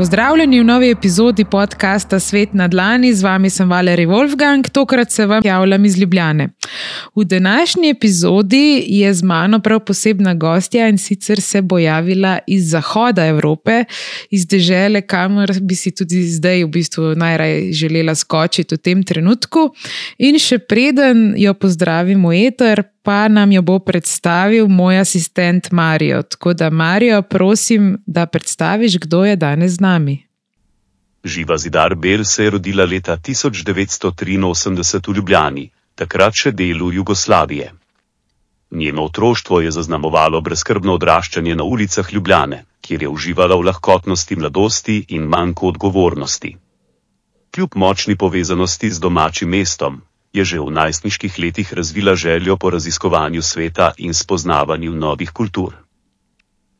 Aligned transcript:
Pozdravljeni 0.00 0.60
v 0.60 0.64
novi 0.64 0.90
epizodi 0.90 1.44
podcasta 1.44 2.20
Svet 2.20 2.54
na 2.56 2.68
Dlani, 2.68 3.10
z 3.14 3.22
vami 3.22 3.50
sem 3.50 3.68
Valerij 3.68 4.06
Wolfgang, 4.08 4.70
tokrat 4.72 5.10
se 5.12 5.26
vam 5.26 5.42
javljam 5.44 5.84
iz 5.84 5.98
Ljubljane. 5.98 6.48
V 7.16 7.24
današnji 7.24 7.90
epizodi 7.90 8.84
je 8.86 9.14
z 9.14 9.22
mano 9.22 9.60
prav 9.60 9.80
posebna 9.80 10.34
gostja 10.34 10.88
in 10.88 10.98
sicer 10.98 11.40
se 11.40 11.62
bo 11.62 11.78
javila 11.78 12.38
iz 12.46 12.70
zahoda 12.70 13.26
Evrope, 13.26 13.84
iz 14.30 14.46
dežele, 14.46 15.02
kamor 15.02 15.52
bi 15.60 15.74
si 15.74 15.92
tudi 15.94 16.22
zdaj 16.22 16.64
v 16.64 16.68
bistvu 16.68 17.02
najraje 17.16 17.72
želela 17.72 18.14
skočiti 18.14 18.74
v 18.74 18.78
tem 18.78 19.02
trenutku. 19.04 19.68
In 20.18 20.38
še 20.38 20.58
preden 20.58 21.34
jo 21.36 21.54
pozdravim 21.54 22.24
v 22.24 22.46
eter, 22.46 22.82
pa 23.10 23.28
nam 23.28 23.52
jo 23.52 23.62
bo 23.62 23.78
predstavil 23.78 24.68
moj 24.68 25.00
asistent 25.00 25.70
Marijo. 25.70 26.22
Tako 26.22 26.52
da, 26.54 26.70
Marijo, 26.70 27.22
prosim, 27.22 27.98
da 28.06 28.26
predstaviš, 28.26 28.98
kdo 28.98 29.24
je 29.24 29.36
danes 29.36 29.72
z 29.72 29.80
nami. 29.80 30.26
Živa 31.24 31.58
Zidar 31.58 31.94
Bel 31.94 32.24
se 32.24 32.44
je 32.44 32.50
rodila 32.50 32.84
leta 32.84 33.16
1983 33.16 35.10
v 35.10 35.16
Ljubljani, 35.16 35.70
takrat 35.94 36.34
še 36.34 36.52
delu 36.52 36.92
Jugoslavije. 36.92 37.72
Njeno 38.70 39.04
otroštvo 39.04 39.60
je 39.60 39.70
zaznamovalo 39.70 40.40
brezkrbno 40.40 40.94
odraščanje 40.94 41.54
na 41.54 41.64
ulicah 41.64 42.12
Ljubljane, 42.14 42.64
kjer 42.80 43.02
je 43.02 43.08
uživala 43.08 43.56
v 43.56 43.66
lahkotnosti 43.72 44.36
mladosti 44.36 45.04
in 45.08 45.22
manjko 45.22 45.66
odgovornosti. 45.74 46.56
Kljub 47.54 47.70
močni 47.74 48.16
povezanosti 48.16 48.90
z 48.90 49.00
domačim 49.00 49.48
mestom, 49.48 50.02
je 50.32 50.44
že 50.44 50.60
v 50.60 50.70
najstniških 50.70 51.38
letih 51.38 51.72
razvila 51.74 52.14
željo 52.14 52.56
po 52.56 52.70
raziskovanju 52.70 53.42
sveta 53.42 53.92
in 53.98 54.14
spoznavanju 54.14 54.92
novih 54.92 55.30
kultur. 55.30 55.74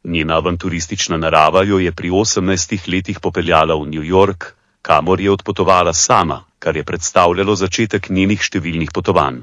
Njena 0.04 0.36
avanturistična 0.36 1.16
narava 1.16 1.62
jo 1.62 1.78
je 1.78 1.92
pri 1.92 2.10
18 2.10 2.88
letih 2.88 3.20
popeljala 3.20 3.74
v 3.74 3.86
New 3.86 4.02
York, 4.02 4.44
kamor 4.82 5.20
je 5.20 5.30
odpotovala 5.30 5.92
sama, 5.92 6.44
kar 6.58 6.76
je 6.76 6.84
predstavljalo 6.84 7.54
začetek 7.54 8.08
njenih 8.10 8.40
številnih 8.40 8.90
potovanj. 8.94 9.42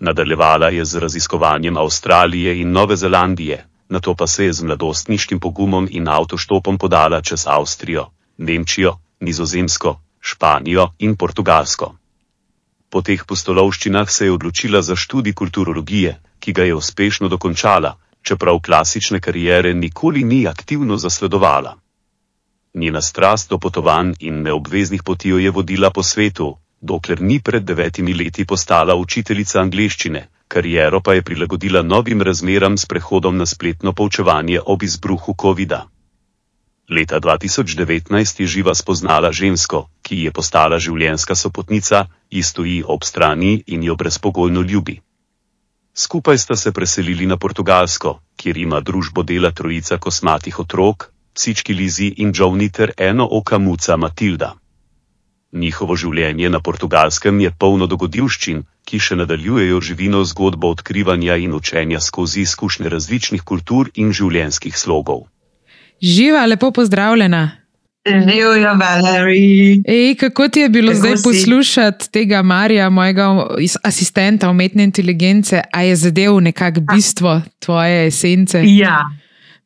Nadaljevala 0.00 0.68
je 0.68 0.84
z 0.84 0.98
raziskovanjem 0.98 1.76
Avstralije 1.76 2.60
in 2.60 2.72
Nove 2.72 2.96
Zelandije, 2.96 3.64
na 3.88 4.00
to 4.00 4.14
pa 4.14 4.26
se 4.26 4.44
je 4.44 4.52
z 4.52 4.62
mladostniškim 4.62 5.40
pogumom 5.40 5.88
in 5.90 6.08
avtoštopom 6.08 6.78
podala 6.78 7.20
čez 7.20 7.46
Avstrijo, 7.46 8.10
Nemčijo, 8.38 8.98
Nizozemsko, 9.20 10.00
Španijo 10.20 10.88
in 10.98 11.16
Portugalsko. 11.16 11.94
Po 12.94 13.00
teh 13.02 13.22
postolovščinah 13.26 14.10
se 14.16 14.26
je 14.28 14.32
odločila 14.32 14.80
za 14.86 14.94
študij 14.94 15.34
kulturologije, 15.34 16.10
ki 16.38 16.52
ga 16.54 16.66
je 16.66 16.74
uspešno 16.78 17.28
dokončala, 17.28 17.90
čeprav 18.22 18.60
klasične 18.66 19.18
karijere 19.20 19.72
nikoli 19.74 20.22
ni 20.24 20.46
aktivno 20.46 20.96
zasledovala. 20.96 21.72
Njena 22.74 23.02
strast 23.02 23.50
do 23.50 23.58
potovanj 23.58 24.12
in 24.20 24.42
neobveznih 24.42 25.02
poti 25.02 25.28
jo 25.28 25.38
je 25.42 25.50
vodila 25.50 25.90
po 25.90 26.02
svetu, 26.02 26.56
dokler 26.80 27.22
ni 27.22 27.40
pred 27.42 27.64
devetimi 27.64 28.14
leti 28.14 28.46
postala 28.46 28.94
učiteljica 28.94 29.60
angleščine, 29.60 30.28
kariero 30.48 31.00
pa 31.00 31.14
je 31.18 31.22
prilagodila 31.22 31.82
novim 31.82 32.22
razmeram 32.22 32.78
s 32.78 32.86
prehodom 32.86 33.36
na 33.36 33.46
spletno 33.46 33.92
poučevanje 33.92 34.60
ob 34.66 34.82
izbruhu 34.82 35.34
COVID-a. 35.42 35.82
Leta 36.88 37.20
2019 37.20 38.40
je 38.40 38.46
živa 38.46 38.74
spoznala 38.74 39.32
žensko, 39.32 39.88
ki 40.02 40.18
je 40.24 40.30
postala 40.32 40.76
življenjska 40.78 41.34
sopotnica, 41.34 42.06
ji 42.30 42.42
stoji 42.42 42.82
ob 42.84 43.04
strani 43.08 43.62
in 43.66 43.82
jo 43.82 43.96
brezpogojno 43.96 44.60
ljubi. 44.60 45.00
Skupaj 45.94 46.38
sta 46.38 46.56
se 46.56 46.72
preselili 46.72 47.26
na 47.26 47.36
Portugalsko, 47.36 48.20
kjer 48.36 48.56
ima 48.56 48.80
družbo 48.80 49.22
dela 49.22 49.50
trojica 49.50 49.96
kosmatih 49.98 50.58
otrok, 50.60 51.08
psički 51.34 51.74
Lizi 51.74 52.12
in 52.18 52.32
Džovni 52.32 52.68
ter 52.68 52.92
eno 52.98 53.28
oka 53.30 53.58
muca 53.58 53.96
Matilda. 53.96 54.54
Njihovo 55.52 55.96
življenje 55.96 56.50
na 56.50 56.60
portugalskem 56.60 57.40
je 57.40 57.50
polno 57.58 57.86
dogodivščin, 57.86 58.64
ki 58.84 58.98
še 58.98 59.16
nadaljujejo 59.16 59.80
živino 59.80 60.24
zgodbo 60.24 60.74
odkrivanja 60.74 61.36
in 61.36 61.54
učenja 61.54 62.00
skozi 62.00 62.42
izkušnje 62.42 62.92
različnih 62.92 63.42
kultur 63.42 63.90
in 63.94 64.12
življenjskih 64.12 64.76
slogov. 64.76 65.30
Živa, 66.04 66.46
lepo 66.46 66.70
pozdravljena. 66.70 67.50
Živijo, 68.06 68.74
Valerij. 68.74 69.82
Ej, 69.86 70.14
kako 70.14 70.48
ti 70.48 70.60
je 70.60 70.68
bilo 70.68 70.88
Kako 70.88 70.98
zdaj 70.98 71.16
si? 71.16 71.22
poslušati 71.24 72.10
tega 72.10 72.42
Marija, 72.42 72.90
mojega 72.90 73.28
is- 73.58 73.76
asistenta 73.82 74.50
umetne 74.50 74.84
inteligence, 74.84 75.60
a 75.72 75.82
je 75.82 75.96
zadev 75.96 76.40
nekako 76.40 76.80
bistvo 76.82 77.42
tvoje 77.58 78.06
esence? 78.06 78.60
Ja, 78.66 78.98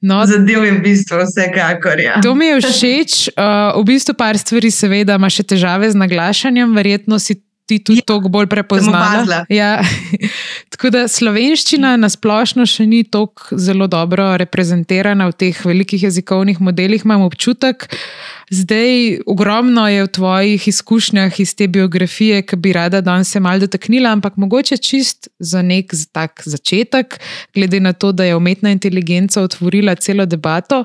No, 0.00 0.26
zadev 0.26 0.64
je 0.64 0.72
v 0.72 0.80
bistvu 0.80 1.16
vsekakor. 1.18 1.98
Ja. 2.00 2.20
to 2.20 2.34
mi 2.34 2.46
je 2.46 2.60
všeč. 2.62 3.28
Uh, 3.28 3.82
v 3.82 3.84
bistvu 3.84 4.14
par 4.14 4.38
stvari, 4.38 4.70
seveda, 4.70 5.14
ima 5.14 5.26
še 5.28 5.42
težave 5.42 5.90
z 5.90 5.94
naglašanjem, 5.96 6.70
verjetno 6.70 7.18
si 7.18 7.34
ti 7.68 7.78
tudi 7.84 8.00
Ja, 8.00 8.06
toliko 8.06 8.32
bolj 8.32 8.46
prepoznala. 8.48 9.44
Ja. 9.52 9.82
Tako 10.72 10.90
da 10.94 11.04
slovenščina 11.10 11.96
nasplošno 12.00 12.64
še 12.68 12.86
ni 12.88 13.02
tako 13.04 13.58
zelo 13.60 13.88
dobro 13.90 14.30
reprezentirana 14.40 15.28
v 15.28 15.36
teh 15.44 15.60
velikih 15.66 16.06
jezikovnih 16.06 16.62
modelih, 16.64 17.04
imam 17.04 17.26
občutek. 17.26 17.88
Zdaj, 18.48 19.18
ogromno 19.28 19.84
je 19.90 20.06
v 20.06 20.12
tvojih 20.16 20.68
izkušnjah 20.70 21.40
iz 21.40 21.52
te 21.58 21.66
biografije, 21.68 22.40
ki 22.48 22.56
bi 22.56 22.72
rada 22.72 23.02
danes 23.04 23.28
se 23.34 23.40
malo 23.44 23.60
dotaknila, 23.66 24.14
ampak 24.16 24.38
mogoče 24.40 24.78
čist 24.80 25.28
za 25.38 25.60
nek 25.62 25.92
tak 26.12 26.42
začetek, 26.46 27.18
glede 27.54 27.80
na 27.80 27.92
to, 27.92 28.12
da 28.12 28.24
je 28.24 28.36
umetna 28.36 28.72
inteligenca 28.72 29.42
otvorila 29.44 29.94
celo 30.00 30.26
debato. 30.26 30.84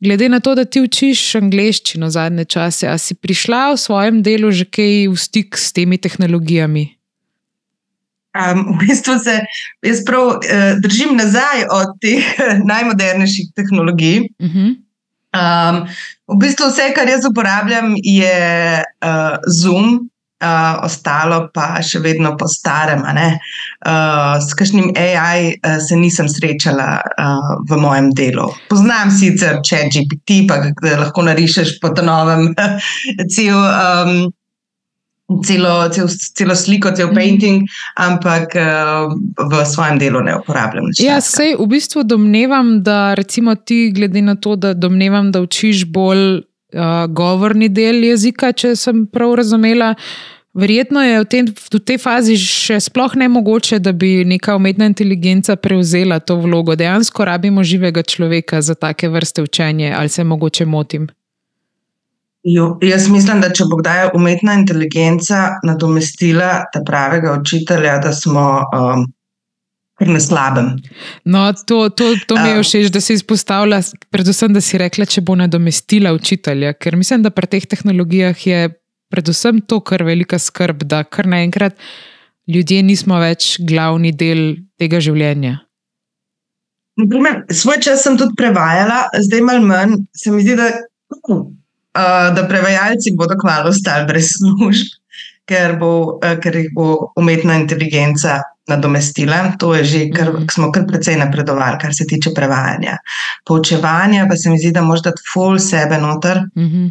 Glede 0.00 0.28
na 0.28 0.40
to, 0.40 0.54
da 0.54 0.64
ti 0.64 0.82
učiš 0.82 1.34
angleščino 1.38 2.10
zadnje 2.10 2.44
čase, 2.44 2.88
a 2.90 2.98
si 2.98 3.14
prišla 3.14 3.72
v 3.72 3.80
svojem 3.80 4.22
delu 4.22 4.50
že 4.50 4.66
kaj 4.66 5.08
v 5.12 5.16
stik 5.16 5.58
s 5.58 5.72
temi 5.72 5.98
tehnologijami? 5.98 6.88
Um, 8.34 8.74
v 8.74 8.86
bistvu 8.86 9.14
se 9.22 9.38
jaz 9.86 10.00
prav 10.06 10.26
uh, 10.26 10.80
držim 10.82 11.14
nazaj 11.16 11.68
od 11.70 11.94
teh 12.02 12.24
najmodernejših 12.70 13.54
tehnologij. 13.54 14.26
Uh 14.42 14.50
-huh. 14.50 14.74
Um, 15.34 15.86
v 16.26 16.36
bistvu 16.38 16.66
vse, 16.70 16.92
kar 16.94 17.08
jaz 17.08 17.24
uporabljam, 17.26 17.94
je 18.02 18.34
uh, 18.82 19.36
Zoom. 19.46 20.10
Uh, 20.44 20.84
ostalo 20.84 21.48
pa 21.54 21.80
še 21.80 22.02
vedno 22.04 22.34
po 22.36 22.44
starem. 22.44 23.00
Uh, 23.00 24.36
s 24.36 24.52
kakšnim 24.52 24.92
AI 24.92 25.54
uh, 25.56 25.78
se 25.80 25.96
nisem 25.96 26.28
srečala 26.28 27.00
uh, 27.00 27.64
v 27.64 27.80
mojem 27.80 28.10
delu. 28.12 28.50
Poznam 28.68 29.08
sicer 29.08 29.62
ChatGPT, 29.64 30.44
pa 30.48 30.60
ga 30.68 30.98
lahko 31.00 31.24
narišeš 31.24 31.78
po 31.80 31.94
novem 32.04 32.52
cel. 33.34 33.56
Um, 33.56 34.32
Celo, 35.40 35.88
cel, 35.88 36.04
celo 36.36 36.52
sliko, 36.54 36.90
cel 36.92 37.06
Mhm. 37.08 37.14
painting, 37.16 37.62
ampak 37.96 38.52
uh, 38.60 39.08
v 39.48 39.64
svojem 39.64 39.96
delu 39.98 40.20
ne 40.20 40.36
uporabljam. 40.36 40.84
nič 40.84 41.00
Ja, 41.00 41.16
sej 41.24 41.56
v 41.56 41.64
bistvu 41.64 42.04
domnevam, 42.04 42.82
da 42.84 43.14
recimo 43.16 43.54
ti, 43.56 43.88
glede 43.88 44.20
na 44.20 44.36
to, 44.36 44.52
da 44.56 44.74
domnevam, 44.76 45.32
da 45.32 45.40
učiš 45.40 45.88
bolj 45.88 46.44
uh, 46.74 47.06
govorni 47.08 47.68
del 47.72 48.04
jezika, 48.04 48.52
če 48.52 48.74
sem 48.76 49.06
prav 49.06 49.34
razumela. 49.40 49.94
Verjetno 50.54 51.02
je 51.02 51.18
v, 51.18 51.26
tem, 51.26 51.48
v 51.50 51.80
tej 51.82 51.98
fazi 51.98 52.36
še 52.38 52.76
sploh 52.82 53.16
ne 53.18 53.26
mogoče, 53.26 53.80
da 53.82 53.90
bi 53.90 54.22
neka 54.22 54.54
umetna 54.54 54.86
inteligenca 54.86 55.56
prevzela 55.58 56.20
to 56.22 56.36
vlogo. 56.38 56.76
Dejansko 56.78 57.26
rabimo 57.26 57.64
živega 57.66 58.04
človeka 58.06 58.62
za 58.62 58.78
take 58.78 59.10
vrste 59.10 59.42
učenja, 59.42 59.96
ali 59.98 60.08
se 60.08 60.24
mogoče 60.24 60.66
motim. 60.66 61.08
Jo, 62.44 62.76
jaz 62.82 63.08
mislim, 63.08 63.40
da 63.40 63.48
če 63.50 63.64
bo 63.70 63.80
kdaj 63.80 64.10
umetna 64.14 64.54
inteligenca 64.60 65.56
nadomestila 65.64 66.66
ta 66.72 66.84
pravega 66.86 67.38
učitelja, 67.40 67.98
da 68.04 68.12
smo 68.12 68.44
um, 68.68 69.06
kar 69.98 70.10
na 70.10 70.20
slabem. 70.20 70.70
No, 71.24 71.46
to, 71.66 71.88
to, 71.88 72.14
to 72.26 72.38
mi 72.40 72.50
je 72.50 72.62
všeč, 72.62 72.90
da 72.94 73.00
si 73.00 73.14
izpostavila, 73.18 73.78
predvsem, 74.10 74.54
da 74.54 74.62
si 74.64 74.80
rekla, 74.80 75.06
če 75.06 75.22
bo 75.22 75.36
nadomestila 75.38 76.14
učitelja, 76.16 76.74
ker 76.74 76.98
mislim, 76.98 77.22
da 77.22 77.30
pri 77.34 77.50
teh 77.52 77.68
tehnologijah 77.70 78.46
je 78.46 78.64
predvsem 79.14 79.60
to, 79.62 79.78
kar 79.80 80.02
velika 80.06 80.40
skrb, 80.42 80.82
da 80.90 81.04
kar 81.06 81.28
naenkrat 81.30 81.78
ljudje 82.50 82.82
nismo 82.82 83.18
več 83.22 83.54
glavni 83.62 84.12
del 84.12 84.56
tega 84.80 85.00
življenja. 85.04 85.60
Naprimer, 87.00 87.40
svoj 87.50 87.80
čas 87.82 88.04
sem 88.06 88.18
tudi 88.18 88.36
prevajala, 88.38 89.08
zdaj 89.26 89.40
malo 89.42 89.66
manj. 89.66 89.96
Se 90.14 90.30
mi 90.30 90.44
zdi, 90.44 90.54
da, 90.58 90.68
uh, 91.26 91.46
da 92.36 92.44
prevajalci 92.50 93.14
bodo 93.18 93.38
kmalo 93.40 93.72
ostali 93.74 94.06
brez 94.10 94.30
služb, 94.36 94.92
ker, 95.46 95.76
bo, 95.80 95.90
uh, 96.24 96.34
ker 96.42 96.56
jih 96.56 96.70
bo 96.74 97.12
umetna 97.16 97.54
inteligenca 97.60 98.40
nadomestila. 98.68 99.52
To 99.58 99.74
je 99.74 99.84
že, 99.84 100.00
kar, 100.10 100.32
Mhm. 100.32 100.46
smo 100.50 100.72
kar 100.72 100.86
precej 100.88 101.16
napredovali, 101.16 101.78
kar 101.80 101.94
se 101.94 102.06
tiče 102.06 102.30
prevajanja. 102.34 102.96
Poučevanja 103.46 104.26
pa 104.28 104.36
se 104.36 104.50
mi 104.50 104.58
zdi, 104.58 104.72
da 104.72 104.82
moraš 104.82 105.02
dati 105.02 105.22
full 105.34 105.58
sebe 105.58 105.98
noter. 105.98 106.42
Mhm. 106.56 106.86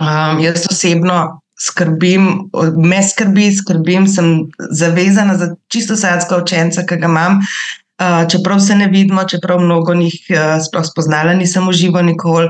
Um, 0.00 0.40
jaz 0.40 0.66
osebno 0.70 1.40
skrbim, 1.60 2.48
me 2.76 3.02
skrbi, 3.04 3.50
skrbim, 3.52 4.06
sem 4.08 4.46
zavezana 4.70 5.36
za 5.36 5.50
čisto 5.68 5.96
sadska 5.96 6.36
učenca, 6.36 6.86
ki 6.88 6.96
ga 6.96 7.06
imam. 7.06 7.36
uh, 8.00 8.28
čeprav 8.28 8.60
se 8.60 8.74
ne 8.74 8.86
vidimo, 8.88 9.24
čeprav 9.24 9.60
mnogo 9.60 9.94
njih 9.94 10.14
uh, 10.30 10.36
sploh 10.64 10.86
spoznala, 10.86 11.34
nisem 11.34 11.68
uživala 11.68 12.02
nikoli, 12.02 12.46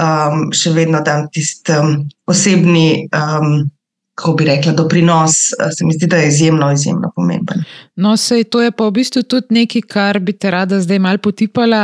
um, 0.00 0.46
še 0.52 0.70
vedno 0.72 1.00
dam 1.00 1.26
tisti 1.32 1.72
um, 1.76 2.08
osebni. 2.26 3.08
Um, 3.12 3.70
Kako 4.16 4.32
bi 4.38 4.46
rekla, 4.48 4.72
doprinos, 4.72 5.32
se 5.76 5.84
mi 5.84 5.92
zdi, 5.92 6.06
da 6.08 6.16
je 6.16 6.28
izjemno, 6.28 6.70
izjemno 6.72 7.10
pomemben. 7.16 7.66
No, 8.00 8.14
sej, 8.16 8.46
to 8.48 8.62
je 8.64 8.72
pa 8.72 8.86
v 8.88 8.94
bistvu 8.96 9.22
tudi 9.28 9.52
nekaj, 9.58 9.82
kar 9.92 10.18
bi 10.24 10.32
te 10.32 10.50
rada 10.50 10.80
zdaj 10.80 10.98
malo 11.04 11.20
potipala. 11.20 11.82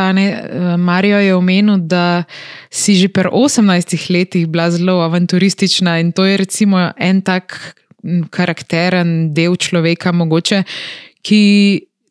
Marijo 0.81 1.21
je 1.21 1.35
omenil, 1.37 1.77
da 1.77 2.25
si 2.73 2.97
že 2.97 3.13
pri 3.13 3.29
18 3.29 4.09
letih 4.09 4.49
bila 4.49 4.71
zelo 4.73 5.03
avanturistična 5.05 5.99
in 6.01 6.13
to 6.13 6.25
je 6.25 6.41
recimo 6.41 6.91
en 6.97 7.21
tak 7.21 7.77
karakteren 8.31 9.35
del 9.35 9.57
človeka, 9.57 10.13
mogoče, 10.13 10.65
ki 11.23 11.43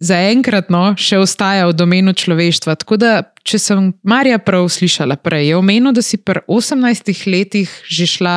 zaenkrat 0.02 0.70
no, 0.70 0.94
še 0.98 1.18
ostaja 1.18 1.66
v 1.70 1.74
domenu 1.78 2.14
človeštva. 2.14 2.78
Tako 2.78 2.98
da, 3.02 3.22
če 3.42 3.58
sem 3.60 3.94
Marija 4.06 4.38
prav 4.38 4.70
slišala 4.70 5.18
prej, 5.18 5.50
je 5.50 5.58
omenil, 5.58 5.98
da 5.98 6.06
si 6.06 6.22
pri 6.22 6.46
18 6.46 7.26
letih 7.26 7.74
že 7.90 8.06
šla. 8.06 8.36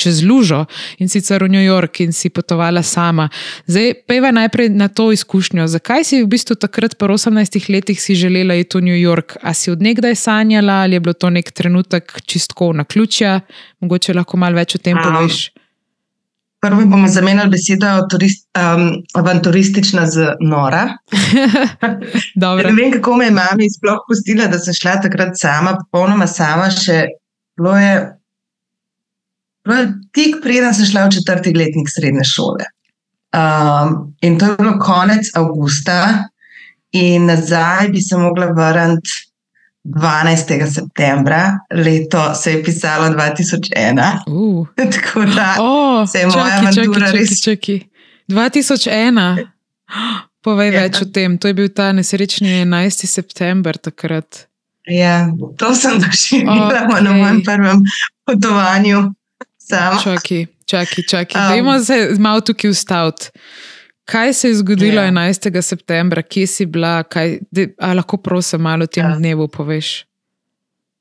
Čez 0.00 0.22
lužo 0.24 0.64
in 0.98 1.12
sicer 1.12 1.44
v 1.44 1.52
New 1.52 1.64
York, 1.64 2.00
in 2.00 2.12
si 2.16 2.30
potovala 2.32 2.82
sama. 2.82 3.28
Zdaj, 3.68 3.92
peva 4.08 4.30
najprej 4.32 4.72
na 4.72 4.88
to 4.88 5.10
izkušnjo. 5.12 5.68
Zakaj 5.68 6.08
si 6.08 6.22
v 6.22 6.30
bistvu 6.32 6.56
takrat, 6.56 6.96
po 6.96 7.04
18 7.04 7.68
letih, 7.68 8.00
si 8.00 8.16
želela 8.16 8.56
iti 8.56 8.78
v 8.78 8.88
New 8.88 8.96
York? 8.96 9.36
A 9.42 9.52
si 9.54 9.70
odnegdaj 9.70 10.16
sanjala 10.16 10.82
ali 10.82 10.96
je 10.96 11.00
bilo 11.04 11.12
to 11.12 11.30
nek 11.30 11.50
trenutek 11.52 12.20
čistko 12.24 12.72
na 12.72 12.84
ključja? 12.84 13.40
Mogoče 13.80 14.16
lahko 14.16 14.40
malo 14.40 14.56
več 14.56 14.74
o 14.74 14.78
tem 14.80 14.96
poveš. 14.96 15.50
Um, 15.50 15.60
Prvi 16.60 16.84
bomo 16.84 17.08
zamenjali 17.08 17.50
besedo 17.50 17.88
turist, 18.10 18.44
um, 18.52 18.90
avanturistična 19.16 20.06
z 20.06 20.34
nora. 20.40 20.82
ne 22.64 22.72
vem, 22.72 22.92
kako 22.92 23.16
me 23.16 23.30
je 23.30 23.30
mama 23.30 23.68
sploh 23.76 24.02
pustila, 24.08 24.48
da 24.52 24.58
sem 24.60 24.76
šla 24.76 24.98
takrat 25.00 25.38
sama, 25.40 25.78
popolnoma 25.80 26.28
sama. 26.28 26.68
Še 26.70 27.06
bilo 27.56 27.76
je 27.80 27.94
tik 30.12 30.40
preden 30.42 30.74
sem 30.74 30.86
šla 30.90 31.06
v 31.06 31.16
četrti 31.18 31.54
letnik 31.56 31.90
srednje 31.90 32.24
šole. 32.24 32.68
Um, 33.30 34.14
in 34.20 34.38
to 34.38 34.50
je 34.50 34.56
bilo 34.58 34.78
konec 34.82 35.30
avgusta, 35.38 36.28
in 36.92 37.26
nazaj 37.26 37.88
bi 37.88 38.00
se 38.00 38.16
mogla 38.16 38.46
vrniti. 38.56 39.26
12. 39.84 40.74
septembra, 40.74 41.58
leto 41.72 42.34
se 42.34 42.52
je 42.52 42.64
pisalo 42.64 43.06
2001. 43.06 44.18
Uh. 44.26 44.66
Tako 44.92 45.24
da 45.24 45.56
oh, 45.60 46.08
se 46.10 46.18
je 46.18 46.24
čaki, 46.24 46.38
moja 46.38 46.58
avantura 46.58 47.06
čaki, 47.06 47.18
res. 47.18 47.40
Čaki. 47.44 47.80
2001. 48.28 49.46
Povej 50.40 50.72
ja. 50.72 50.82
več 50.82 51.00
o 51.02 51.08
tem. 51.08 51.38
To 51.38 51.48
je 51.48 51.56
bil 51.56 51.68
ta 51.72 51.90
nesrečni 51.96 52.60
11. 52.60 53.06
september 53.08 53.76
takrat. 53.76 54.46
Ja, 54.88 55.28
to 55.56 55.74
sem 55.74 56.00
doživela 56.00 56.84
okay. 56.88 57.02
na 57.04 57.12
mojem 57.12 57.42
prvem 57.44 57.82
potovanju. 58.24 59.02
Čakaj, 59.70 60.46
čakaj, 60.66 61.04
čakaj. 61.10 61.42
Um, 61.42 61.48
Dajmo 61.48 61.78
se 61.84 62.16
malo 62.18 62.40
tukaj 62.40 62.70
ustaviti. 62.70 63.30
Kaj 64.04 64.32
se 64.34 64.48
je 64.48 64.54
zgodilo 64.54 65.02
yeah. 65.02 65.12
11. 65.12 65.62
septembra, 65.62 66.22
kje 66.22 66.46
si 66.46 66.66
bila, 66.66 67.02
kaj, 67.02 67.38
de, 67.50 67.68
lahko 67.94 68.16
prosim 68.16 68.60
malo 68.60 68.84
o 68.84 68.86
tem 68.86 69.04
yeah. 69.04 69.12
Ja. 69.14 69.18
dnevu 69.18 69.48
poveš? 69.48 70.04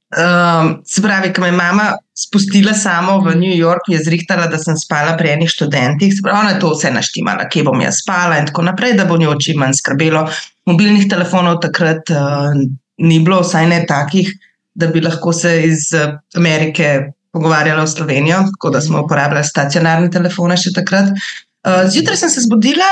Um, 0.10 0.82
se 0.86 1.02
pravi, 1.02 1.34
ko 1.34 1.42
me 1.42 1.48
je 1.48 1.54
mama 1.58 1.92
spustila 2.18 2.74
samo 2.74 3.20
v 3.22 3.36
New 3.36 3.56
York, 3.56 3.88
je 3.88 4.00
zrihtala, 4.04 4.48
da 4.50 4.58
sem 4.58 4.78
spala 4.78 5.14
pri 5.18 5.36
enih 5.36 5.50
študentih. 5.50 6.14
Se 6.14 6.22
pravi, 6.26 6.40
ona 6.40 6.56
je 6.56 6.60
to 6.60 6.72
vse 6.74 6.92
naštimala, 6.92 7.46
kje 7.50 7.64
bom 7.68 7.82
jaz 7.82 8.02
spala 8.04 8.40
in 8.42 8.50
tako 8.50 8.66
naprej, 8.70 8.96
da 8.98 9.06
bo 9.06 9.18
njo 9.18 9.36
čim 9.42 9.62
manj 9.62 9.78
skrbelo. 9.78 10.26
Mobilnih 10.70 11.06
telefonov 11.10 11.60
takrat 11.66 12.10
uh, 12.14 12.58
ni 12.98 13.20
bilo, 13.26 13.42
vsaj 13.46 13.70
ne 13.70 13.84
takih, 13.90 14.34
da 14.74 14.88
bi 14.88 15.02
lahko 15.02 15.34
se 15.34 15.54
iz 15.66 15.94
Amerike 16.36 17.12
pogovarjala 17.32 17.84
v 17.84 17.92
Slovenijo, 17.92 18.40
tako 18.54 18.70
da 18.74 18.82
smo 18.82 19.04
uporabljali 19.04 19.46
stacionarne 19.46 20.10
telefone 20.12 20.58
še 20.58 20.74
takrat. 20.76 21.12
Uh, 21.14 21.86
zjutraj 21.92 22.18
sem 22.24 22.34
se 22.34 22.46
zbudila, 22.46 22.88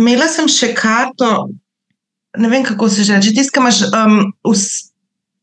imela 0.00 0.28
sem 0.30 0.48
še 0.50 0.72
karto, 0.76 1.48
ne 2.38 2.48
vem 2.48 2.64
kako 2.64 2.88
se 2.88 3.04
že 3.04 3.18
reče, 3.18 3.34
tisti, 3.36 3.54
ki 3.54 3.62
imaš 3.62 3.82
um, 3.88 4.18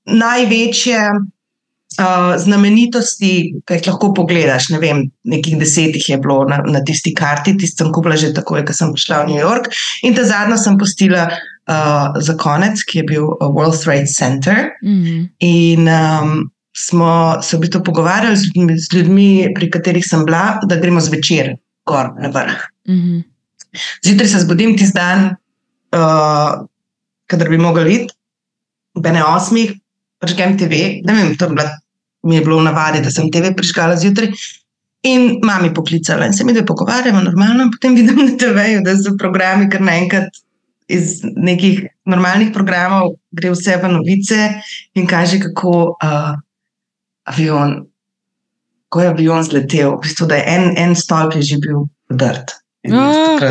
največje 0.06 1.00
uh, 2.00 2.36
znamenitosti, 2.42 3.32
ki 3.66 3.78
jih 3.78 3.90
lahko 3.90 4.12
pogledaš. 4.18 4.70
Ne 4.74 4.80
vem, 4.84 5.04
nekih 5.24 5.58
desetih 5.60 6.10
je 6.10 6.18
bilo 6.22 6.44
na, 6.50 6.62
na 6.68 6.84
tisti 6.86 7.14
karti, 7.16 7.56
tisti 7.58 7.84
sem 7.84 7.92
kupila 7.96 8.18
že 8.20 8.34
takoj, 8.36 8.66
ko 8.66 8.76
sem 8.76 8.94
prišla 8.94 9.24
v 9.24 9.34
New 9.34 9.42
York. 9.42 9.72
In 10.04 10.18
ta 10.18 10.26
zadnja 10.28 10.58
sem 10.62 10.78
postila 10.82 11.28
uh, 11.30 12.16
za 12.20 12.36
konec, 12.42 12.84
ki 12.90 13.02
je 13.02 13.08
bil 13.16 13.32
World 13.42 13.80
Trade 13.82 14.12
Center. 14.12 14.72
Mm 14.84 15.00
-hmm. 15.04 15.30
In 15.40 15.88
um, 15.88 16.52
smo 16.76 17.42
se 17.42 17.58
v 17.58 17.60
bistvu 17.64 17.84
pogovarjali 17.84 18.36
z 18.38 18.52
ljudmi, 18.52 18.80
z 18.80 18.94
ljudmi, 18.94 19.30
pri 19.56 19.70
katerih 19.72 20.04
sem 20.06 20.26
bila, 20.28 20.60
da 20.68 20.76
gremo 20.76 21.00
zvečer 21.02 21.56
gor 21.88 22.12
na 22.20 22.30
vrh. 22.30 22.68
Mm 22.90 23.00
-hmm. 23.00 23.24
Zjutraj 24.04 24.28
se 24.28 24.40
zbudim 24.40 24.78
ti 24.78 24.86
dan, 24.94 25.36
uh, 25.96 26.66
kader 27.26 27.50
bi 27.50 27.58
mogel 27.58 27.88
iti, 27.88 28.14
ob 28.94 29.06
ene 29.06 29.24
osmih, 29.24 29.74
prižgem 30.20 30.58
TV, 30.58 31.02
da 31.04 31.14
vem, 31.14 31.36
to 31.38 31.50
bila, 31.50 31.70
mi 32.24 32.36
je 32.36 32.42
bilo 32.42 32.60
v 32.60 32.64
navadi, 32.64 33.02
da 33.02 33.12
sem 33.12 33.32
TV 33.32 33.56
prižgala 33.56 33.98
zjutraj. 33.98 34.32
In 35.04 35.40
mami 35.44 35.74
poklicala 35.74 36.26
in 36.26 36.34
se 36.34 36.44
mi 36.44 36.54
da 36.54 36.66
pogovarjamo 36.66 37.22
normalno, 37.22 37.64
in 37.64 37.72
potem 37.72 37.96
vidim 37.96 38.16
na 38.16 38.38
TV-ju, 38.38 38.82
da 38.82 38.98
so 38.98 39.18
programi 39.18 39.70
kar 39.70 39.82
naenkrat 39.82 40.30
iz 40.88 41.22
nekih 41.24 41.86
normalnih 42.06 42.50
programov, 42.54 43.16
gre 43.32 43.52
vse 43.52 43.78
v 43.78 43.92
novice 43.92 44.50
in 44.94 45.08
kaže, 45.08 45.40
kako 45.40 45.98
uh, 46.04 46.34
avion 47.32 47.84
ko 48.96 49.02
je 49.02 49.12
avion 49.12 49.44
zletel, 49.44 49.98
v 49.98 50.06
bistvu, 50.06 50.28
da 50.32 50.40
je 50.40 50.46
en, 50.48 50.70
en 50.80 50.96
stolp 50.96 51.36
je 51.36 51.42
že 51.44 51.60
bil 51.60 51.84
vdrt. 52.14 52.56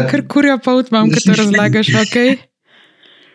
Ker 0.09 0.23
kurja 0.31 0.57
pa 0.63 0.73
utmam, 0.79 1.11
ki 1.13 1.21
to 1.27 1.39
razlagaš, 1.39 1.93
ok. 2.07 2.19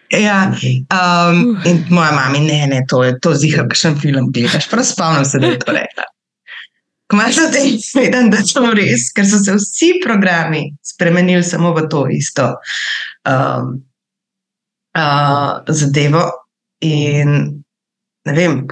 Ja, 0.10 0.48
um, 0.50 1.60
in 1.70 1.84
moja 1.94 2.10
mama, 2.16 2.40
ne, 2.42 2.64
ne, 2.66 2.80
to 2.90 3.04
je 3.06 3.12
to 3.22 3.36
zihar, 3.38 3.68
ki 3.70 3.78
še 3.78 3.92
en 3.92 4.00
film 4.02 4.32
gledaš. 4.34 4.66
Prav 4.72 4.82
spomnim 4.90 5.28
se, 5.30 5.38
da 5.38 5.52
je 5.52 5.60
to 5.62 5.76
rekla. 5.76 6.08
Kmalo 7.14 7.36
se 7.36 7.44
tem 7.54 7.76
svedem, 7.78 8.32
da 8.34 8.40
je 8.42 8.56
to 8.56 8.72
res, 8.74 9.04
ker 9.14 9.28
so 9.30 9.38
se 9.38 9.54
vsi 9.60 9.92
programi 10.02 10.64
spremenili 10.82 11.46
samo 11.46 11.76
v 11.78 11.86
to 11.94 12.08
isto 12.10 12.48
um, 13.30 13.70
uh, 14.98 15.62
zadevo. 15.70 16.26
In 16.90 17.62
Vem, 18.36 18.68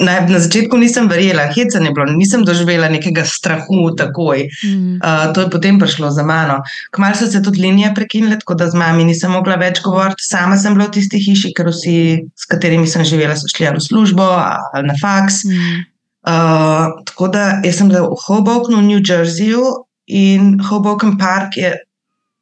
na, 0.00 0.20
na 0.28 0.38
začetku 0.38 0.76
nisem 0.76 1.08
verjela, 1.08 1.46
heca 1.52 1.80
ne 1.80 1.92
bilo, 1.94 2.06
nisem 2.12 2.44
doživela 2.44 2.88
nekega 2.92 3.24
strahu 3.26 3.90
takoj. 3.98 4.46
Mm. 4.64 4.98
Uh, 4.98 5.32
to 5.34 5.44
je 5.44 5.50
potem 5.50 5.78
prišlo 5.78 6.10
za 6.10 6.24
mano. 6.26 6.60
Kmalu 6.94 7.18
so 7.18 7.30
se 7.30 7.42
tudi 7.42 7.62
linije 7.62 7.92
prekinile, 7.94 8.38
tako 8.40 8.54
da 8.54 8.68
z 8.70 8.78
mami 8.78 9.04
nisem 9.08 9.32
mogla 9.34 9.56
več 9.60 9.82
govoriti. 9.84 10.26
Sama 10.26 10.58
sem 10.60 10.76
bila 10.76 10.88
v 10.90 10.96
tisti 10.98 11.20
hiši, 11.22 11.54
ker 11.56 11.70
vsi, 11.72 11.96
s 12.34 12.50
katerimi 12.50 12.86
sem 12.90 13.04
živela, 13.06 13.36
so 13.38 13.50
šli 13.50 13.70
v 13.70 13.82
službo 13.82 14.24
ali 14.24 14.86
na 14.90 14.98
faks. 15.00 15.44
Mm. 15.48 15.82
Uh, 16.24 17.00
tako 17.08 17.28
da 17.28 17.60
sem 17.68 17.88
bila 17.92 18.06
v 18.08 18.20
Hoboknu, 18.26 18.80
v 18.80 18.88
New 18.88 19.02
Jerseyju 19.04 19.84
in 20.06 20.56
Hoboken 20.60 21.18
Park 21.20 21.56
je 21.60 21.74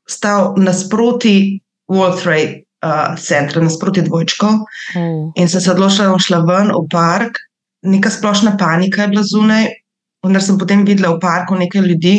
stal 0.06 0.54
nasproti 0.58 1.60
World 1.90 2.22
Trade 2.22 2.62
uh, 2.82 3.14
centra, 3.18 3.62
nasproti 3.62 4.02
dvojčko. 4.02 4.52
Mm. 4.96 5.32
In 5.36 5.48
sem 5.48 5.60
se 5.60 5.72
odločila, 5.72 6.08
da 6.08 6.14
bom 6.14 6.22
šla 6.22 6.42
ven 6.48 6.72
v 6.74 6.86
park, 6.92 7.40
neka 7.82 8.10
splošna 8.10 8.56
panika 8.58 9.02
je 9.02 9.08
bila 9.08 9.22
zunaj. 9.26 9.68
Vendar 10.22 10.42
sem 10.42 10.58
potem 10.58 10.84
videla 10.86 11.16
v 11.16 11.20
parku 11.22 11.56
nekaj 11.58 11.82
ljudi, 11.82 12.14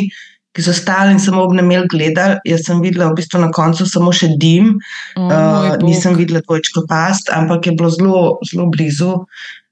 ki 0.54 0.62
so 0.62 0.74
stali 0.76 1.14
in 1.16 1.20
samo 1.20 1.42
obnemel 1.46 1.86
gledali. 1.90 2.36
Jaz 2.44 2.66
sem 2.68 2.82
videla 2.84 3.08
v 3.10 3.18
bistvu 3.18 3.40
na 3.42 3.48
koncu 3.54 3.86
samo 3.88 4.12
še 4.14 4.34
dim, 4.40 4.74
oh, 5.16 5.24
uh, 5.24 5.70
nisem 5.82 6.16
videla 6.18 6.44
dvojčko 6.44 6.84
past, 6.90 7.32
ampak 7.32 7.70
je 7.70 7.74
bilo 7.78 7.90
zelo, 7.90 8.20
zelo 8.44 8.68
blizu, 8.70 9.14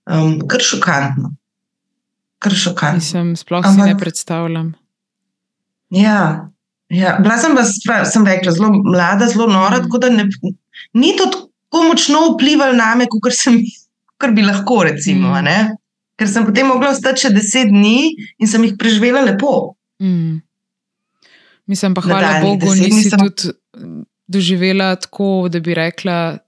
um, 0.09 0.41
kar 0.49 0.65
šokantno. 0.65 1.35
Kar 2.43 2.57
šokantno. 2.57 3.05
Nisem 3.05 3.37
sploh 3.39 3.61
ampak, 3.61 3.85
si 3.85 3.93
ne 3.93 4.01
predstavljam. 4.01 4.73
Ja, 5.93 6.49
ja. 6.89 7.19
bila 7.21 7.37
sem, 7.39 7.55
vas, 7.55 7.77
sem 8.11 8.25
rekla, 8.27 8.57
zelo 8.57 8.73
mlada, 8.81 9.29
zelo 9.29 9.47
nora, 9.53 9.77
mm. 9.77 9.87
tako 9.87 10.01
da 10.03 10.11
ne, 10.17 10.25
ni 10.93 11.15
to 11.17 11.29
tako 11.31 11.83
močno 11.89 12.25
vplivalo 12.35 12.77
na 12.77 12.95
me, 12.95 13.07
kot 13.11 14.35
bi 14.37 14.45
lahko. 14.47 14.83
Recimo, 14.89 15.35
mm. 15.35 15.77
Ker 16.17 16.29
sem 16.29 16.47
potem 16.47 16.69
mogla 16.69 16.93
ostati 16.93 17.25
še 17.25 17.33
deset 17.35 17.71
dni 17.73 18.13
in 18.39 18.51
sem 18.51 18.65
jih 18.67 18.77
preživela 18.79 19.25
lepo. 19.27 19.75
Mm. 20.03 20.41
Mislim 21.71 21.95
pa, 21.95 22.05
hvala 22.05 22.41
Bogu, 22.43 22.75
nisi 22.75 22.91
nisem... 22.91 23.19
tudi 23.19 23.55
doživela 24.29 24.95
tako, 24.97 25.49
da 25.53 25.61
bi 25.61 25.75
rekla. 25.75 26.39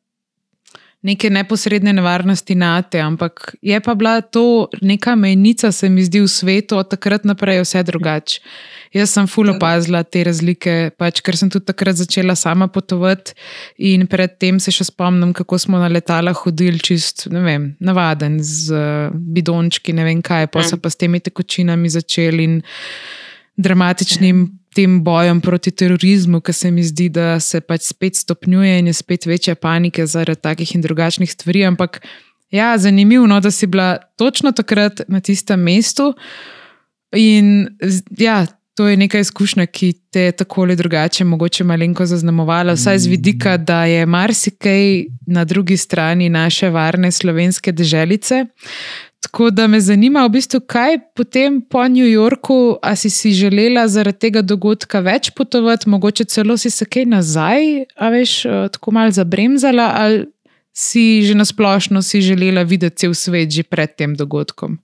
Neke 1.05 1.29
neposredne 1.31 1.93
nevarnosti 1.93 2.55
na 2.57 2.79
te, 2.83 3.01
ampak 3.05 3.53
je 3.63 3.81
pa 3.81 3.95
bila 3.95 4.21
to 4.21 4.69
neka 4.81 5.15
mejnica, 5.21 5.73
se 5.73 5.89
mi 5.89 6.05
zdi 6.05 6.23
v 6.25 6.29
svetu, 6.29 6.79
od 6.81 6.89
takrat 6.89 7.25
naprej 7.29 7.61
je 7.61 7.67
vse 7.67 7.83
drugače. 7.83 8.41
Jaz 8.95 9.13
sem 9.13 9.27
ful 9.29 9.51
opazila 9.51 10.01
te 10.07 10.23
razlike, 10.25 10.95
pač, 10.97 11.21
ker 11.21 11.37
sem 11.37 11.51
tudi 11.53 11.67
takrat 11.69 11.99
začela 11.99 12.37
sama 12.39 12.71
potovati 12.73 13.35
in 13.85 14.07
predtem 14.09 14.61
se 14.63 14.73
še 14.73 14.89
spomnim, 14.89 15.35
kako 15.37 15.59
smo 15.59 15.83
na 15.83 15.91
letala 15.93 16.33
hodili 16.33 16.81
čist, 16.81 17.27
ne 17.35 17.43
vem, 17.45 17.71
navaden 17.85 18.39
z 18.41 18.73
uh, 18.73 19.13
bidončki, 19.13 19.93
ne 19.93 20.09
vem 20.09 20.23
kaj, 20.25 20.49
pa 20.55 20.65
so 20.65 20.81
pa 20.81 20.89
s 20.89 20.97
temi 20.97 21.21
tekočinami 21.21 21.91
začeli 21.91 22.49
in 22.49 22.61
dramatičnim 23.61 24.47
tem 24.75 24.99
bojem 25.04 25.40
proti 25.40 25.71
terorizmu, 25.71 26.40
ki 26.40 26.52
se 26.52 26.71
mi 26.71 26.83
zdi, 26.85 27.09
da 27.09 27.38
se 27.40 27.61
pač 27.61 27.88
spet 27.93 28.16
stopnjuje 28.16 28.78
in 28.78 28.90
je 28.90 28.93
spet 28.93 29.26
večja 29.26 29.54
panika 29.54 30.07
zaradi 30.07 30.40
takih 30.40 30.75
in 30.75 30.83
drugačnih 30.83 31.31
stvari. 31.33 31.64
Ampak 31.64 32.00
ja, 32.50 32.75
zanimivo, 32.78 33.26
no, 33.26 33.40
da 33.40 33.50
si 33.50 33.66
bila 33.66 33.97
točno 34.19 34.52
takrat 34.52 35.00
na 35.09 35.21
tistem 35.21 35.61
mestu. 35.61 36.12
In 37.16 37.69
ja, 38.19 38.47
to 38.75 38.88
je 38.88 38.97
neka 38.97 39.19
izkušnja, 39.19 39.66
ki 39.66 39.93
te 40.11 40.21
je 40.21 40.33
tako 40.33 40.62
ali 40.62 40.76
drugače 40.76 41.25
mogoče 41.25 41.64
malenko 41.64 42.07
zaznamovala, 42.07 42.75
vsaj 42.75 42.99
z 42.99 43.07
vidika, 43.07 43.57
da 43.57 43.85
je 43.85 44.07
marsikaj 44.07 45.04
na 45.26 45.45
drugi 45.45 45.76
strani 45.76 46.28
naše 46.28 46.71
varne 46.71 47.12
slovenske 47.12 47.73
deželice. 47.73 48.45
Tako 49.25 49.49
da 49.50 49.64
me 49.66 49.78
zanima, 49.81 50.26
v 50.26 50.35
bistvu, 50.37 50.59
kaj 50.69 50.99
potem 51.16 51.62
po 51.64 51.87
New 51.88 52.04
Yorku, 52.04 52.76
a 52.83 52.93
si 52.97 53.09
si 53.11 53.33
želela 53.33 53.87
zaradi 53.88 54.19
tega 54.26 54.43
dogodka 54.45 55.00
več 55.00 55.31
potovati, 55.33 55.88
mogoče 55.88 56.26
celo 56.28 56.59
si 56.61 56.71
se 56.71 56.85
kaj 56.85 57.07
nazaj, 57.09 57.87
a 57.97 58.11
veš, 58.12 58.35
eh, 58.45 58.69
tako 58.75 58.93
malo 58.93 59.14
zabremzala, 59.16 59.87
ali 59.97 60.26
si 60.75 61.23
že 61.23 61.35
nasplošno 61.35 62.02
si 62.02 62.21
želela 62.21 62.62
videti 62.62 62.97
cel 62.97 63.14
svet 63.14 63.50
že 63.50 63.62
pred 63.62 63.97
tem 63.97 64.12
dogodkom? 64.19 64.76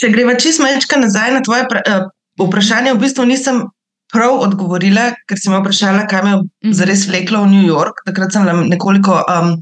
Če 0.00 0.08
greva 0.08 0.38
čisto 0.40 0.64
malčka 0.64 0.96
nazaj 0.96 1.34
na 1.34 1.42
tvoje 1.42 1.66
uh, 1.68 2.08
vprašanje, 2.40 2.94
v 2.94 3.02
bistvu 3.04 3.28
nisem 3.28 3.60
prav 4.14 4.40
odgovorila, 4.46 5.12
ker 5.28 5.38
si 5.38 5.52
me 5.52 5.60
vprašala, 5.60 6.06
kaj 6.10 6.22
me 6.24 6.30
je 6.30 6.40
mm. 6.40 6.72
zares 6.72 7.04
vleklo 7.10 7.44
v 7.44 7.52
New 7.52 7.66
York. 7.66 8.00
Takrat 8.08 8.32
sem 8.32 8.48
nekoliko. 8.70 9.20
Um, 9.28 9.60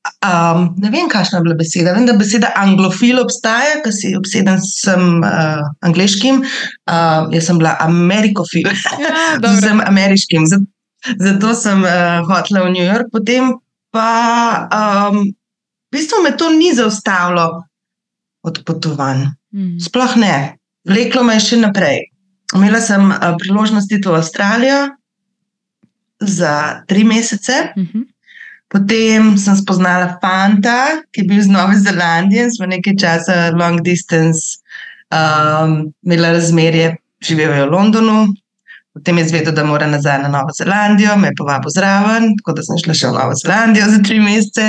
Um, 0.00 0.74
ne 0.80 0.88
vem, 0.88 1.08
kakšna 1.12 1.38
je 1.38 1.44
bila 1.44 1.54
beseda. 1.58 1.92
Vem, 1.92 2.06
da 2.08 2.14
beseda 2.16 2.50
anglofil 2.56 3.20
obstaja, 3.20 3.80
ker 3.84 3.92
si 3.92 4.14
obseden 4.16 4.60
s 4.64 4.88
uh, 4.88 5.60
angliškim. 5.84 6.40
Uh, 6.88 7.28
jaz 7.34 7.48
sem 7.50 7.60
bila 7.60 7.74
amerikofil, 7.84 8.70
ja, 9.04 9.50
sem 9.60 9.82
ameriškim. 9.84 10.46
Zato, 10.48 10.64
zato 11.20 11.52
sem 11.56 11.84
uh, 11.84 12.20
hotela 12.28 12.64
v 12.64 12.72
New 12.78 12.86
York. 12.86 13.12
Potem 13.12 13.52
pa 13.92 14.08
um, 14.72 15.26
v 15.90 15.92
bistvu 15.92 16.22
me 16.24 16.32
to 16.36 16.48
ni 16.54 16.72
zaustavilo 16.72 17.60
od 18.46 18.62
potovanj. 18.64 19.26
Mm. 19.52 19.76
Sploh 19.84 20.16
ne. 20.16 20.36
Vleklo 20.88 21.26
me 21.28 21.36
je 21.36 21.44
še 21.50 21.60
naprej. 21.60 22.06
Imela 22.56 22.80
sem 22.80 23.04
uh, 23.04 23.34
priložnosti 23.36 24.00
v 24.00 24.16
Avstralijo 24.16 24.80
za 26.24 26.84
tri 26.88 27.04
mesece. 27.04 27.76
Mm 27.76 27.84
-hmm. 27.84 28.04
Potem 28.70 29.34
sem 29.34 29.56
spoznala 29.58 30.12
fanta, 30.22 31.02
ki 31.10 31.24
je 31.24 31.26
bil 31.26 31.40
iz 31.42 31.48
Nove 31.50 31.74
Zelandije 31.82 32.46
in 32.46 32.52
smo 32.54 32.68
nekaj 32.70 32.94
časa 33.02 33.38
long 33.58 33.82
distance 33.82 34.60
um, 35.10 35.88
imeli 36.06 36.30
razmerje, 36.36 36.92
živel 37.26 37.56
je 37.56 37.64
v 37.66 37.72
Londonu. 37.72 38.20
Potem 38.94 39.18
je 39.18 39.28
zvedel, 39.28 39.54
da 39.54 39.64
mora 39.66 39.86
nazaj 39.90 40.22
na 40.22 40.28
Novo 40.28 40.54
Zelandijo, 40.54 41.16
me 41.16 41.28
je 41.30 41.38
povabil 41.38 41.70
zraven, 41.74 42.30
tako 42.38 42.54
da 42.58 42.62
sem 42.66 42.78
šla 42.84 42.94
še 42.94 43.10
v 43.10 43.18
Novo 43.18 43.34
Zelandijo 43.42 43.90
za 43.90 43.98
tri 44.06 44.20
mesece. 44.22 44.68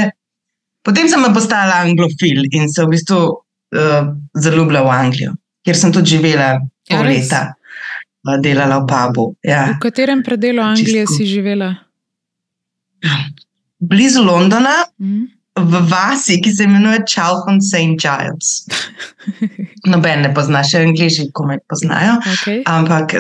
Potem 0.82 1.10
sem 1.10 1.26
postala 1.34 1.82
anglofil 1.86 2.46
in 2.50 2.70
se 2.74 2.82
v 2.82 2.96
bistvu 2.96 3.22
uh, 3.22 4.12
zaljubila 4.34 4.82
v 4.86 4.94
Anglijo, 4.98 5.36
kjer 5.66 5.78
sem 5.78 5.94
tudi 5.94 6.16
živela 6.16 6.56
pol 6.90 7.06
ja, 7.06 7.06
leta, 7.06 7.42
delala 8.42 8.82
v 8.82 8.90
pubu. 8.90 9.28
Ja. 9.46 9.68
V 9.76 9.82
katerem 9.86 10.26
predelu 10.26 10.66
Anglije 10.66 11.06
Čisto. 11.06 11.22
si 11.22 11.30
živela? 11.30 11.76
Blizu 13.82 14.24
Londona, 14.24 14.86
mm. 15.02 15.28
v 15.60 15.82
vasi, 15.90 16.40
ki 16.42 16.54
se 16.54 16.64
imenuje 16.64 17.04
Chalfont 17.10 17.64
St. 17.64 17.98
Giles. 18.00 18.66
Noben 19.92 20.24
ne 20.26 20.32
pozna, 20.34 20.64
še 20.64 20.86
angliži, 20.86 21.28
ko 21.34 21.46
me 21.50 21.60
poznajo. 21.70 22.20
Okay. 22.38 22.62
Ampak 22.70 23.18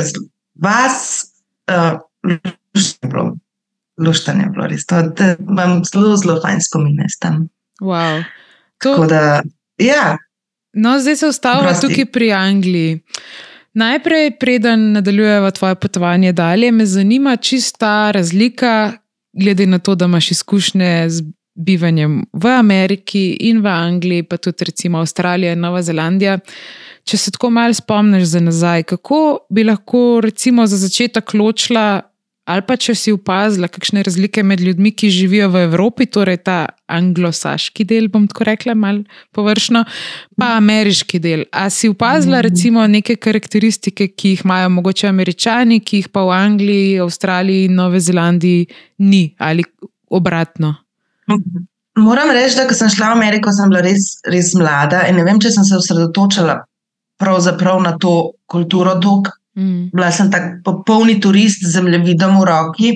vas, 0.61 1.25
uh, 1.67 1.99
luštanje 3.99 4.47
je 4.47 4.53
bilo 4.55 4.69
res. 4.71 4.85
To, 4.89 5.01
imam 5.39 5.81
zelo, 5.85 6.15
zelo 6.17 6.39
fajn 6.41 6.63
spomine 6.63 7.09
tam. 7.19 7.47
Wow. 7.81 8.23
To... 8.85 8.95
Da, 9.09 9.41
ja. 9.81 10.15
No, 10.73 10.99
zdaj 10.99 11.15
se 11.15 11.27
ustavlja 11.27 11.73
tukaj 11.81 12.05
pri 12.13 12.31
Angliji. 12.31 13.01
Najprej, 13.73 14.33
preden 14.39 14.91
nadaljujemo 14.91 15.51
tvoje 15.51 15.75
potovanje 15.75 16.31
dalje, 16.31 16.71
me 16.71 16.85
zanima 16.85 17.35
čista 17.35 18.11
razlika, 18.11 18.91
glede 19.33 19.65
na 19.65 19.79
to, 19.79 19.95
da 19.95 20.05
imaš 20.05 20.31
izkušnje 20.31 21.09
z 21.09 21.23
bivanjem 21.55 22.25
v 22.33 22.47
Ameriki 22.47 23.37
in 23.39 23.61
v 23.61 23.67
Angliji, 23.67 24.23
pa 24.23 24.37
tudi 24.37 24.65
recimo 24.65 24.99
Avstralija 24.99 25.53
in 25.53 25.59
Nova 25.59 25.81
Zelandija. 25.81 26.39
Če 27.03 27.17
se 27.17 27.31
tako 27.31 27.49
malo 27.49 27.73
spomniš 27.73 28.23
za 28.23 28.39
nazaj, 28.39 28.83
kako 28.83 29.39
bi 29.49 29.63
lahko 29.63 30.21
recimo 30.23 30.67
za 30.67 30.77
začetek 30.77 31.33
ločila, 31.33 32.01
ali 32.45 32.63
pa 32.65 32.75
če 32.79 32.95
si 32.97 33.11
opazila, 33.13 33.69
kakšne 33.71 34.03
razlike 34.05 34.43
med 34.43 34.61
ljudmi, 34.63 34.91
ki 34.97 35.11
živijo 35.13 35.49
v 35.53 35.63
Evropi, 35.67 36.07
torej 36.09 36.41
ta 36.45 36.57
anglosaški 36.91 37.85
del, 37.87 38.09
bom 38.11 38.25
tako 38.29 38.47
rekla, 38.49 38.75
malo 38.75 39.03
površno, 39.35 39.83
pa 40.39 40.55
ameriški 40.57 41.21
del. 41.21 41.45
A 41.53 41.69
si 41.69 41.91
opazila 41.91 42.39
mhm. 42.41 42.47
recimo 42.49 42.87
neke 42.87 43.15
karakteristike, 43.21 44.11
ki 44.15 44.35
jih 44.35 44.45
imajo 44.45 44.71
mogoče 44.77 45.07
američani, 45.11 45.79
ki 45.85 46.01
jih 46.01 46.09
pa 46.09 46.25
v 46.27 46.35
Angliji, 46.37 46.99
Avstraliji 47.05 47.69
in 47.69 47.77
Novi 47.77 47.99
Zelandiji 47.99 48.65
ni 49.05 49.23
ali 49.39 49.63
obratno? 50.09 50.75
Moram 52.01 52.31
reči, 52.31 52.55
da 52.57 52.65
ko 52.67 52.75
sem 52.75 52.89
šla 52.89 53.11
v 53.11 53.19
Ameriko, 53.19 53.51
sem 53.53 53.69
bila 53.69 53.83
res, 53.85 54.17
res 54.27 54.53
mlada 54.57 55.05
in 55.09 55.19
ne 55.19 55.25
vem, 55.27 55.39
če 55.39 55.51
sem 55.53 55.67
se 55.67 55.77
osredotočila 55.77 56.57
pravzaprav 57.21 57.81
na 57.83 57.93
to 58.01 58.33
kulturo, 58.49 58.95
dok 58.97 59.29
Mm. 59.55 59.89
Bila 59.91 60.11
sem 60.11 60.31
tak 60.31 60.61
popolni 60.63 61.19
turist 61.19 61.63
z 61.65 61.73
zemljevidom 61.75 62.39
v 62.39 62.47
roki 62.47 62.91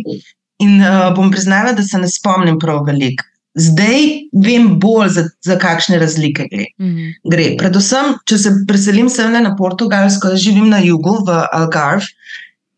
in 0.64 0.80
uh, 0.80 1.12
bom 1.16 1.32
priznala, 1.32 1.74
da 1.76 1.84
se 1.84 2.00
ne 2.00 2.08
spomnim 2.08 2.60
prav 2.60 2.86
veliko. 2.88 3.26
Zdaj 3.56 4.06
vem 4.44 4.74
bolj, 4.80 5.10
za, 5.16 5.24
za 5.44 5.56
kakšne 5.60 6.00
razlike 6.00 6.48
gre. 6.52 6.66
Mm. 6.80 7.12
gre. 7.32 7.50
Predvsem, 7.60 8.16
če 8.28 8.40
se 8.40 8.54
preselim 8.68 9.10
sem 9.12 9.32
na 9.36 9.54
Portugalsko, 9.56 10.36
živim 10.40 10.70
na 10.72 10.82
jugu 10.84 11.18
v 11.28 11.40
Algarve 11.56 12.08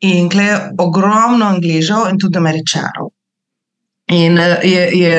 in 0.05 0.29
tukaj 0.29 0.45
je 0.45 0.57
ogromno 0.77 1.45
angližev 1.45 2.11
in 2.11 2.19
tudi 2.21 2.37
američanov. 2.37 3.09
In 4.13 4.37
uh, 4.41 4.57
je, 4.65 4.83
je, 4.97 5.17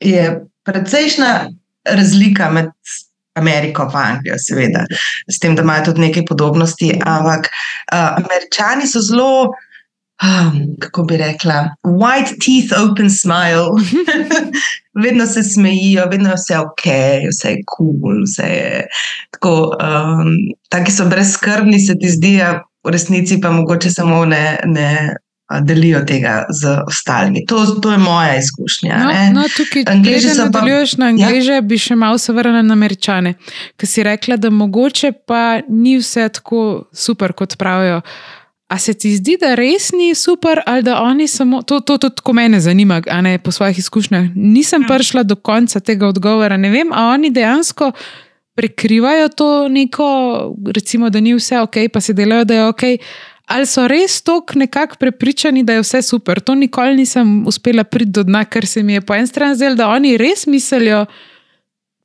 je 0.00 0.26
precejšna 0.64 1.32
razlika 1.84 2.50
med 2.52 2.72
Ameriko, 3.34 3.88
pa 3.92 3.98
Anglijo, 3.98 4.38
seveda, 4.38 4.84
s 5.30 5.38
tem, 5.38 5.56
da 5.56 5.62
imajo 5.62 5.90
tudi 5.90 6.06
nekaj 6.06 6.24
podobnosti. 6.28 6.92
Ampak 7.04 7.48
uh, 7.48 8.18
američani 8.22 8.86
so 8.86 9.02
zelo, 9.02 9.50
um, 10.22 10.60
kako 10.80 11.02
bi 11.02 11.16
rekla, 11.16 11.68
white 11.82 12.38
teeth, 12.38 12.72
open 12.78 13.10
smile. 13.10 13.70
vedno 15.04 15.26
se 15.26 15.42
smejijo, 15.42 16.06
vedno 16.10 16.28
je 16.28 16.34
vse 16.34 16.58
ok, 16.58 16.84
vse 17.30 17.48
je 17.50 17.62
kul, 17.66 17.94
cool, 18.00 18.22
vse 18.22 18.42
je 18.42 18.86
tako. 19.30 19.54
Um, 19.82 20.36
taki 20.68 20.92
so 20.92 21.04
brezkrbni, 21.04 21.80
se 21.80 21.98
ti 21.98 22.10
zdijo, 22.10 22.60
v 22.86 22.90
resnici 22.90 23.40
pa 23.40 23.50
mogoče 23.50 23.90
samo 23.90 24.24
ne. 24.24 24.58
ne 24.64 25.16
delijo 25.60 26.00
tega 26.06 26.44
z 26.50 26.76
ostalimi. 26.86 27.44
To, 27.46 27.66
to 27.66 27.92
je 27.92 27.98
moja 27.98 28.36
izkušnja. 28.38 28.98
No, 28.98 29.40
no, 29.40 29.48
tukaj, 29.56 29.84
če 30.04 30.34
nadaljuješ 30.38 30.96
na 30.96 31.10
angliže, 31.12 31.58
ja? 31.58 31.64
bi 31.64 31.78
še 31.78 31.96
malo 31.96 32.18
se 32.18 32.32
vrnil 32.32 32.64
na 32.66 32.74
američane, 32.74 33.34
ki 33.76 33.86
si 33.86 34.02
rekla, 34.06 34.36
da 34.36 34.50
mogoče 34.50 35.12
pa 35.26 35.60
ni 35.68 35.98
vse 35.98 36.28
tako 36.38 36.84
super, 36.92 37.32
kot 37.32 37.56
pravijo. 37.60 38.00
A 38.68 38.78
se 38.78 38.94
ti 38.94 39.12
zdi, 39.16 39.36
da 39.40 39.52
res 39.54 39.90
ni 39.92 40.14
super, 40.18 40.62
ali 40.66 40.82
da 40.82 40.98
oni 41.02 41.28
samo 41.28 41.62
to, 41.62 41.80
to, 41.80 41.98
to 42.00 42.08
tako 42.10 42.32
mene 42.32 42.60
zanima, 42.60 43.02
a 43.10 43.20
ne 43.20 43.36
po 43.38 43.52
svojih 43.52 43.78
izkušnjah. 43.78 44.30
Nisem 44.34 44.82
ja. 44.82 44.88
prišla 44.88 45.22
do 45.22 45.36
konca 45.36 45.80
tega 45.80 46.08
odgovora. 46.08 46.56
Ne 46.56 46.70
vem, 46.72 46.90
ali 46.92 47.14
oni 47.14 47.30
dejansko 47.30 47.92
prekrivajo 48.54 49.28
to 49.28 49.68
neko, 49.68 50.08
recimo, 50.74 51.10
da 51.10 51.20
ni 51.20 51.34
vse 51.34 51.60
ok, 51.60 51.76
pa 51.92 52.00
se 52.00 52.12
delajo, 52.12 52.44
da 52.44 52.54
je 52.54 52.66
ok 52.66 52.82
ali 53.46 53.66
so 53.66 53.88
res 53.88 54.22
tako 54.22 54.58
nekako 54.58 54.96
prepričani, 55.00 55.62
da 55.62 55.72
je 55.72 55.80
vse 55.80 56.02
super. 56.02 56.40
To 56.40 56.54
nikoli 56.54 56.96
nisem 56.96 57.46
uspela 57.46 57.84
priti 57.84 58.10
do 58.10 58.22
dna, 58.22 58.44
ker 58.44 58.66
se 58.66 58.82
mi 58.82 58.92
je 58.92 59.00
po 59.00 59.14
eni 59.14 59.26
strani 59.26 59.56
zdelo, 59.56 59.74
da 59.74 59.88
oni 59.88 60.16
res 60.16 60.46
mislijo, 60.46 61.04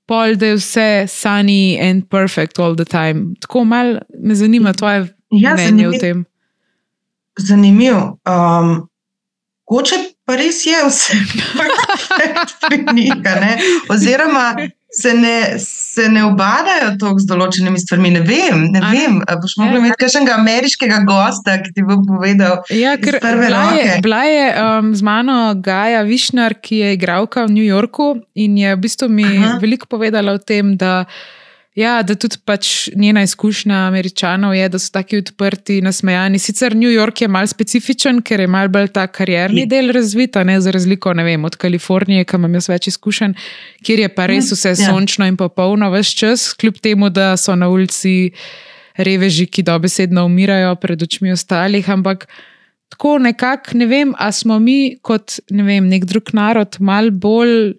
pol, 0.06 0.36
da 0.36 0.52
je 0.52 0.58
vse 0.58 1.06
sunny 1.08 1.80
and 1.90 2.10
perfect 2.10 2.60
all 2.60 2.76
the 2.76 2.86
time. 2.86 3.34
Tako 3.40 3.64
malo 3.64 4.00
me 4.20 4.36
zanima 4.36 4.74
tvoje 4.74 5.08
ja, 5.32 5.54
mnenje 5.54 5.88
o 5.88 5.92
tem. 6.00 6.26
Zanimivo. 7.38 8.20
Um, 8.26 8.90
Hoče 9.70 9.96
pa 10.26 10.36
res 10.36 10.66
je 10.66 10.78
vse, 10.88 11.18
pri 12.68 12.86
njih. 12.94 13.14
Oziroma, 13.90 14.56
se 14.92 15.14
ne, 15.14 15.60
se 15.60 16.10
ne 16.10 16.24
obadajo 16.26 16.96
tako 17.00 17.22
z 17.22 17.30
določenimi 17.30 17.78
stvarmi. 17.82 18.12
Ne 18.16 18.22
vem, 18.26 18.64
ne 18.74 18.82
A, 18.82 18.92
vem. 18.94 19.20
boš 19.22 19.56
mogel 19.62 19.78
ja. 19.78 19.82
imeti 19.84 20.00
kakšnega 20.02 20.38
ameriškega 20.40 21.02
gosta, 21.08 21.60
ki 21.62 21.74
ti 21.76 21.86
bo 21.86 22.00
povedal. 22.08 22.64
Ja, 22.74 22.96
ker 23.02 23.20
bila 23.22 23.66
je, 23.78 24.00
bila 24.06 24.24
je 24.26 24.46
um, 24.54 24.94
z 24.98 25.06
mano 25.06 25.40
Gaja 25.62 26.02
Višnar, 26.08 26.58
ki 26.58 26.82
je 26.84 26.94
igralka 26.98 27.46
v 27.46 27.60
New 27.60 27.68
Yorku 27.68 28.16
in 28.34 28.58
je 28.58 28.74
v 28.74 28.82
bistvu 28.82 29.12
mi 29.14 29.28
Aha. 29.28 29.60
veliko 29.62 29.90
povedala 29.90 30.34
o 30.38 30.42
tem, 30.42 30.74
da. 30.80 31.06
Ja, 31.78 32.00
da 32.04 32.16
tudi 32.18 32.40
pač 32.46 32.90
njena 32.98 33.22
izkušnja 33.24 33.76
američanov 33.88 34.56
je, 34.56 34.70
da 34.70 34.80
so 34.82 34.90
tako 34.92 35.20
odprti, 35.22 35.82
nasmejani. 35.86 36.40
Sicer 36.40 36.76
New 36.76 36.90
York 36.90 37.22
je 37.22 37.28
mal 37.28 37.48
specifičen, 37.48 38.24
ker 38.26 38.42
je 38.42 38.48
mal 38.50 38.68
bolj 38.74 38.90
ta 38.96 39.06
karjerni 39.08 39.68
del 39.70 39.94
razvit, 39.94 40.36
ne 40.46 40.58
za 40.62 40.72
razliko 40.72 41.14
vem, 41.14 41.46
od 41.46 41.56
Kalifornije, 41.56 42.26
kam 42.26 42.42
imam 42.42 42.58
jaz 42.58 42.70
več 42.70 42.88
izkušenj, 42.88 43.36
kjer 43.86 44.00
je 44.00 44.10
pa 44.16 44.26
res 44.26 44.52
vse 44.52 44.74
ja. 44.74 44.90
sončno 44.90 45.28
in 45.30 45.38
popolno 45.38 45.92
vse 45.94 46.18
čas, 46.18 46.54
kljub 46.54 46.82
temu, 46.82 47.10
da 47.10 47.38
so 47.38 47.56
na 47.56 47.70
ulici 47.70 48.32
reveži, 48.98 49.46
ki 49.46 49.64
dobesedno 49.64 50.26
umirajo 50.26 50.76
pred 50.76 51.02
očmi 51.06 51.32
ostalih. 51.32 51.90
Ampak 51.90 52.28
tako 52.90 53.18
nekako 53.22 53.78
ne 53.78 53.86
vem, 53.86 54.14
a 54.18 54.32
smo 54.32 54.60
mi 54.60 54.98
kot 55.02 55.38
ne 55.52 55.64
vem, 55.64 55.88
nek 55.88 56.10
drug 56.10 56.34
narod 56.34 56.82
mal 56.82 57.12
bolj 57.12 57.76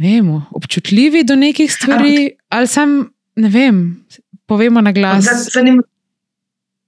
vemo, 0.00 0.46
občutljivi 0.56 1.24
do 1.28 1.36
nekih 1.36 1.72
stvari. 1.72 2.39
Ali 2.50 2.66
sam 2.66 3.10
ne 3.36 3.48
vem, 3.48 4.04
povemo 4.46 4.80
na 4.80 4.92
glas. 4.92 5.24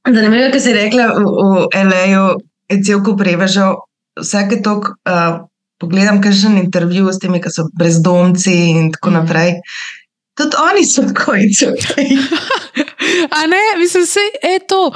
Zanimivo, 0.02 0.50
kar 0.50 0.61
si 0.61 0.73
rekla 0.75 1.14
v 1.14 1.69
L.A.U., 1.71 2.42
je 2.69 2.83
cel 2.83 3.02
kup 3.07 3.21
prevežal. 3.23 3.78
Vsake 4.19 4.59
tok 4.64 4.88
uh, 5.09 5.47
pogledam, 5.78 6.19
kaj 6.23 6.33
že 6.33 6.50
na 6.50 6.62
intervju 6.64 7.12
s 7.12 7.23
temi, 7.23 7.40
ki 7.40 7.50
so 7.52 7.69
brezdomci 7.71 8.54
in 8.75 8.90
tako 8.92 9.11
mm. 9.11 9.14
naprej. 9.14 9.50
Tudi 10.35 10.57
oni 10.57 10.85
so 10.85 11.03
in 11.03 11.15
tako. 11.15 11.33
A 13.37 13.47
ne, 13.47 13.79
mislim, 13.79 14.05
da 14.43 14.49
je 14.49 14.59
to. 14.69 14.93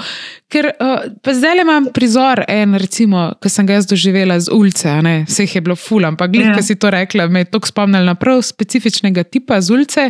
Ker 0.48 0.70
uh, 0.80 1.34
zdaj 1.34 1.54
le 1.54 1.62
imam 1.62 1.88
prizor, 1.94 2.44
en, 2.48 2.74
recimo, 2.78 3.32
ki 3.42 3.50
sem 3.50 3.66
ga 3.66 3.76
jaz 3.76 3.88
doživela 3.90 4.38
z 4.40 4.52
ulice, 4.54 4.94
vse 5.26 5.44
jih 5.44 5.56
je 5.58 5.62
bilo 5.66 5.76
ful, 5.76 6.06
ampak 6.06 6.30
glej, 6.32 6.46
ja. 6.48 6.54
ki 6.56 6.62
si 6.62 6.76
to 6.80 6.90
rekla, 6.90 7.26
me 7.28 7.42
je 7.42 7.50
to 7.50 7.60
spomnil 7.66 8.06
na 8.06 8.14
prav 8.14 8.40
specifičnega 8.46 9.26
tipa 9.26 9.58
z 9.60 9.74
ulice. 9.74 10.06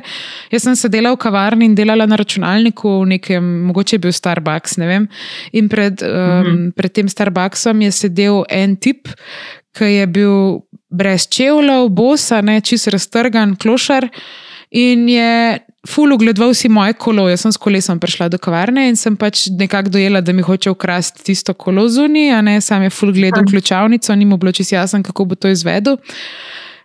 Jaz 0.53 0.69
sem 0.69 0.77
sedela 0.77 1.15
v 1.17 1.21
kavarni 1.25 1.71
in 1.71 1.75
delala 1.75 2.07
na 2.07 2.21
računalniku 2.21 3.01
v 3.01 3.11
nekem, 3.17 3.51
mogoče 3.73 3.97
je 3.97 4.05
bil 4.07 4.15
Starbucks, 4.15 4.77
ne 4.79 4.93
vem. 4.93 5.11
In 5.57 5.73
pred, 5.73 6.05
um, 6.07 6.21
mhm. 6.21 6.65
pred 6.77 7.01
tem 7.01 7.11
Starbucksom 7.11 7.83
je 7.89 7.93
sedel 7.97 8.45
en 8.53 8.77
tip, 8.77 9.09
ki 9.77 9.95
je 9.97 10.07
bil 10.07 10.35
brez 10.93 11.27
čevljev, 11.33 11.89
bosa, 11.97 12.45
ne 12.45 12.61
čist 12.61 12.93
raztrgan, 12.93 13.57
klošar. 13.57 14.13
In 14.71 15.09
je 15.09 15.59
ful 15.87 16.13
ugledoval 16.13 16.55
si 16.55 16.69
moje 16.69 16.97
kolo. 16.99 17.29
Jaz 17.31 17.45
sem 17.47 17.53
s 17.53 17.61
kolesom 17.61 18.01
prišla 18.03 18.29
do 18.29 18.39
kavarne 18.43 18.89
in 18.91 18.97
sem 18.99 19.17
pač 19.17 19.47
nekako 19.55 19.95
dojela, 19.95 20.21
da 20.21 20.33
mi 20.33 20.43
hoče 20.43 20.71
ukrasti 20.71 21.25
tisto 21.25 21.55
kolo 21.55 21.87
zunaj, 21.89 22.33
a 22.35 22.41
ne 22.43 22.61
sam 22.61 22.83
je 22.83 22.91
ful 22.91 23.13
gledal 23.13 23.47
ključavnico, 23.47 24.15
ni 24.15 24.25
mu 24.25 24.37
bilo 24.37 24.53
čisto 24.53 24.75
jasno, 24.75 25.03
kako 25.03 25.25
bo 25.25 25.35
to 25.35 25.49
izvedel. 25.49 25.97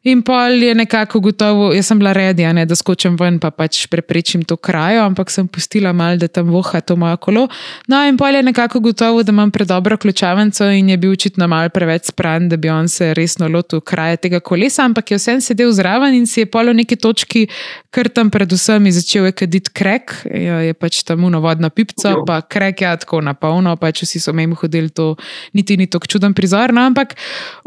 In 0.04 0.24
pol 0.26 0.64
je 0.64 0.74
nekako 0.76 1.20
gotovo, 1.22 1.68
jaz 1.74 1.92
sem 1.92 2.00
bila 2.02 2.10
redi, 2.14 2.42
ne, 2.54 2.64
da 2.66 2.74
skočim 2.76 3.14
ven, 3.20 3.36
pa 3.38 3.52
pač 3.54 3.84
preprečim 3.86 4.42
to 4.50 4.56
krajo, 4.58 5.04
ampak 5.06 5.30
sem 5.30 5.46
pustila 5.46 5.92
mal, 5.94 6.18
da 6.18 6.26
tam 6.26 6.50
voha 6.50 6.82
to 6.82 6.96
moje 6.98 7.20
kolo. 7.22 7.44
No, 7.86 8.00
in 8.10 8.18
pol 8.18 8.34
je 8.34 8.42
nekako 8.42 8.82
gotovo, 8.82 9.22
da 9.22 9.30
imam 9.30 9.52
predobro 9.54 10.00
ključavnico 10.02 10.72
in 10.74 10.90
je 10.90 10.98
bil 10.98 11.14
očitno 11.14 11.46
mal 11.48 11.70
preveč 11.70 12.10
spran, 12.10 12.50
da 12.50 12.58
bi 12.58 12.74
on 12.74 12.90
se 12.90 13.14
resno 13.14 13.46
lotil 13.48 13.82
kraja 13.86 14.18
tega 14.18 14.40
kolesa, 14.40 14.88
ampak 14.90 15.14
je 15.14 15.22
vsem 15.22 15.42
sedel 15.42 15.70
zraven 15.70 16.18
in 16.18 16.26
si 16.26 16.42
je 16.42 16.50
pol 16.50 16.74
v 16.74 16.80
neki 16.82 16.98
točki, 16.98 17.46
ker 17.94 18.10
tam 18.10 18.34
predvsem 18.34 18.90
je 18.90 18.98
začel 18.98 19.30
je 19.30 19.38
kaditi 19.38 19.70
krek, 19.70 20.18
je, 20.26 20.62
je 20.72 20.74
pač 20.74 21.04
tam 21.06 21.30
unovodna 21.30 21.70
pipca, 21.70 22.18
pa 22.26 22.42
krek 22.42 22.82
je 22.82 22.98
tako 23.06 23.22
na 23.22 23.38
polno, 23.38 23.78
pač 23.78 24.02
vsi 24.02 24.18
so 24.18 24.34
memi 24.34 24.58
hodili 24.58 24.90
to, 24.90 25.14
niti 25.54 25.78
ni 25.78 25.86
tako 25.86 26.10
čuden 26.10 26.34
prizor. 26.34 26.74
No, 26.74 26.90
ampak 26.90 27.14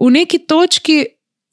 v 0.03 0.11
neki 0.11 0.49
točki 0.51 1.05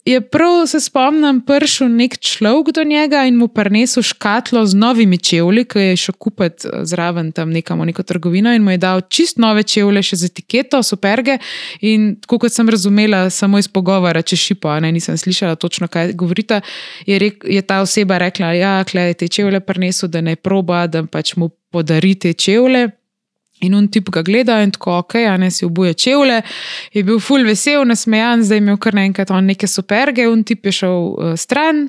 je 0.04 0.20
prav, 0.20 0.66
se 0.66 0.80
spomnim, 0.80 1.40
prišel 1.46 1.88
nek 1.88 2.16
človek 2.18 2.74
do 2.74 2.84
njega 2.84 3.22
in 3.26 3.36
mu 3.38 3.48
prinesel 3.48 4.02
škatlo 4.02 4.64
z 4.66 4.74
novimi 4.74 5.18
čevlji, 5.18 5.64
ki 5.64 5.78
je 5.78 5.96
šel 5.96 6.14
kupiti 6.18 6.68
eh, 6.68 6.84
zraven 6.84 7.32
tam 7.32 7.50
nekam 7.50 7.80
v 7.80 7.86
neko 7.92 8.02
trgovino 8.02 8.54
in 8.54 8.62
mu 8.62 8.70
je 8.70 8.78
dal 8.82 9.00
čist 9.08 9.38
nove 9.38 9.62
čevlje, 9.62 10.02
še 10.02 10.16
z 10.16 10.30
etiketo, 10.30 10.82
superge. 10.82 11.38
In 11.80 12.16
kot 12.26 12.50
sem 12.50 12.68
razumela, 12.68 13.28
samo 13.30 13.58
iz 13.62 13.68
pogovora, 13.68 14.22
če 14.22 14.36
šipo, 14.36 14.74
ne, 14.80 14.90
nisem 14.92 15.18
slišala 15.18 15.54
točno, 15.56 15.88
kaj 15.88 16.16
govorite, 16.18 16.60
je, 17.06 17.18
rek, 17.18 17.46
je 17.46 17.62
ta 17.62 17.80
oseba 17.82 18.18
rekla: 18.18 18.52
Ja, 18.58 18.74
klej, 18.84 19.14
te 19.14 19.28
čevlje 19.28 19.60
prinesel, 19.60 20.10
da 20.10 20.20
ne 20.20 20.34
proba, 20.36 20.86
da 20.86 21.06
pač 21.06 21.36
mu 21.36 21.52
podarite 21.70 22.32
čevlje. 22.34 22.90
In 23.62 23.74
on 23.78 23.88
tip 23.88 24.10
ga 24.10 24.22
gleda 24.26 24.58
in 24.62 24.72
tako, 24.74 24.98
ok, 25.04 25.14
a 25.30 25.36
ne 25.38 25.50
si 25.50 25.64
obuje 25.64 25.94
čevlje, 25.94 26.40
je 26.92 27.02
bil 27.06 27.20
full 27.22 27.46
vesel, 27.46 27.84
nasmejan, 27.88 28.42
zdaj 28.42 28.58
je 28.58 28.64
imel 28.64 28.78
kar 28.82 28.96
naenkrat 28.98 29.30
on 29.30 29.46
neke 29.46 29.68
superge, 29.70 30.26
on 30.28 30.42
tip 30.44 30.66
je 30.66 30.72
šel 30.82 30.96
uh, 31.12 31.34
stran 31.38 31.84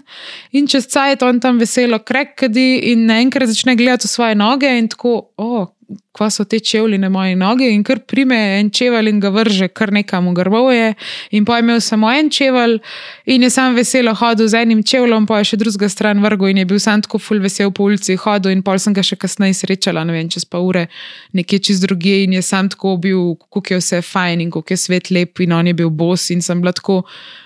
in 0.54 0.68
čez 0.70 0.88
cajt 0.92 1.26
on 1.26 1.40
tam 1.44 1.62
veselo 1.62 2.00
krekadi 2.00 2.92
in 2.94 3.08
naenkrat 3.10 3.50
začne 3.50 3.76
gledati 3.80 4.08
v 4.08 4.14
svoje 4.14 4.38
noge 4.38 4.70
in 4.78 4.92
tako, 4.92 5.16
o, 5.38 5.50
oh, 5.50 5.68
kva 6.14 6.30
so 6.30 6.46
te 6.46 6.60
čevlji 6.60 6.98
na 6.98 7.10
moji 7.10 7.36
nogi, 7.36 7.72
in 7.74 7.84
kar 7.84 8.00
prime 8.00 8.38
en 8.60 8.70
čevelj 8.70 9.10
in 9.10 9.20
ga 9.20 9.32
vrže 9.34 9.68
kar 9.74 9.92
nekam 9.94 10.28
v 10.30 10.34
grboje. 10.38 10.94
In 11.32 11.46
pa 11.46 11.58
je 11.58 11.66
imel 11.66 11.82
samo 11.82 12.12
en 12.12 12.30
čevelj, 12.30 12.78
in 13.26 13.44
je 13.44 13.50
sam 13.50 13.76
veselo 13.76 14.14
hodil 14.14 14.48
z 14.48 14.62
enim 14.62 14.84
čevljem, 14.84 15.26
pa 15.26 15.42
je 15.42 15.52
še 15.52 15.62
druga 15.64 15.90
stran 15.90 16.22
vrgo 16.24 16.48
in 16.48 16.62
je 16.62 16.66
bil 16.70 16.80
sam 16.80 17.02
tako 17.02 17.20
full 17.20 17.42
vesel 17.42 17.72
po 17.72 17.88
ulici 17.90 18.16
hodil. 18.16 18.54
In 18.54 18.62
pol 18.62 18.80
sem 18.80 18.94
ga 18.94 19.04
še 19.04 19.18
kasneje 19.18 19.58
srečala, 19.64 20.06
ne 20.06 20.14
vem, 20.14 20.30
čez 20.30 20.46
pa 20.46 20.62
ure, 20.62 20.88
nekje 21.34 21.60
čez 21.70 21.82
druge, 21.82 22.24
in 22.28 22.38
je 22.38 22.44
sam 22.46 22.70
tako 22.70 22.98
bil, 23.02 23.34
kako 23.50 23.74
je 23.74 23.80
vse 23.82 24.02
fajn 24.06 24.46
in 24.46 24.52
kako 24.54 24.76
je 24.76 24.78
svet 24.78 25.10
lep, 25.10 25.42
in 25.42 25.56
on 25.58 25.68
je 25.68 25.74
bil 25.74 25.90
bos 25.90 26.30
in 26.30 26.46
sem 26.46 26.62
bila 26.62 26.76
tako. 26.78 27.02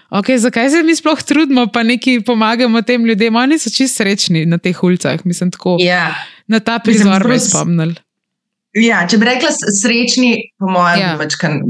Okay, 0.10 0.38
zakaj 0.40 0.70
se 0.72 0.84
mi 0.88 0.96
sploh 0.96 1.20
trudimo, 1.24 1.66
pa 1.68 1.84
nekaj 1.84 2.22
pomagamo 2.24 2.82
tem 2.82 3.06
ljudem? 3.06 3.36
Oni 3.36 3.60
so 3.60 3.70
čisto 3.70 4.04
srečni 4.04 4.46
na 4.48 4.58
teh 4.58 4.84
ulicah, 4.84 5.20
mislim, 5.26 5.52
tako. 5.52 5.76
Yeah. 5.84 6.16
Na 6.48 6.60
ta 6.60 6.80
prizor 6.80 7.28
bi 7.28 7.40
spomnili. 7.40 7.96
Ja, 8.76 9.00
če 9.10 9.18
bi 9.18 9.26
rekla 9.26 9.50
srečni, 9.54 10.32
po 10.60 10.70
mojem, 10.70 11.00
yeah. 11.00 11.18
pač 11.18 11.38
kan 11.40 11.62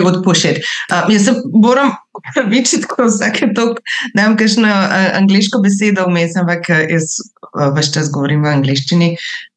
odpošiti. 0.00 0.62
Uh, 0.88 1.10
jaz 1.12 1.28
se 1.28 1.34
moram 1.52 1.92
večiti 2.52 2.82
tako 2.86 3.08
vsake 3.10 3.50
tok, 3.54 3.82
da 4.14 4.24
imam 4.24 4.36
kakšno 4.40 4.68
uh, 4.68 4.94
angliško 5.20 5.60
besedo 5.62 6.06
vmes, 6.08 6.36
ampak 6.40 6.70
jaz 6.70 7.18
uh, 7.20 7.68
več 7.76 7.92
čas 7.94 8.10
govorim 8.14 8.42
v 8.46 8.54
angliščini. 8.56 9.10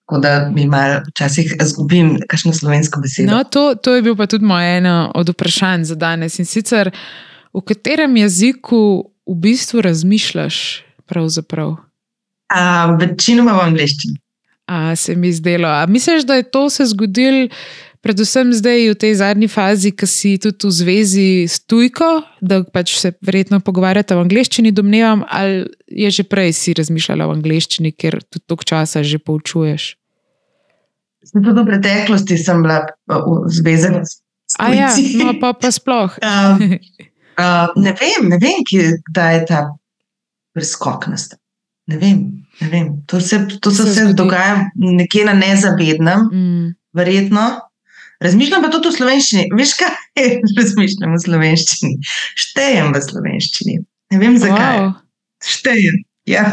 Tako 0.08 0.22
da 0.24 0.34
mi 0.56 0.64
malo 0.72 1.02
včasih 1.10 1.58
zgubim 1.68 2.14
kakšno 2.32 2.54
slovensko 2.56 3.02
besedo. 3.04 3.32
No, 3.32 3.42
to, 3.44 3.74
to 3.76 3.98
je 3.98 4.06
bil 4.06 4.16
pa 4.16 4.28
tudi 4.32 4.48
moje 4.48 4.78
eno 4.78 5.12
od 5.16 5.34
vprašanj 5.34 5.84
za 5.90 5.98
danes. 6.00 6.38
In 6.40 6.48
sicer, 6.48 6.94
v 7.52 7.64
katerem 7.68 8.16
jeziku 8.16 8.80
v 9.28 9.36
bistvu 9.44 9.84
razmišljaš? 9.84 10.62
Pravzaprav? 11.08 11.76
Uh, 12.52 12.96
večinoma 13.00 13.56
v 13.56 13.66
angliščini. 13.72 14.20
A, 14.68 14.96
se 14.96 15.16
mi 15.16 15.32
zdelo. 15.34 15.68
A 15.68 15.86
misliš, 15.88 16.26
da 16.28 16.36
je 16.36 16.44
to 16.44 16.70
se 16.70 16.86
zgodilo, 16.86 17.48
predvsem 18.02 18.54
zdaj 18.54 18.92
v 18.92 18.96
tej 18.96 19.14
zadnji 19.20 19.48
fazi, 19.52 19.92
ki 19.92 20.08
si 20.08 20.32
tudi 20.40 20.68
v 20.68 20.72
zvezi 20.72 21.30
s 21.48 21.60
tujko, 21.64 22.24
da 22.42 22.62
pač 22.64 22.98
se 23.00 23.12
verjetno 23.24 23.60
pogovarjate 23.60 24.16
v 24.16 24.24
angleščini, 24.24 24.72
domnevam, 24.72 25.26
ali 25.28 25.66
je 25.88 26.12
že 26.20 26.24
prej 26.28 26.54
si 26.56 26.76
razmišljala 26.78 27.28
v 27.28 27.38
angleščini, 27.40 27.92
ker 27.92 28.22
tudi 28.24 28.46
toliko 28.46 28.68
časa 28.68 29.04
že 29.04 29.20
poučuješ? 29.20 29.96
Tudi 31.28 31.52
v 31.52 31.66
preteklosti 31.68 32.38
sem 32.40 32.64
bila 32.64 32.86
v 33.08 33.52
zvezi 33.52 33.92
s 33.92 34.56
tujko. 34.56 34.72
Ja, 34.72 34.92
no, 35.20 35.36
pa, 35.42 35.52
pa 35.58 35.72
sploh. 35.72 36.16
uh, 36.24 36.56
uh, 37.42 37.68
ne 37.76 37.92
vem, 37.92 38.32
ne 38.32 38.40
vem, 38.40 38.64
kdaj 39.12 39.34
je 39.36 39.44
ta 39.52 39.60
preskok 40.56 41.12
nastal. 41.12 41.42
Ne 41.88 41.98
vem, 42.02 42.20
ne 42.62 42.70
vem. 42.70 42.88
To 43.08 43.20
se, 43.24 43.40
to 43.62 43.72
se, 43.72 43.88
se 43.94 44.14
dogaja 44.14 44.66
nekje 44.76 45.26
na 45.26 45.34
nezavednem, 45.34 46.28
mm. 46.34 46.76
verjetno. 46.98 47.48
Razmišljam 48.20 48.64
pa 48.66 48.72
tudi 48.74 48.90
v 48.90 48.98
slovenščini. 48.98 49.46
Veš, 49.56 49.76
kaj 49.78 50.40
razmišljam 50.58 51.14
v 51.14 51.22
slovenščini? 51.22 51.94
Štejem 52.44 52.90
v 52.96 53.04
slovenščini. 53.06 53.78
Ne 54.14 54.22
vem 54.22 54.40
zakaj. 54.42 54.80
Wow. 54.82 54.96
Štejem. 55.46 56.02
Ja. 56.28 56.48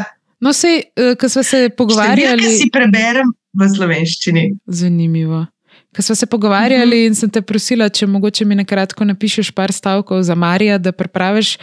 No, 0.45 0.53
sej, 0.53 0.85
eh, 0.93 1.15
ko 1.19 1.31
smo 1.33 1.43
se 1.43 1.71
pogovarjali. 1.77 2.45
Kaj 2.45 2.59
si 2.61 2.71
preberem 2.71 3.33
v 3.57 3.71
slovenščini? 3.75 4.45
Zanimivo. 4.69 5.47
Ko 5.97 6.03
smo 6.03 6.15
se 6.15 6.27
pogovarjali 6.27 7.05
in 7.07 7.15
sem 7.15 7.31
te 7.31 7.43
prosila, 7.43 7.89
če 7.89 8.07
mogoče 8.11 8.45
mi 8.45 8.57
na 8.59 8.65
kratko 8.67 9.05
napišeš 9.07 9.51
par 9.55 9.73
stavkov 9.73 10.23
za 10.27 10.35
Marija, 10.35 10.79
da 10.79 10.93
prepraviš, 10.93 11.55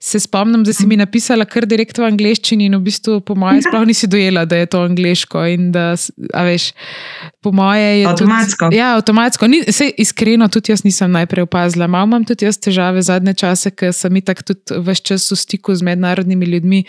se 0.00 0.20
spomnim, 0.20 0.64
da 0.64 0.72
si 0.72 0.86
mi 0.86 0.96
napisala 0.96 1.44
kar 1.48 1.66
direkt 1.66 1.98
v 1.98 2.04
angleščini 2.08 2.68
in 2.68 2.76
v 2.76 2.82
bistvu, 2.84 3.20
po 3.24 3.34
mojem, 3.38 3.62
sploh 3.64 3.86
nisi 3.88 4.06
dojela, 4.10 4.44
da 4.44 4.60
je 4.60 4.66
to 4.66 4.82
angliško. 4.84 5.46
Da, 5.72 5.86
veš, 6.44 6.70
po 7.40 7.52
moje 7.52 8.00
je 8.00 8.04
to 8.04 8.10
avtomatsko. 8.10 8.68
Tudi, 8.68 8.80
ja, 8.80 8.90
avtomatsko. 8.98 9.48
Ni, 9.48 9.62
se, 9.72 9.88
iskreno, 9.96 10.48
tudi 10.52 10.72
jaz 10.72 10.84
nisem 10.84 11.12
najprej 11.16 11.48
opazila. 11.48 11.88
Mal 11.88 12.06
imam 12.06 12.28
tudi 12.28 12.44
jaz 12.44 12.60
težave 12.60 13.02
zadnje 13.02 13.34
čase, 13.40 13.72
ker 13.72 13.94
sem 13.96 14.20
itak 14.20 14.44
tudi 14.44 14.82
vse 14.84 15.08
čas 15.12 15.30
v 15.32 15.40
stiku 15.40 15.74
z 15.74 15.88
mednarodnimi 15.88 16.46
ljudmi 16.46 16.84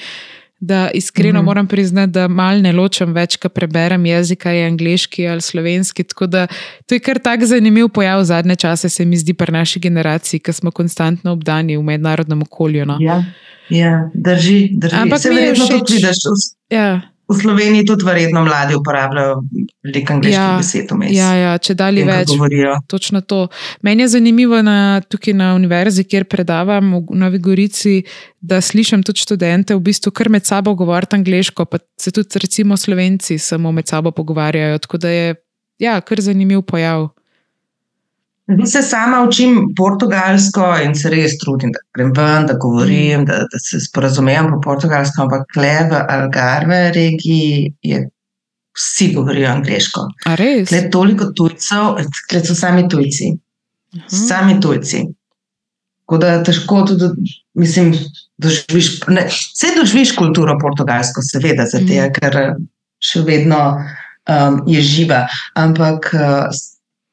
da 0.60 0.90
iskreno 0.94 1.40
mm 1.40 1.42
-hmm. 1.42 1.46
moram 1.46 1.68
priznati, 1.68 2.12
da 2.12 2.28
malo 2.28 2.60
ne 2.60 2.72
ločem 2.72 3.14
več, 3.14 3.38
ko 3.38 3.50
preberem 3.50 4.06
jezika, 4.06 4.52
je 4.52 4.68
angliški 4.68 5.28
ali 5.28 5.42
slovenski. 5.42 6.04
Tako 6.04 6.28
da 6.28 6.48
to 6.86 6.96
je 6.96 7.00
kar 7.00 7.20
tak 7.20 7.44
zanimiv 7.44 7.90
pojav 7.90 8.24
zadnje 8.24 8.56
čase, 8.56 8.90
se 8.90 9.06
mi 9.06 9.18
zdi, 9.18 9.34
pri 9.34 9.52
naši 9.52 9.80
generaciji, 9.80 10.40
ki 10.40 10.54
smo 10.54 10.72
konstantno 10.72 11.32
obdani 11.32 11.78
v 11.78 11.84
mednarodnem 11.84 12.42
okolju. 12.42 12.86
No. 12.86 12.98
Ja, 13.00 13.24
ja, 13.70 14.10
drži, 14.14 14.70
drži. 14.72 14.96
Ampak 14.96 15.20
se 15.20 15.30
verjetno 15.30 15.68
tudi 15.68 15.94
vidiš. 15.94 16.18
Ja. 16.70 17.02
V 17.30 17.36
Sloveniji 17.42 17.86
tudi 17.86 18.06
verjetno 18.06 18.42
mladi 18.42 18.76
uporabljajo 18.76 19.36
veliko 19.86 20.14
angliških 20.14 20.40
ja, 20.40 20.58
besed. 20.58 20.94
Ja, 21.14 21.30
ja, 21.38 21.52
če 21.62 21.76
dalje 21.78 22.06
več. 22.08 22.32
Točno 22.90 23.22
to. 23.22 23.44
Meni 23.86 24.04
je 24.04 24.16
zanimivo 24.16 24.62
na, 24.66 25.02
tukaj 25.06 25.36
na 25.38 25.52
univerzi, 25.58 26.08
kjer 26.10 26.26
predavam 26.26 26.96
v 26.98 27.20
Novi 27.22 27.42
Gorici, 27.44 28.00
da 28.42 28.62
slišim 28.66 29.04
tudi 29.06 29.22
študente 29.22 29.78
v 29.78 29.84
bistvu 29.92 30.14
kar 30.16 30.32
med 30.34 30.50
sabo 30.50 30.74
govoriti 30.74 31.20
angliško, 31.20 31.68
pa 31.70 31.78
se 32.02 32.12
tudi 32.16 32.42
recimo 32.42 32.78
slovenci 32.78 33.38
samo 33.38 33.72
med 33.72 33.88
sabo 33.88 34.12
pogovarjajo. 34.12 34.82
Tako 34.82 34.98
da 35.06 35.14
je 35.14 35.36
ja, 35.80 36.02
kar 36.02 36.22
zanimiv 36.22 36.66
pojav. 36.66 37.12
Jaz 38.50 38.72
se 38.72 38.82
sama 38.82 39.22
učim 39.28 39.74
portugalsko 39.78 40.72
in 40.84 40.96
se 40.98 41.10
res 41.14 41.36
trudim, 41.38 41.70
da 41.74 41.82
grem 41.94 42.14
ven, 42.18 42.48
da 42.50 42.56
govorim, 42.58 43.26
da, 43.26 43.44
da 43.52 43.60
se 43.62 43.78
sporazumem 43.84 44.50
po 44.54 44.62
portugalsko, 44.64 45.28
ampak 45.28 45.58
le 45.60 45.76
v 45.92 46.00
Algarve 46.16 46.80
regiji 46.96 47.68
je, 47.86 48.00
vsi 48.78 49.12
govorijo 49.14 49.52
angliško. 49.52 50.08
Le 50.72 50.82
toliko 50.90 51.30
tujcev, 51.38 52.00
le 52.34 52.42
so 52.46 52.56
sami 52.58 52.88
tujci. 52.90 53.30
Uhum. 53.96 54.10
Sami 54.10 54.58
tujci. 54.62 55.04
Tako 56.02 56.18
da 56.18 56.34
težko 56.44 56.82
tudi, 56.90 57.36
mislim, 57.54 57.94
doživiš, 58.42 58.90
ne, 59.14 59.28
vse 59.30 59.76
doživiš 59.78 60.16
kulturo 60.18 60.58
portugalsko, 60.62 61.22
seveda, 61.22 61.70
zato 61.70 61.86
mhm. 61.86 62.18
ker 62.18 62.40
še 62.98 63.22
vedno 63.30 63.62
um, 63.78 64.62
je 64.66 64.82
živa. 64.82 65.28
Ampak 65.54 66.10
uh, 66.18 66.62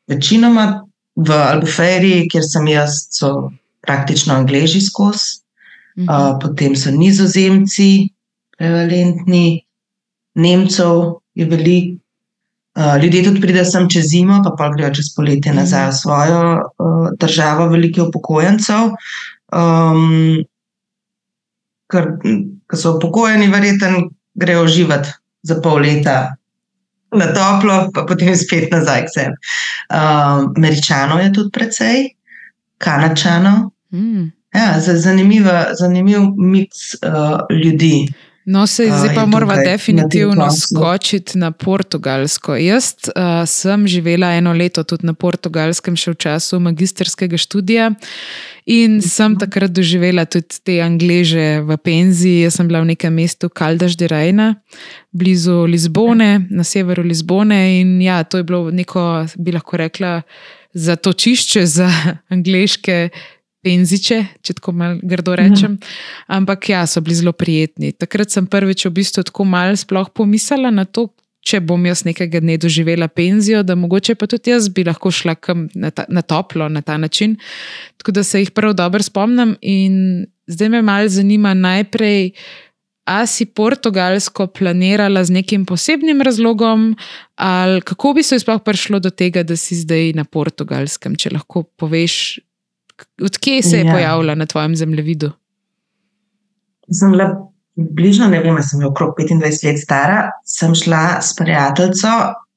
večinoma 0.08 0.85
v 1.16 1.32
Albuferi, 1.32 2.26
kjer 2.30 2.44
sem 2.44 2.68
jaz, 2.70 3.06
so 3.10 3.50
praktično 3.86 4.34
angliži 4.34 4.80
skozi, 4.84 5.40
mhm. 5.98 6.08
uh, 6.08 6.34
potem 6.42 6.76
so 6.76 6.92
nizozemci, 6.94 8.08
prevalentni, 8.58 9.62
Nemcev 10.36 11.22
je 11.34 11.46
veliko. 11.48 11.96
Uh, 12.76 12.98
ljudje 13.00 13.22
tudi 13.24 13.40
pridejo 13.40 13.64
sem 13.64 13.86
čez 13.88 14.10
zimo, 14.10 14.42
pa 14.44 14.50
pa 14.58 14.66
grejo 14.74 14.90
čez 14.98 15.06
poletje 15.16 15.52
mhm. 15.52 15.60
nazaj 15.62 15.86
v 15.88 15.94
svojo 15.96 16.40
uh, 16.60 17.06
državo, 17.16 17.70
veliko 17.72 18.10
upokojencev. 18.10 18.92
Um, 19.56 20.44
ker 21.88 22.10
so 22.74 22.96
upokojeni, 22.98 23.48
verjetno 23.48 24.10
grejo 24.34 24.66
živeti 24.68 25.14
za 25.42 25.56
pol 25.62 25.80
leta 25.86 26.36
na 27.14 27.26
toplo, 27.32 27.90
pa 27.94 28.04
potem 28.04 28.34
spet 28.36 28.70
nazaj 28.72 29.06
k 29.06 29.12
sebi. 29.14 29.36
Uh, 29.90 30.50
Američanov 30.56 31.22
je 31.22 31.32
tudi 31.32 31.50
precej, 31.54 31.98
Kanačanov. 32.78 33.70
Mm. 33.94 34.32
Ja, 34.56 34.80
zanimiv, 34.80 35.46
zanimiv 35.78 36.32
miks 36.36 36.96
uh, 37.04 37.44
ljudi. 37.50 38.08
No, 38.48 38.66
se 38.66 38.84
zdaj 38.86 39.14
pa 39.14 39.26
moramo 39.26 39.54
definitivno 39.56 40.48
skočiti 40.50 41.38
na 41.38 41.50
portugalsko. 41.50 42.56
Jaz 42.56 42.92
uh, 42.94 43.42
sem 43.46 43.88
živela 43.88 44.32
eno 44.32 44.52
leto 44.52 44.84
tudi 44.84 45.06
na 45.06 45.14
portugalskem, 45.18 45.96
še 45.98 46.12
v 46.14 46.20
času 46.22 46.60
magistrskega 46.62 47.40
študija. 47.42 47.88
In 48.70 49.00
sem 49.02 49.32
mhm. 49.32 49.40
takrat 49.42 49.74
doživela 49.74 50.28
tudi 50.30 50.62
te 50.62 50.78
angleže 50.78 51.64
v 51.66 51.74
penziji. 51.74 52.44
Jaz 52.46 52.60
sem 52.60 52.70
bila 52.70 52.84
v 52.86 52.92
nekem 52.94 53.18
mestu 53.18 53.50
Kaldaš 53.50 53.98
de 53.98 54.06
Rajna, 54.14 54.52
blizu 55.10 55.64
Lizbone, 55.66 56.46
na 56.46 56.62
severu 56.62 57.02
Lizbone. 57.02 57.80
In 57.80 57.98
ja, 58.02 58.22
to 58.22 58.38
je 58.38 58.46
bilo 58.46 58.70
neko, 58.70 59.26
bi 59.42 59.58
lahko 59.58 59.82
rekla, 59.82 60.20
zatočišče 60.70 61.66
za 61.66 61.90
angliške 62.34 63.08
penziče, 63.66 64.22
če 64.46 64.56
tako 64.60 64.76
malo 64.78 65.00
grdo 65.02 65.34
rečem. 65.38 65.76
Ampak 66.30 66.70
ja, 66.70 66.84
so 66.86 67.02
bili 67.02 67.18
zelo 67.18 67.34
prijetni. 67.34 67.90
Takrat 67.92 68.30
sem 68.34 68.46
prvič 68.46 68.86
v 68.86 68.94
bistvu 69.00 69.26
tako 69.26 69.46
malo 69.48 69.74
sploh 69.78 70.12
pomislila 70.14 70.70
na 70.70 70.86
to, 70.86 71.08
če 71.46 71.60
bom 71.62 71.82
jaz 71.86 72.02
nekega 72.06 72.40
dne 72.42 72.58
doživela 72.62 73.08
penzijo, 73.08 73.62
da 73.66 73.76
mogoče 73.78 74.16
pa 74.18 74.26
tudi 74.30 74.50
jaz 74.50 74.68
bi 74.74 74.84
lahko 74.86 75.12
šla 75.14 75.36
na, 75.78 75.90
ta, 75.94 76.06
na 76.10 76.22
toplo 76.22 76.68
na 76.68 76.82
ta 76.82 76.98
način. 76.98 77.36
Tako 77.98 78.18
da 78.18 78.24
se 78.26 78.42
jih 78.42 78.50
prav 78.50 78.74
dobro 78.78 79.02
spomnim. 79.02 79.56
In 79.62 80.26
zdaj 80.50 80.72
me 80.74 80.82
malo 80.82 81.08
zanima 81.08 81.54
najprej. 81.54 82.32
A 83.06 83.20
si 83.30 83.44
portugalsko 83.46 84.48
planirala 84.50 85.22
z 85.22 85.30
nekim 85.30 85.62
posebnim 85.62 86.22
razlogom, 86.26 86.96
ali 87.38 87.78
kako 87.86 88.16
bi 88.18 88.24
se 88.26 88.40
sploh 88.42 88.58
prišlo 88.66 88.98
do 88.98 89.12
tega, 89.14 89.44
da 89.46 89.54
si 89.56 89.78
zdaj 89.78 90.10
na 90.18 90.24
portugalskem, 90.24 91.14
če 91.14 91.30
lahko 91.36 91.62
poveš, 91.78 92.40
Odkje 93.22 93.62
se 93.62 93.78
je 93.78 93.84
ja. 93.84 93.92
pojavila 93.92 94.34
na 94.34 94.46
tvojem 94.46 94.76
zemljevidu? 94.76 95.30
Sem 96.92 97.12
bila 97.12 97.28
bližno, 97.76 98.28
ne 98.28 98.40
vem, 98.40 98.56
sem 98.62 98.84
okrog 98.86 99.14
25 99.18 99.66
let 99.66 99.80
stara. 99.82 100.30
Sem 100.44 100.74
šla 100.74 101.20
s 101.22 101.34
prijateljico, 101.36 102.08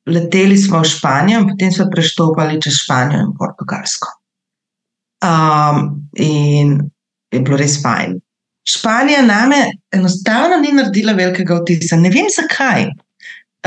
leteli 0.07 0.57
smo 0.57 0.81
v 0.83 0.89
Španijo, 0.89 1.43
potem 1.49 1.71
smo 1.71 1.89
preštopali 1.91 2.61
čez 2.61 2.79
Španijo 2.83 3.27
in 3.27 3.35
Portugalsko. 3.37 4.15
Um, 5.19 6.09
in 6.15 6.77
je 7.31 7.41
bilo 7.43 7.57
res 7.59 7.81
fajn. 7.83 8.19
Španija 8.69 9.21
name 9.25 9.59
enostavno 9.91 10.59
ni 10.61 10.71
naredila 10.71 11.13
velikega 11.17 11.57
vtisa. 11.61 11.97
Ne 11.97 12.11
vem 12.13 12.29
zakaj. 12.31 12.87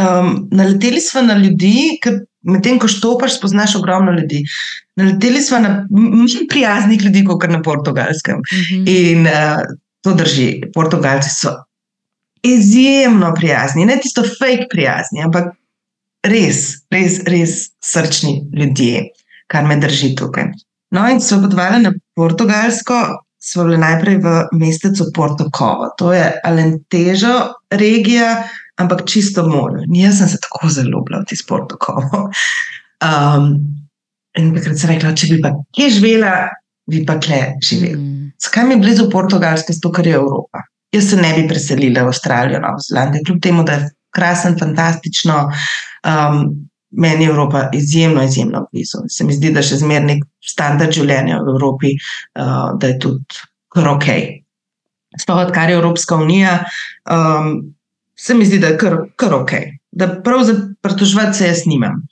Um, 0.00 0.48
naleteli 0.52 1.00
smo 1.00 1.22
na 1.26 1.34
ljudi, 1.36 1.98
ki 2.02 2.14
medtem 2.42 2.78
ko 2.78 2.88
štopaš, 2.88 3.38
spoznaš 3.38 3.76
ogromno 3.78 4.12
ljudi. 4.12 4.44
Naleteli 4.96 5.42
smo 5.42 5.58
na 5.58 5.74
manj 5.90 6.46
prijaznih 6.50 7.02
ljudi, 7.02 7.24
kot 7.24 7.50
na 7.50 7.62
portugalskem. 7.62 8.38
Uh 8.38 8.58
mhm. 8.58 8.84
-huh. 8.84 9.10
In 9.10 9.26
uh, 9.26 9.62
to 10.00 10.14
drži. 10.14 10.62
Portugalci 10.74 11.30
so 11.30 11.54
izjemno 12.42 13.34
prijazni, 13.34 13.86
ne 13.86 13.98
tisto 14.02 14.22
fake 14.22 14.66
prijazni, 14.70 15.22
ampak 15.24 15.52
res, 16.26 16.62
res, 16.90 17.20
res 17.26 17.58
srčni 17.84 18.34
ljudje, 18.58 19.08
kar 19.46 19.66
me 19.66 19.76
drži 19.82 20.14
tukaj. 20.18 20.50
No, 20.92 21.06
in 21.08 21.20
so 21.20 21.40
potovali 21.42 21.82
na 21.82 21.92
portugalsko. 22.14 23.02
Smo 23.42 23.64
bili 23.66 23.78
najprej 23.82 24.20
v 24.22 24.32
mestecu 24.54 25.08
Porto 25.14 25.48
Covo, 25.50 25.88
to 25.98 26.12
je 26.12 26.28
Alentežo, 26.46 27.32
regija, 27.70 28.44
ampak 28.82 29.04
čisto 29.08 29.46
morje. 29.48 29.86
Jaz 29.98 30.18
sem 30.18 30.28
se 30.28 30.40
tako 30.42 30.70
zelo 30.72 30.96
ljubila 30.96 31.22
v 31.22 31.30
ti 31.30 31.38
sportokovo. 31.38 32.26
Um, 33.02 33.46
in 34.38 34.52
takrat 34.56 34.78
sem 34.78 34.92
rekla, 34.94 35.14
če 35.18 35.30
bi 35.32 35.40
pa 35.42 35.54
kje 35.74 35.88
živela, 35.98 36.34
bi 36.90 37.04
pa 37.06 37.18
kje 37.22 37.40
živela. 37.62 38.00
Mm. 38.00 38.30
Zakaj 38.42 38.66
mi 38.66 38.76
je 38.76 38.82
blizu 38.82 39.08
Portugalske, 39.10 39.74
zato 39.76 39.92
ker 39.94 40.06
je 40.06 40.18
Evropa? 40.18 40.64
Jaz 40.92 41.10
se 41.10 41.16
ne 41.16 41.32
bi 41.36 41.46
preselila 41.48 42.04
v 42.04 42.12
Avstralijo, 42.12 42.60
Novo 42.60 42.82
Zelandijo, 42.84 43.24
kljub 43.26 43.40
temu, 43.42 43.64
da 43.64 43.78
je 43.78 43.88
krasen, 44.12 44.58
fantastično. 44.60 45.38
Um, 46.04 46.44
meni 46.92 47.24
je 47.24 47.30
Evropa 47.30 47.68
izjemno, 47.72 48.22
izjemno 48.22 48.66
blizu. 48.72 48.98
Se 49.08 49.24
mi 49.24 49.32
zdi, 49.32 49.52
da 49.52 49.62
še 49.64 49.80
zmerni 49.80 50.20
standard 50.44 50.92
življenja 50.92 51.40
v 51.40 51.54
Evropi, 51.54 51.94
uh, 52.36 52.74
da 52.78 52.92
je 52.92 52.98
tudi 53.00 53.44
kar 53.72 53.88
ok. 53.94 54.08
Sploh 55.20 55.46
odkar 55.46 55.70
je 55.70 55.76
Evropska 55.76 56.16
unija, 56.16 56.58
um, 57.08 57.54
se 58.22 58.34
mi 58.34 58.46
zdi, 58.46 58.58
da 58.62 58.72
je 58.72 58.78
kar, 58.78 58.96
kar 59.18 59.34
ok, 59.34 59.52
da 59.90 60.08
prav 60.22 60.44
za 60.46 60.54
pritoževati 60.82 61.38
se 61.38 61.46
jaz 61.46 61.64
nimam. 61.66 62.02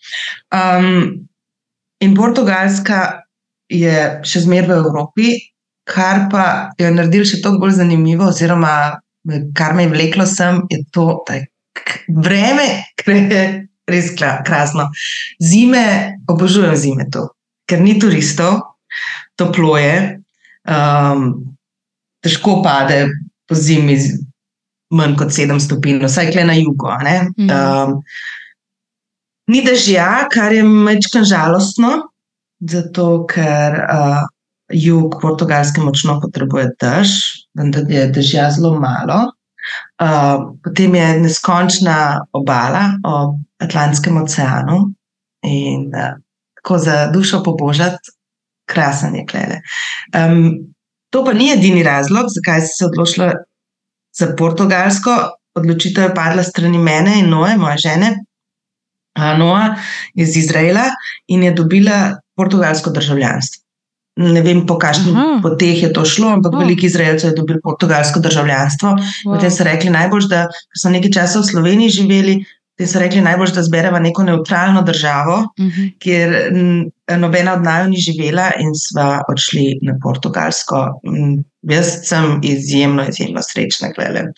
Um, 0.51 1.29
in 2.01 2.17
Portugalska 2.17 3.23
je 3.71 3.95
še 4.27 4.43
zmeraj 4.43 4.73
v 4.73 4.79
Evropi, 4.81 5.31
kar 5.87 6.27
pa 6.33 6.45
je 6.79 6.91
naredil 6.91 7.27
še 7.29 7.39
toliko 7.45 7.67
bolj 7.67 7.79
zanimivo, 7.79 8.31
oziroma 8.31 8.75
kar 9.55 9.77
me 9.77 9.87
je 9.87 9.93
vleklo 9.93 10.27
sem, 10.27 10.63
je 10.73 10.81
to, 10.95 11.23
da 11.29 11.39
je 11.39 11.47
vreme, 12.11 12.67
ki 12.99 13.19
je 13.31 13.43
res 13.91 14.11
krasno. 14.19 14.89
Zime, 15.39 16.19
obožujem 16.31 16.75
zime 16.77 17.07
to, 17.13 17.29
ker 17.71 17.83
ni 17.83 17.99
turistov, 18.03 18.59
toplo 19.39 19.77
je, 19.79 19.95
um, 20.67 21.31
težko 22.25 22.59
pade 22.65 23.05
po 23.47 23.55
zimi 23.55 23.99
manj 24.91 25.17
kot 25.19 25.33
7 25.35 25.61
stopinj, 25.63 26.05
vsaj 26.05 26.33
kle 26.35 26.45
na 26.49 26.57
jugu. 26.59 26.91
Um, 26.91 28.01
Ni 29.51 29.65
dežja, 29.67 30.29
kar 30.31 30.53
je 30.55 30.63
mečkan 30.63 31.25
žalostno, 31.27 31.89
zato 32.71 33.25
ker 33.31 33.81
uh, 33.83 34.21
jug 34.71 35.17
Portugalske 35.23 35.83
močno 35.83 36.21
potrebuje 36.23 36.69
dež, 36.79 37.15
vendar 37.59 37.89
je 37.91 38.07
dežja 38.15 38.51
zelo 38.55 38.77
malo. 38.79 39.33
Uh, 40.03 40.55
potem 40.65 40.95
je 40.95 41.09
neskončna 41.25 41.97
obala 42.33 42.85
ob 43.05 43.41
Atlantskem 43.61 44.17
oceanu 44.23 44.79
in 45.47 45.91
uh, 45.95 46.15
tako 46.61 46.79
za 46.79 46.97
dušo 47.13 47.43
pobožati, 47.43 48.15
krasen 48.71 49.19
je 49.19 49.27
klele. 49.27 49.61
Um, 50.15 50.73
to 51.11 51.25
pa 51.25 51.35
ni 51.35 51.51
edini 51.53 51.83
razlog, 51.83 52.31
zakaj 52.31 52.61
si 52.61 52.77
se 52.79 52.87
odločila 52.87 53.33
za 54.19 54.33
Portugalsko. 54.37 55.11
Odločitev 55.55 56.05
je 56.05 56.15
padla 56.15 56.43
strani 56.47 56.79
mene 56.79 57.19
in 57.21 57.31
Noe, 57.31 57.57
moje 57.59 57.79
žene. 57.89 58.17
Noa 59.19 59.75
iz 60.15 60.37
Izraela 60.37 60.87
in 61.29 61.43
je 61.43 61.51
dobila 61.53 62.21
portugalsko 62.37 62.91
državljanstvo. 62.91 63.65
Ne 64.21 64.43
vem, 64.43 64.65
po 64.67 64.77
kakšnih 64.79 65.41
poteh 65.43 65.83
je 65.83 65.93
to 65.97 66.05
šlo, 66.05 66.35
ampak 66.37 66.53
oh. 66.53 66.61
veliko 66.61 66.87
Izraelcev 66.87 67.31
je 67.31 67.37
dobilo 67.37 67.61
portugalsko 67.63 68.21
državljanstvo. 68.21 68.89
Wow. 68.91 69.35
Potem 69.35 69.51
so 69.51 69.65
rekli, 69.65 69.91
najbolj, 69.91 70.27
da 70.29 70.47
so 70.77 70.91
nekaj 70.93 71.15
časa 71.15 71.41
v 71.41 71.49
Sloveniji 71.49 71.95
živeli, 72.01 72.35
potem 72.75 72.91
so 72.91 73.01
rekli, 73.01 73.23
najbolj, 73.25 73.55
da 73.57 73.65
zberemo 73.65 74.03
neko 74.03 74.27
neutralno 74.27 74.83
državo, 74.83 75.39
uh 75.47 75.65
mhm. 75.65 75.71
-huh. 75.71 75.93
kjer 75.99 76.37
nobena 77.19 77.55
od 77.55 77.63
naju 77.65 77.89
ni 77.89 77.97
živela, 77.97 78.51
in 78.59 78.75
sva 78.75 79.23
odšli 79.29 79.79
na 79.83 79.97
portugalsko. 80.03 81.01
Jaz 81.69 81.93
sem 82.09 82.41
izjemno, 82.43 83.05
izjemno 83.09 83.43
srečna, 83.45 83.91
gledaj. 83.97 84.31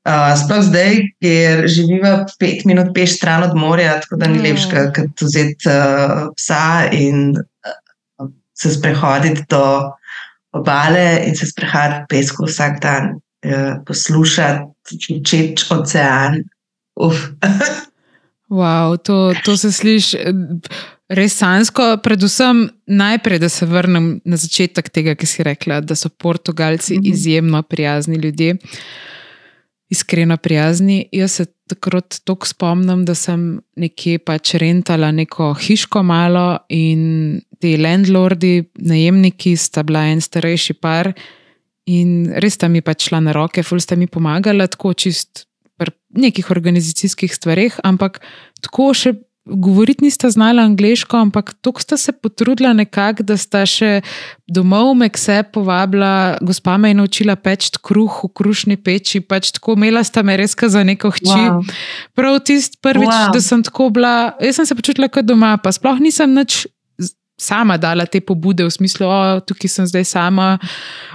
Uh, 0.00 0.32
sploh 0.40 0.62
zdaj, 0.64 0.96
ker 1.20 1.66
živiva 1.68 2.24
pet 2.40 2.64
minut 2.68 2.94
peš 2.96 3.18
stran 3.18 3.44
od 3.44 3.56
morja, 3.56 3.98
tako 4.00 4.16
da 4.20 4.28
ni 4.32 4.40
lepše, 4.40 4.86
kot 4.96 5.24
vzeti 5.24 5.68
uh, 5.68 6.28
psa 6.36 6.88
in 6.92 7.34
se 8.60 8.70
sprehoditi 8.74 9.44
do 9.48 9.64
obale 10.52 11.20
in 11.26 11.36
se 11.36 11.46
sprehajati 11.46 12.00
po 12.00 12.06
pesku 12.08 12.44
vsak 12.44 12.80
dan, 12.82 13.20
eh, 13.42 13.74
poslušati, 13.86 14.64
čuči 15.00 15.54
ocean. 15.70 16.42
wow, 18.50 18.96
to, 19.02 19.34
to 19.44 19.56
se 19.56 19.72
sliši 19.72 20.18
res 21.10 21.36
sansko. 21.38 21.96
Predvsem 22.04 22.68
najprej, 22.86 23.42
da 23.42 23.48
se 23.52 23.66
vrnem 23.66 24.12
na 24.24 24.38
začetek 24.40 24.90
tega, 24.94 25.14
ki 25.18 25.26
si 25.26 25.46
rekla, 25.46 25.80
da 25.82 25.96
so 25.98 26.08
Portugalci 26.08 26.98
mm 26.98 27.02
-hmm. 27.02 27.12
izjemno 27.12 27.62
prijazni 27.62 28.16
ljudje. 28.16 28.56
Iskreno 29.90 30.36
prijazni. 30.36 31.08
Jaz 31.12 31.32
se 31.32 31.46
takrat 31.68 32.20
tako 32.24 32.46
spomnim, 32.46 33.04
da 33.04 33.14
sem 33.14 33.60
nekje 33.76 34.18
pač 34.18 34.54
rentala 34.54 35.10
neko 35.12 35.54
hiško 35.54 36.02
malo 36.02 36.58
in 36.68 37.40
ti 37.60 37.76
landlordi, 37.76 38.64
najemniki, 38.74 39.56
sta 39.56 39.82
bila 39.82 40.06
en 40.10 40.20
starejši 40.20 40.74
par 40.74 41.12
in 41.90 42.30
res 42.42 42.54
sta 42.58 42.68
mi 42.68 42.82
pač 42.84 43.08
šla 43.08 43.20
na 43.24 43.34
roke, 43.36 43.62
ful 43.66 43.80
sta 43.82 43.96
mi 43.96 44.06
pomagala, 44.06 44.68
tako 44.70 44.92
čist 44.94 45.46
pri 45.80 45.92
nekih 46.20 46.50
organizacijskih 46.50 47.34
stvareh, 47.34 47.80
ampak 47.84 48.20
tako 48.60 48.92
še. 48.94 49.14
Govoriti 49.50 50.04
nista 50.04 50.30
znala 50.30 50.62
angliško, 50.62 51.16
ampak 51.16 51.54
tako 51.60 51.82
sta 51.82 51.96
se 51.96 52.12
potrudila 52.12 52.72
nekako, 52.72 53.22
da 53.22 53.36
sta 53.36 53.64
še 53.66 54.00
domov 54.48 54.94
me 54.94 55.08
kse 55.10 55.42
povabila. 55.52 56.38
Gospa 56.40 56.76
me 56.78 56.90
je 56.90 56.98
naučila 57.00 57.36
peči 57.36 57.70
kruh 57.82 58.20
v 58.24 58.32
krušni 58.34 58.76
peči, 58.76 59.20
pač 59.20 59.52
tako 59.58 59.74
imela 59.78 60.04
sta 60.04 60.22
me 60.22 60.36
res 60.36 60.54
za 60.54 60.84
neko 60.84 61.10
hči. 61.10 61.30
Wow. 61.30 61.62
Prav 62.14 62.40
tisti 62.46 62.78
prvič, 62.82 63.10
wow. 63.10 63.32
da 63.34 63.40
sem 63.40 63.62
tako 63.62 63.90
bila, 63.90 64.32
jaz 64.40 64.60
sem 64.60 64.66
se 64.66 64.74
počutila 64.74 65.08
kot 65.08 65.26
doma, 65.26 65.56
pa 65.58 65.72
sploh 65.72 65.98
nisem 66.00 66.34
nič 66.34 66.66
sama 67.40 67.78
dala 67.80 68.06
te 68.06 68.20
pobude 68.20 68.66
v 68.66 68.72
smislu, 68.72 69.08
da 69.08 69.40
tukaj 69.44 69.72
sem 69.72 69.88
zdaj 69.88 70.04
sama, 70.08 70.48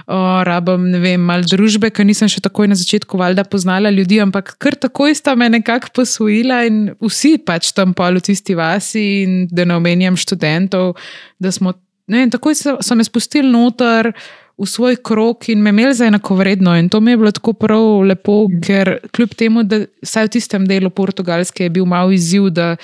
o, 0.06 0.18
rabim 0.46 0.88
ne 0.90 1.00
vem, 1.02 1.22
malo 1.22 1.46
družbe, 1.46 1.90
ker 1.94 2.06
nisem 2.08 2.30
še 2.30 2.42
takoj 2.44 2.70
na 2.70 2.78
začetku 2.78 3.18
valjda 3.20 3.46
poznala 3.48 3.92
ljudi, 3.94 4.20
ampak 4.24 4.56
kar 4.62 4.76
takoj 4.86 5.14
sta 5.16 5.36
me 5.38 5.48
nekako 5.52 5.94
posvojila 6.00 6.64
in 6.68 6.82
vsi 7.02 7.36
pač 7.46 7.72
tam 7.76 7.94
pol 7.96 8.18
v 8.18 8.26
tisti 8.30 8.58
vasi 8.58 9.06
in 9.22 9.40
da 9.52 9.64
ne 9.68 9.78
omenjam 9.78 10.18
študentov, 10.18 10.96
da 11.38 11.52
smo, 11.54 11.76
ne 12.06 12.22
vem, 12.22 12.30
takoj 12.30 12.54
so, 12.54 12.76
so 12.80 12.94
me 12.94 13.04
spustili 13.04 13.50
noter 13.50 14.12
v 14.56 14.64
svoj 14.64 14.96
krok 15.04 15.50
in 15.52 15.60
me 15.60 15.70
imeli 15.70 15.94
za 15.94 16.06
enako 16.06 16.34
vredno. 16.34 16.72
In 16.78 16.88
to 16.88 17.00
mi 17.00 17.10
je 17.10 17.16
bilo 17.16 17.30
tako 17.30 17.52
prav 17.52 18.00
lepo, 18.08 18.46
mm. 18.48 18.60
ker 18.64 18.98
kljub 19.12 19.34
temu, 19.36 19.62
da 19.62 19.82
vsaj 20.02 20.24
v 20.24 20.32
tistem 20.32 20.64
delu 20.66 20.90
Portugalske 20.90 21.66
je 21.66 21.70
bil 21.70 21.84
malo 21.84 22.12
izziv, 22.12 22.48
da 22.50 22.76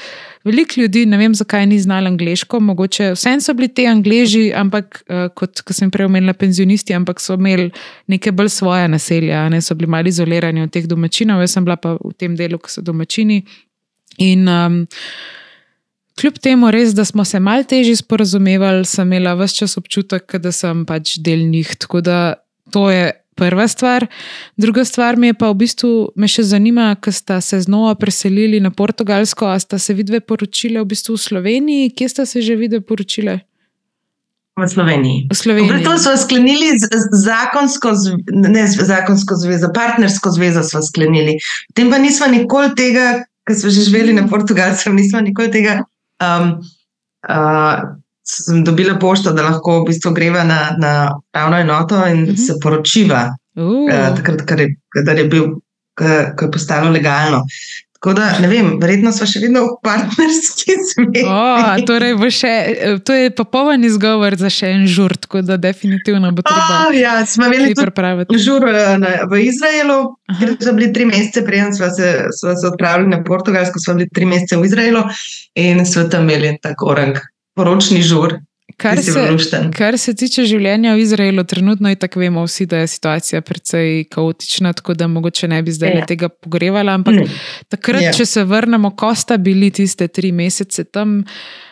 veliko 0.44 0.80
ljudi, 0.80 1.06
ne 1.06 1.16
vem 1.16 1.34
zakaj, 1.34 1.66
ni 1.66 1.78
znalo 1.80 2.12
angliško, 2.12 2.60
mogoče 2.60 3.12
vsem 3.16 3.40
so 3.40 3.54
bili 3.54 3.68
ti 3.68 3.86
angliži, 3.86 4.50
ampak 4.52 5.00
uh, 5.08 5.30
kot 5.34 5.62
sem 5.70 5.90
prej 5.90 6.10
omenila, 6.10 6.34
penzionisti, 6.36 6.94
ampak 6.94 7.20
so 7.20 7.38
imeli 7.40 7.70
neke 8.06 8.32
bolj 8.32 8.52
svoje 8.52 8.88
naselja, 8.88 9.48
ne 9.48 9.62
so 9.62 9.74
bili 9.74 9.88
malo 9.90 10.12
izolirani 10.12 10.66
od 10.66 10.72
teh 10.72 10.86
domačinov, 10.86 11.40
jaz 11.40 11.56
sem 11.56 11.64
bila 11.64 11.78
pa 11.80 11.96
v 11.96 12.12
tem 12.18 12.36
delu, 12.36 12.60
ki 12.60 12.68
so 12.68 12.84
domačini. 12.84 13.40
In 14.20 14.48
um, 14.48 14.82
Kljub 16.20 16.38
temu, 16.38 16.70
res, 16.70 16.92
da 16.94 17.04
smo 17.04 17.24
se 17.24 17.40
malo 17.40 17.64
težje 17.64 17.96
sporazumevali, 17.96 18.84
sem 18.84 19.08
imela 19.08 19.34
vse 19.38 19.62
čas 19.62 19.76
občutek, 19.80 20.36
da 20.42 20.52
sem 20.52 20.84
pač 20.86 21.16
del 21.24 21.46
njih. 21.48 21.74
Tako 21.80 22.00
da 22.04 22.18
to 22.72 22.90
je 22.90 23.10
prva 23.34 23.68
stvar. 23.68 24.06
Druga 24.56 24.84
stvar 24.84 25.16
mi 25.16 25.26
je 25.26 25.34
pa 25.34 25.48
v 25.50 25.56
bistvu 25.64 25.92
me 26.16 26.28
še 26.28 26.44
zanima, 26.46 26.92
ker 27.00 27.14
ste 27.16 27.40
se 27.40 27.62
znova 27.64 27.94
preselili 27.98 28.60
na 28.60 28.70
Portugalsko, 28.70 29.48
a 29.48 29.58
ste 29.58 29.78
se 29.78 29.96
vidve 29.96 30.20
poročile 30.20 30.82
v 30.82 30.90
bistvu 30.92 31.16
v 31.16 31.22
Sloveniji, 31.22 31.94
kje 31.96 32.08
ste 32.08 32.26
se 32.26 32.42
že 32.42 32.56
vidve 32.60 32.82
poročile? 32.84 33.40
V 34.60 34.68
Sloveniji. 34.68 35.26
V 35.32 35.34
Sloveniji. 35.34 35.80
To 35.80 35.96
smo 35.98 36.12
sklenili 36.20 36.76
z, 36.76 36.84
zakonsko, 37.24 37.96
ne 38.36 38.66
zakonsko 38.68 39.38
zvezo, 39.40 39.72
partnersko 39.72 40.28
zvezo 40.36 40.60
smo 40.60 40.82
sklenili. 40.84 41.38
Potem 41.72 41.88
pa 41.88 41.96
nismo 41.96 42.28
nikoli 42.28 42.74
tega, 42.76 43.24
ker 43.48 43.56
smo 43.56 43.72
že 43.72 43.88
živeli 43.88 44.12
na 44.12 44.28
Portugalskem, 44.28 44.92
nismo 44.92 45.24
nikoli 45.24 45.48
tega 45.48 45.80
um, 46.22 46.54
uh, 47.28 47.82
sem 48.22 48.62
dobila 48.64 48.98
pošto, 48.98 49.32
da 49.34 49.42
lahko 49.48 49.80
v 49.80 49.90
bistvu 49.90 50.12
greva 50.14 50.44
na, 50.46 50.60
na 50.78 50.92
pravno 51.34 51.58
enoto 51.58 52.06
in 52.06 52.22
uh 52.22 52.28
mhm. 52.28 52.30
-huh. 52.30 52.46
se 52.46 52.58
poročiva, 52.62 53.22
uh. 53.56 53.66
uh, 53.66 54.16
takrat, 54.16 54.46
ko 54.48 54.54
je, 54.60 54.76
je, 55.16 55.24
bil, 55.28 55.48
ko 56.38 56.44
je 56.44 56.50
postalo 56.50 56.90
legalno. 56.90 57.44
Tako 58.02 58.14
da, 58.18 58.38
ne 58.42 58.48
vem, 58.50 58.68
verjetno 58.82 59.12
smo 59.14 59.28
še 59.30 59.44
vedno 59.44 59.60
v 59.62 59.74
partnerski 59.86 60.74
zvezi. 60.88 61.20
Oh, 61.22 61.76
torej 61.86 62.16
to 63.06 63.14
je 63.14 63.28
popoln 63.30 63.86
izgovor 63.86 64.34
za 64.40 64.50
še 64.50 64.72
en 64.74 64.88
žur, 64.90 65.14
tako 65.22 65.44
da 65.46 65.54
definitivno 65.54 66.32
bo 66.34 66.42
treba. 66.42 66.80
Oh, 66.88 66.96
ja, 66.98 67.12
smo 67.30 67.46
imeli 67.46 67.76
tudi 67.78 68.40
žur 68.42 68.66
eh, 68.66 69.06
v 69.30 69.44
Izraelu, 69.44 70.00
ker 70.34 70.56
so 70.58 70.74
bili 70.74 70.90
tri 70.90 71.06
mesece, 71.06 71.44
preden 71.46 71.70
smo 71.78 71.92
se, 71.94 72.10
smo 72.40 72.56
se 72.58 72.72
odpravili 72.72 73.12
na 73.14 73.22
Portugalsko, 73.22 73.78
smo 73.78 73.94
bili 74.00 74.10
tri 74.10 74.26
mesece 74.26 74.58
v 74.58 74.66
Izraelu 74.66 75.04
in 75.62 75.86
smo 75.86 76.08
tam 76.10 76.26
imeli 76.26 76.56
tako 76.58 76.90
orang, 76.96 77.22
poročni 77.54 78.02
žur. 78.02 78.34
Kar 78.82 78.98
se, 79.02 79.22
kar 79.76 79.98
se 79.98 80.14
tiče 80.18 80.44
življenja 80.48 80.94
v 80.96 81.04
Izraelu, 81.04 81.44
trenutno 81.46 81.90
je 81.92 81.98
tako, 82.02 82.20
vemo 82.20 82.42
vsi, 82.46 82.66
da 82.66 82.82
je 82.82 82.90
situacija 82.90 83.40
precej 83.46 84.04
kaotična, 84.10 84.72
tako 84.72 84.96
da 84.98 85.06
mogoče 85.06 85.48
ne 85.48 85.60
bi 85.62 85.72
zdaj 85.72 85.94
ja. 86.00 86.06
tega 86.06 86.28
pogrevala. 86.28 86.96
Ampak 86.98 87.20
mm. 87.20 87.42
takrat, 87.70 88.02
ja. 88.02 88.14
če 88.16 88.26
se 88.26 88.44
vrnemo, 88.44 88.90
ko 88.98 89.12
sta 89.14 89.38
bili 89.38 89.70
tiste 89.70 90.08
tri 90.08 90.32
mesece 90.34 90.84
tam, 90.84 91.20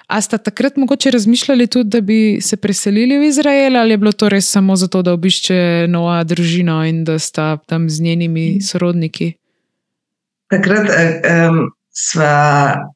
a 0.07 0.21
sta 0.23 0.39
takrat 0.39 0.79
mogoče 0.79 1.11
razmišljali 1.17 1.67
tudi, 1.67 1.91
da 1.91 2.01
bi 2.01 2.39
se 2.43 2.57
preselili 2.57 3.19
v 3.19 3.29
Izrael, 3.31 3.77
ali 3.77 3.97
je 3.97 3.99
bilo 4.05 4.13
to 4.13 4.29
res 4.29 4.51
samo 4.51 4.77
zato, 4.77 5.03
da 5.03 5.15
obišče 5.19 5.91
nova 5.91 6.23
družina 6.25 6.85
in 6.89 7.05
da 7.05 7.19
sta 7.19 7.57
tam 7.67 7.91
z 7.91 8.07
njenimi 8.07 8.47
mm. 8.57 8.65
sorodniki? 8.71 9.33
Takrat 10.51 10.89
um, 10.91 11.69
sva 11.91 12.91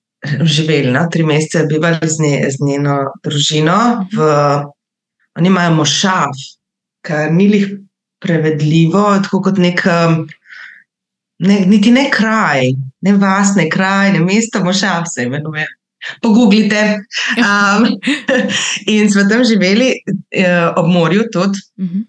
živeli, 0.44 0.90
no? 0.92 1.06
tri 1.12 1.24
mesece 1.24 1.66
bivali 1.66 2.08
z, 2.08 2.20
nje, 2.22 2.50
z 2.50 2.66
njeno 2.66 2.98
družino. 3.24 4.06
V, 4.12 4.28
oni 5.38 5.48
imajo 5.48 5.74
mošav, 5.74 6.32
kar 7.04 7.32
ni 7.32 7.48
jih 7.52 7.68
prevedljivo, 8.24 9.04
tako 9.22 9.42
kot 9.42 9.58
nek. 9.58 9.84
Ne, 11.44 11.64
niti 11.66 11.90
ne 11.90 12.06
kraj, 12.14 12.70
ne 13.02 13.12
vas, 13.18 13.56
ne 13.56 13.66
kraj, 13.68 14.12
ne 14.14 14.20
mesto, 14.22 14.62
mošav 14.64 15.02
se 15.10 15.26
imenuje. 15.26 15.66
Pogooglite. 16.22 16.82
Um, 17.40 17.88
in 18.94 19.10
smo 19.10 19.24
tam 19.28 19.44
živeli 19.44 19.90
uh, 20.06 20.76
ob 20.76 20.88
morju, 20.92 21.24
tudi. 21.32 21.58
Uh 21.76 21.84
mhm. 21.84 21.98
-huh. 21.98 22.04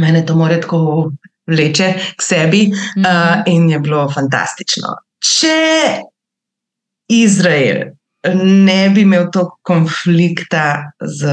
Mene 0.00 0.26
to 0.26 0.34
more 0.34 0.60
tako 0.60 1.10
vleče 1.46 1.94
k 2.16 2.22
sebi, 2.22 2.70
uh, 2.70 3.42
in 3.46 3.70
je 3.70 3.78
bilo 3.78 4.10
fantastično. 4.10 4.88
Če 5.18 5.58
Izrael 7.08 7.84
ne 8.44 8.90
bi 8.90 9.00
imel 9.00 9.28
to 9.32 9.46
konflikta 9.62 10.64
z 11.00 11.28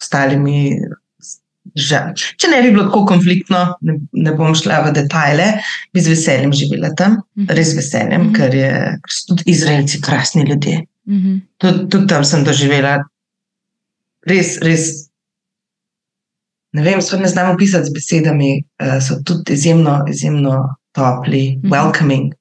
ostalimi 0.00 0.78
Žal. 1.74 2.12
Če 2.38 2.48
ne 2.52 2.58
bi 2.62 2.70
bilo 2.70 2.84
tako 2.84 3.00
konfliktno, 3.08 3.58
ne, 3.82 3.94
ne 4.12 4.32
bom 4.36 4.52
šla 4.54 4.82
v 4.84 4.92
detajle, 4.94 5.46
bi 5.92 6.00
z 6.00 6.12
veseljem 6.12 6.52
živela 6.52 6.92
tam, 6.94 7.16
Mhm. 7.36 7.48
res 7.50 7.72
veseljem, 7.74 8.22
Mhm. 8.22 8.34
ker, 8.34 8.54
je, 8.54 8.68
ker 9.02 9.10
so 9.10 9.24
tudi 9.26 9.42
Izraelci 9.46 10.00
krasni 10.00 10.44
ljudje. 10.44 10.84
Mhm. 11.08 11.38
Tudi, 11.58 11.88
tudi 11.88 12.06
tam 12.06 12.24
sem 12.24 12.44
doživela 12.44 12.98
res, 14.22 14.58
res. 14.60 15.08
Ne 16.72 16.82
vem, 16.82 17.00
sploh 17.00 17.20
ne 17.20 17.28
znam 17.28 17.54
opisati 17.54 17.86
z 17.86 17.92
besedami, 17.92 18.52
uh, 18.80 19.00
so 19.00 19.18
tudi 19.22 19.52
izjemno, 19.52 20.04
izjemno 20.08 20.54
topli, 20.92 21.56
Mhm. 21.56 21.72
welcoming. 21.72 22.32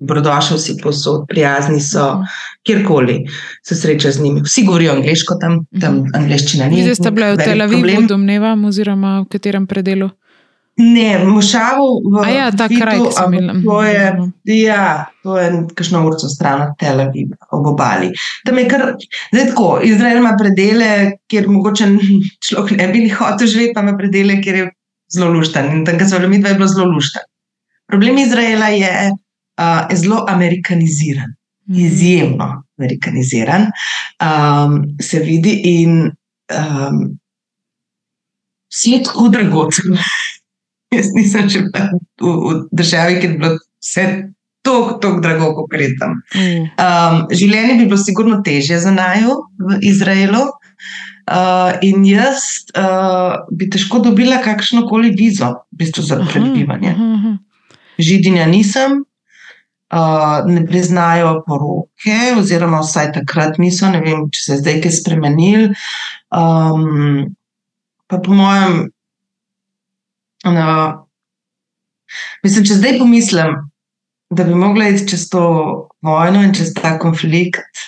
Uh, 0.00 0.06
Brodošel 0.06 0.58
si 0.58 0.76
posod, 0.76 1.24
prijazni 1.28 1.80
so, 1.80 2.14
Mhm. 2.14 2.22
kjerkoli 2.62 3.24
se 3.62 3.74
sreča 3.76 4.10
z 4.10 4.20
njimi. 4.20 4.40
Vsi 4.42 4.64
govorijo 4.64 4.92
angliško 4.92 5.34
tam, 5.34 5.66
tam 5.80 5.94
Mhm. 5.94 6.06
angliščina 6.14 6.66
ni. 6.66 6.82
Vi 6.82 6.94
ste 6.94 7.10
bili 7.10 7.26
v 7.26 7.36
Tel 7.36 7.62
Avivu, 7.62 8.06
domnevam, 8.08 8.64
oziroma 8.64 9.20
v 9.20 9.28
katerem 9.28 9.66
predelu? 9.66 10.10
Ne, 10.76 11.18
v 11.18 11.26
Mošavu, 11.26 11.86
v 12.06 12.24
A 12.24 12.30
ja, 12.30 12.50
ta 12.50 12.66
Vitu, 12.66 12.80
kraj, 12.80 12.98
ki 12.98 13.12
sem 13.12 13.34
imela. 13.34 13.52
To 13.62 13.82
je, 13.82 14.12
Mhm. 14.12 14.28
ja, 14.46 14.84
to 15.22 15.38
je 15.38 15.48
kakšno 15.74 16.06
urco 16.06 16.28
stran 16.28 16.62
od 16.62 16.78
Tel 16.78 17.00
Aviva, 17.00 17.36
ob 17.50 17.66
obali. 17.66 18.08
Tam 18.46 18.58
je 18.58 18.68
kar, 18.68 18.94
zdaj 19.32 19.46
tako, 19.46 19.80
Izrael 19.84 20.16
ima 20.16 20.36
predele, 20.38 20.88
kjer 21.28 21.48
mogoče 21.48 21.84
človek 22.40 22.70
ne 22.72 22.88
bi 22.88 23.08
hotel 23.10 23.46
živeti, 23.46 23.72
pa 23.74 23.80
ima 23.80 23.92
predele, 23.94 24.40
kjer 24.42 24.54
je 24.56 24.70
zelo 25.10 25.30
lušten. 25.30 25.66
In 25.70 25.84
tam, 25.84 25.98
ko 25.98 26.04
so 26.06 26.16
bili 26.18 26.28
mi 26.30 26.38
dva, 26.38 26.48
je 26.48 26.54
bilo 26.54 26.68
zelo 26.68 26.86
lušten. 26.86 27.22
Problem 27.86 28.18
Izraela 28.18 28.66
je 28.68 29.10
uh, 29.60 29.92
zelo 29.92 30.24
amerikaniziran. 30.28 31.36
Mhm. 31.70 31.80
izjemno 31.80 32.62
amerikaniziran, 32.78 33.62
um, 33.62 34.96
se 35.00 35.18
vidi 35.18 35.60
in 35.64 36.00
um, 36.00 37.18
je 38.84 39.02
tako 39.02 39.28
dragocen. 39.28 39.98
Jaz 40.90 41.12
nisem 41.14 41.50
še 41.50 41.60
v, 41.70 42.26
v 42.26 42.54
državi, 42.74 43.20
kjer 43.20 43.30
je 43.30 43.38
bilo 43.38 43.50
vse 43.78 44.06
tako, 44.66 44.96
tako 45.02 45.20
drago, 45.22 45.52
kot 45.54 45.76
je 45.78 45.90
tam. 46.00 46.16
Uh, 46.34 46.66
Um, 46.80 47.20
življenje 47.30 47.76
bi 47.78 47.86
bilo 47.86 48.00
sigurno 48.00 48.40
težje 48.42 48.80
za 48.82 48.90
naju 48.90 49.36
v 49.60 49.78
Izraelu. 49.86 50.48
Uh, 51.30 51.76
in 51.86 52.02
jaz 52.08 52.42
uh, 52.74 53.46
bi 53.54 53.68
težko 53.70 54.00
dobila 54.02 54.40
kakršno 54.42 54.82
koli 54.88 55.12
vizo, 55.14 55.52
v 55.70 55.84
bistvu 55.84 56.02
za 56.02 56.18
aha, 56.18 56.26
prebivanje. 56.32 56.90
aha, 56.96 57.10
aha. 57.20 57.36
Židinja 58.00 58.48
nisem, 58.50 58.96
uh, 58.98 59.09
ne 60.46 60.66
priznajo 60.66 61.42
poroke, 61.46 62.16
oziroma 62.38 62.80
vsaj 62.84 63.12
takrat 63.12 63.58
niso, 63.58 63.90
ne 63.90 64.00
vem, 64.04 64.28
če 64.30 64.42
se 64.42 64.52
je 64.52 64.58
zdaj 64.62 64.80
kaj 64.84 64.94
spremenil. 65.00 65.68
Um, 66.30 67.34
pa 68.06 68.20
po 68.22 68.34
mojem, 68.34 68.76
uh, 70.46 70.90
mislim, 72.46 72.66
če 72.70 72.78
zdaj 72.78 72.98
pomislim, 73.02 73.56
da 74.30 74.46
bi 74.46 74.54
mogla 74.54 74.92
iti 74.92 75.08
čez 75.10 75.26
to 75.30 75.42
vojno 76.06 76.44
in 76.46 76.54
čez 76.54 76.70
ta 76.76 76.94
konflikt. 77.02 77.86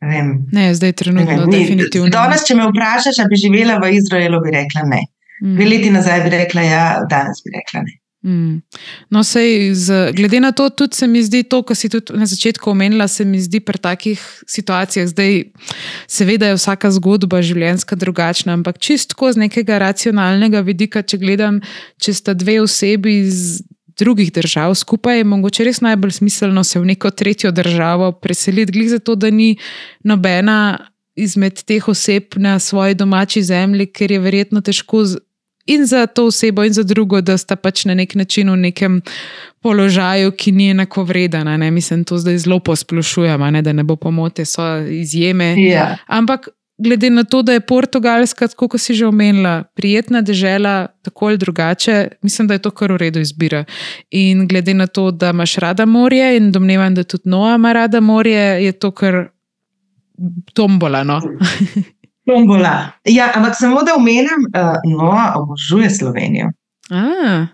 Ne 0.00 0.08
vem. 0.08 0.28
Ne, 0.52 0.70
zdaj 0.74 0.94
Ne 0.94 0.98
trenutno, 1.02 1.26
vem, 1.26 1.48
ni- 1.50 1.58
definitivno. 1.58 2.12
Danes, 2.14 2.46
če 2.46 2.54
me 2.56 2.68
vprašaš, 2.70 3.18
ali 3.18 3.34
bi 3.34 3.40
živela 3.42 3.80
v 3.82 3.90
Izraelu, 3.98 4.38
bi 4.40 4.54
rekla 4.54 4.86
ne. 4.88 5.02
Mm. 5.42 5.56
Dve 5.56 5.66
leti 5.66 5.90
nazaj 5.90 6.22
bi 6.24 6.30
rekla 6.36 6.62
ja, 6.62 6.84
danes 7.10 7.42
bi 7.44 7.52
rekla 7.58 7.82
ne. 7.84 7.98
Mm. 8.22 8.60
No, 9.08 9.24
sej, 9.24 9.72
z, 9.74 10.12
glede 10.12 10.40
na 10.40 10.52
to, 10.52 10.68
tudi 10.70 10.96
se 10.96 11.06
mi 11.06 11.22
zdi 11.24 11.40
to, 11.42 11.62
kar 11.64 11.76
si 11.76 11.88
tudi 11.88 12.12
na 12.12 12.26
začetku 12.28 12.70
omenila, 12.70 13.08
se 13.08 13.24
mi 13.24 13.40
zdi 13.40 13.62
pri 13.64 13.80
takih 13.80 14.20
situacijah, 14.46 15.08
zdaj, 15.08 15.44
seveda 16.04 16.50
je 16.52 16.58
vsaka 16.58 16.90
zgodba 16.92 17.40
življenjska 17.40 17.96
drugačna, 17.96 18.52
ampak 18.52 18.76
čistko 18.78 19.32
z 19.32 19.46
nekega 19.46 19.78
racionalnega 19.80 20.60
vidika, 20.60 21.00
če 21.02 21.16
gledam, 21.16 21.62
če 21.96 22.12
sta 22.12 22.36
dve 22.36 22.60
osebi 22.60 23.22
iz 23.24 23.62
drugih 24.00 24.32
držav 24.32 24.74
skupaj, 24.76 25.20
je 25.20 25.24
mogoče 25.24 25.64
res 25.64 25.80
najbolj 25.80 26.18
smiselno 26.20 26.64
se 26.64 26.80
v 26.80 26.92
neko 26.92 27.10
tretjo 27.10 27.52
državo 27.52 28.12
preseliti, 28.12 28.72
glih 28.72 28.92
zato, 28.92 29.16
da 29.16 29.30
ni 29.32 29.54
nobena 30.04 30.76
izmed 31.16 31.64
teh 31.64 31.88
oseb 31.88 32.36
na 32.36 32.58
svoji 32.58 32.94
domači 32.94 33.42
zemlji, 33.42 33.90
ker 33.92 34.12
je 34.12 34.20
verjetno 34.20 34.60
težko. 34.60 35.04
In 35.66 35.86
za 35.86 36.06
to 36.06 36.26
osebo, 36.26 36.64
in 36.64 36.72
za 36.72 36.82
drugo, 36.82 37.20
da 37.20 37.36
sta 37.38 37.56
pač 37.56 37.84
na 37.84 37.94
nek 37.94 38.14
način 38.14 38.50
v 38.50 38.56
nekem 38.56 39.00
položaju, 39.60 40.32
ki 40.32 40.52
ni 40.52 40.70
enako 40.70 41.04
vreden. 41.04 41.60
Ne? 41.60 41.70
Mislim, 41.70 42.04
to 42.04 42.18
zdaj 42.18 42.38
zelo 42.38 42.58
posplošujem, 42.58 43.42
a 43.42 43.50
ne? 43.50 43.62
da 43.62 43.72
ne 43.72 43.84
bo 43.84 43.96
pomote, 43.96 44.44
so 44.44 44.78
izjeme. 44.88 45.54
Ja. 45.62 45.96
Ampak 46.06 46.48
glede 46.80 47.10
na 47.10 47.24
to, 47.24 47.42
da 47.42 47.52
je 47.52 47.60
Portugalska, 47.60 48.48
tako 48.48 48.68
kot 48.68 48.80
si 48.80 48.94
že 48.94 49.06
omenila, 49.06 49.62
prijetna 49.74 50.22
država, 50.22 50.86
tako 51.02 51.26
ali 51.26 51.38
drugače, 51.38 52.08
mislim, 52.22 52.48
da 52.48 52.54
je 52.54 52.62
to 52.64 52.70
kar 52.70 52.92
v 52.92 52.96
redu 52.96 53.20
izbira. 53.20 53.64
In 54.10 54.48
glede 54.48 54.74
na 54.74 54.86
to, 54.86 55.10
da 55.10 55.30
imaš 55.30 55.56
rada 55.56 55.86
morje 55.86 56.36
in 56.36 56.52
domnevam, 56.52 56.94
da 56.94 57.04
tudi 57.04 57.28
Noa 57.28 57.54
ima 57.54 57.72
rada 57.72 58.00
morje, 58.00 58.64
je 58.64 58.72
to 58.72 58.90
kar 58.90 59.28
tombola. 60.54 61.04
No? 61.04 61.20
Tombola. 62.30 62.74
Ja, 63.04 63.32
ampak 63.34 63.54
samo 63.54 63.82
da 63.82 63.94
omenim, 63.94 64.28
uh, 64.48 64.60
no, 64.88 65.10
obožuje 65.36 65.90
Slovenijo. 65.90 66.50
A, 66.90 67.46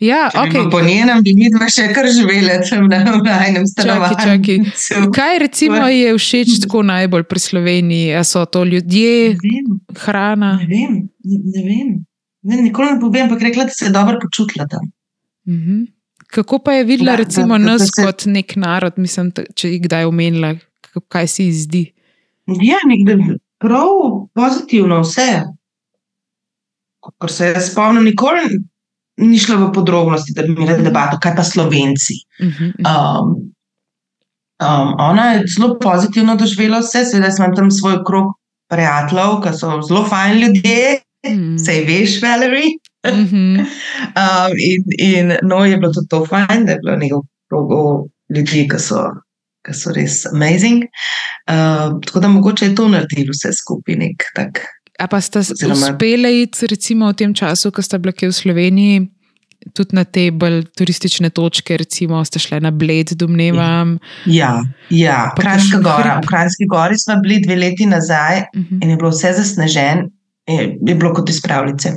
ja, 0.00 0.28
Če 0.28 0.40
bi 0.40 0.50
bilo 0.50 0.64
ok. 0.64 0.70
Po 0.70 0.80
njenem 0.80 1.22
bi 1.22 1.34
mi 1.34 1.50
dva 1.50 1.68
še 1.68 1.88
kar 1.90 2.06
živeli 2.08 2.56
tam 2.64 2.86
na 2.86 2.98
najnem 3.20 3.66
stanovanju. 3.66 4.16
čakaj. 4.16 4.58
Kaj 5.10 5.38
recimo 5.38 5.86
je 5.86 6.14
všeč 6.14 6.60
tako 6.60 6.82
najbolj 6.84 7.22
pri 7.24 7.40
Sloveniji? 7.40 8.14
A 8.14 8.24
so 8.24 8.44
to 8.46 8.64
ljudje, 8.64 9.28
Ne 9.28 9.36
vem, 9.36 9.66
hrana? 9.96 10.52
ne 10.56 10.66
vem. 10.66 10.92
Ne, 11.22 11.62
vem. 11.62 11.88
Ne, 12.42 12.62
nikoli 12.62 12.92
ne 12.92 13.00
povem, 13.00 13.22
ampak 13.24 13.42
rekla, 13.42 13.64
da 13.64 13.70
se 13.70 13.84
je 13.84 13.90
dobro 13.90 14.18
počutila 14.18 14.66
tam. 14.66 14.88
Mhm. 15.46 15.84
Kako 16.28 16.58
pa 16.60 16.72
je 16.72 16.84
videla, 16.84 17.12
Da, 17.12 17.16
da, 17.16 17.22
recimo, 17.24 17.48
da, 17.50 17.64
da 17.64 17.70
nas 17.72 17.90
se- 17.90 18.02
kot 18.02 18.24
nek 18.26 18.56
narod, 18.56 18.92
mislim, 18.96 19.32
če 19.54 19.68
jih 19.68 19.82
kdaj 19.82 20.04
omenila, 20.04 20.54
kaj 21.08 21.26
se 21.26 21.44
ji 21.44 21.52
zdi? 21.54 21.82
Ja, 22.46 22.78
nekdo 22.86 23.18
prav 23.60 23.90
pozitivno 24.34 25.00
vse. 25.04 25.28
Ker 27.20 27.32
se 27.32 27.52
jaz 27.54 27.70
spomnim, 27.70 28.04
nikoli 28.04 28.42
ni 29.20 29.38
šla 29.38 29.56
v 29.56 29.70
podrobnosti, 29.76 30.32
da 30.36 30.42
bi 30.42 30.54
imela 30.54 30.78
debato, 30.80 31.18
kaj 31.20 31.34
pa 31.36 31.44
Slovenci. 31.44 32.16
Mhm, 32.40 32.70
mhm. 32.80 32.86
Um, 32.88 33.34
um, 34.64 34.94
ona 34.98 35.26
je 35.32 35.44
zelo 35.56 35.74
pozitivno 35.80 36.36
doživela 36.40 36.80
vse, 36.80 37.04
seveda 37.04 37.30
sem 37.32 37.54
tam 37.56 37.70
svoj 37.70 38.00
krog 38.06 38.32
prijateljev, 38.70 39.40
ki 39.44 39.52
so 39.58 39.80
zelo 39.88 40.04
fajn 40.08 40.38
ljudje, 40.40 41.00
Mhm. 41.26 41.56
sej 41.60 41.84
veš, 41.84 42.22
Valerie. 42.22 42.78
Mhm. 43.06 43.60
Um, 44.20 44.52
in, 44.58 44.84
in 44.98 45.32
no, 45.42 45.64
je 45.64 45.76
bilo 45.76 45.92
tudi 45.92 46.08
to 46.08 46.24
fajn, 46.26 46.64
da 46.66 46.72
je 46.72 46.78
bilo 46.82 46.96
nekaj 46.96 47.18
krogov 47.48 48.06
ljudi, 48.36 48.68
ki 48.68 48.78
so, 48.78 49.02
ki 49.60 49.74
so 49.74 49.92
res 49.92 50.26
amazing. 50.26 50.84
Um, 51.46 52.00
tako 52.00 52.20
da 52.20 52.28
mogoče 52.28 52.64
je 52.64 52.74
to 52.74 52.88
naredilo 52.88 53.30
vse 53.30 53.52
skupaj 53.52 53.96
nek 53.96 54.24
tak. 54.34 54.62
A 54.98 55.06
pa 55.06 55.20
sta 55.20 55.40
s- 55.40 55.52
Oziroma- 55.52 55.72
uspeli 55.90 56.42
iti, 56.42 56.66
recimo, 56.66 57.08
v 57.08 57.14
tem 57.14 57.34
času, 57.34 57.70
ko 57.70 57.82
sta 57.82 57.98
bila 57.98 58.12
kje 58.12 58.28
v 58.28 58.32
Sloveniji, 58.34 58.96
tudi 59.72 59.92
na 59.92 60.04
te 60.04 60.30
bolj 60.30 60.64
turistične 60.70 61.30
točke, 61.30 61.76
recimo, 61.76 62.20
ste 62.22 62.38
šli 62.38 62.60
na 62.60 62.70
Bled, 62.70 63.12
domnevam. 63.14 63.98
Ja, 64.26 64.60
ja. 64.90 65.32
Pa 65.32 65.42
Kranjska 65.42 65.76
kakšen 65.76 65.82
gora. 65.82 66.14
V 66.16 66.26
Kranjski 66.26 66.64
gori 66.66 66.96
smo 66.96 67.16
bili 67.18 67.40
dve 67.40 67.56
leti 67.56 67.86
nazaj 67.86 68.42
Mhm. 68.54 68.78
in 68.82 68.90
je 68.90 68.96
bilo 68.96 69.10
vse 69.10 69.32
zasnežen, 69.32 70.08
je, 70.46 70.60
je 70.80 70.94
bilo 70.94 71.12
kot 71.12 71.28
iz 71.28 71.40
pravljice. 71.40 71.92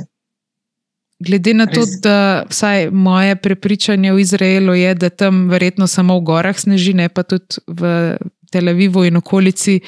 Glede 1.24 1.54
na 1.54 1.66
to, 1.66 1.82
da 2.02 2.44
vsaj 2.50 2.90
moje 2.90 3.36
prepričanje 3.36 4.12
v 4.12 4.20
Izraelu 4.20 4.74
je, 4.74 4.94
da 4.94 5.08
tam 5.10 5.48
verjetno 5.48 5.86
samo 5.86 6.18
v 6.18 6.24
gorah 6.28 6.58
sneži, 6.58 6.94
ne 6.94 7.08
pa 7.08 7.22
tudi 7.22 7.62
v 7.66 8.16
Tel 8.52 8.68
Avivu 8.68 9.04
in 9.04 9.16
okolici, 9.16 9.80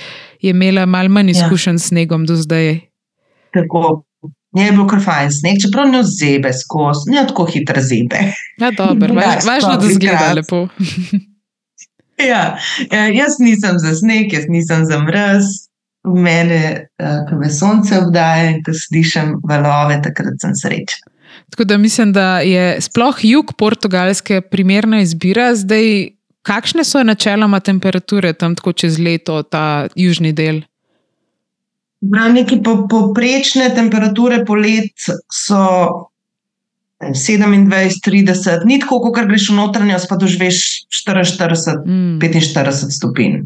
je 0.43 0.51
imela 0.51 0.87
malo 0.87 1.09
manj 1.09 1.31
Ja. 1.31 1.37
izkušenj 1.37 1.79
s 1.79 1.89
snegom 1.93 2.27
do 2.27 2.37
zdaj. 2.37 2.81
Tako. 3.55 4.03
Je 4.57 4.71
bilo 4.73 4.87
kar 4.89 5.03
fajn 5.05 5.31
sneg, 5.31 5.59
čeprav 5.61 5.89
ne 5.93 6.01
zebe 6.03 6.53
skozi, 6.53 7.11
ne 7.13 7.27
tako 7.29 7.45
hitro 7.45 7.83
zebe. 7.83 8.23
Ja, 8.59 8.71
dobro, 8.71 9.15
Ja, 9.21 9.27
važ, 9.37 9.45
važno, 9.45 9.77
da 9.77 9.95
zgleda 9.95 10.33
lepo. 10.33 10.69
Ja, 12.19 12.57
ja, 12.93 13.07
jaz 13.13 13.35
nisem 13.45 13.77
za 13.79 13.91
sneg, 13.95 14.33
jaz 14.33 14.47
nisem 14.49 14.87
za 14.89 14.99
mraz. 15.05 15.45
Mene, 16.07 16.87
uh, 17.03 17.27
ko 17.29 17.37
me 17.37 17.51
sonce 17.51 17.99
obdaja 17.99 18.51
in 18.55 18.63
ko 18.65 18.73
slišim 18.73 19.35
valove, 19.45 19.99
takrat 20.05 20.39
sem 20.41 20.55
srečna. 20.55 21.11
Tako 21.51 21.65
da 21.65 21.79
mislim, 21.79 22.13
da 22.13 22.41
je 22.41 22.81
sploh 22.81 23.17
jug 23.23 23.53
Portugalske 23.59 24.41
primerna 24.41 25.01
izbira. 25.01 25.55
Zdaj, 25.55 26.09
kakšne 26.43 26.85
so 26.85 27.03
načeloma 27.03 27.61
temperature 27.61 28.33
tam 28.33 28.55
tako 28.55 28.73
čez 28.73 28.99
leto, 28.99 29.43
ta 29.43 29.87
južni 29.95 30.33
del? 30.33 30.61
Prav 32.13 32.33
neki 32.33 32.61
po, 32.65 32.83
poprečne 32.91 33.71
temperature 33.75 34.45
polet 34.45 35.09
so 35.33 35.63
ne 37.01 37.47
vem, 37.47 37.67
27, 37.69 38.01
30, 38.05 38.65
ni 38.65 38.79
tako, 38.81 39.01
kot 39.13 39.29
greš 39.29 39.51
v 39.53 39.59
notranjost, 39.59 40.09
pa 40.09 40.17
doživiš 40.17 40.87
44, 41.05 41.83
Mm. 41.85 42.19
45 42.21 42.91
stopinj. 42.91 43.43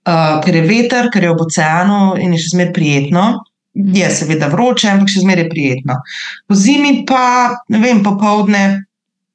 Uh, 0.00 0.40
ker 0.42 0.56
je 0.56 0.62
veter, 0.64 1.10
ker 1.12 1.22
je 1.22 1.30
ob 1.30 1.40
oceanu 1.44 2.16
in 2.18 2.32
je 2.32 2.40
še 2.40 2.56
zmeraj 2.56 2.72
prijetno. 2.74 3.24
Je 3.74 4.10
seveda 4.10 4.50
vroče, 4.50 4.88
ampak 4.90 5.12
še 5.12 5.24
zmeraj 5.24 5.48
prijetno. 5.50 6.00
Po 6.48 6.58
zimi 6.58 7.04
pa, 7.06 7.56
ne 7.70 7.80
vem, 7.82 8.02
popovdne, 8.02 8.84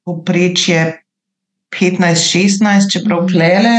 poprečje 0.06 1.02
15-16, 1.74 2.90
čeprav 2.92 3.26
klele, 3.30 3.76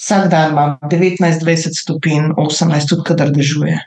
vsak 0.00 0.30
dan 0.32 0.52
imam 0.54 0.76
19-20 0.92 1.80
stopinj, 1.80 2.32
18, 2.36 2.88
tudi 2.88 3.06
kadar 3.08 3.32
dežuje. 3.34 3.80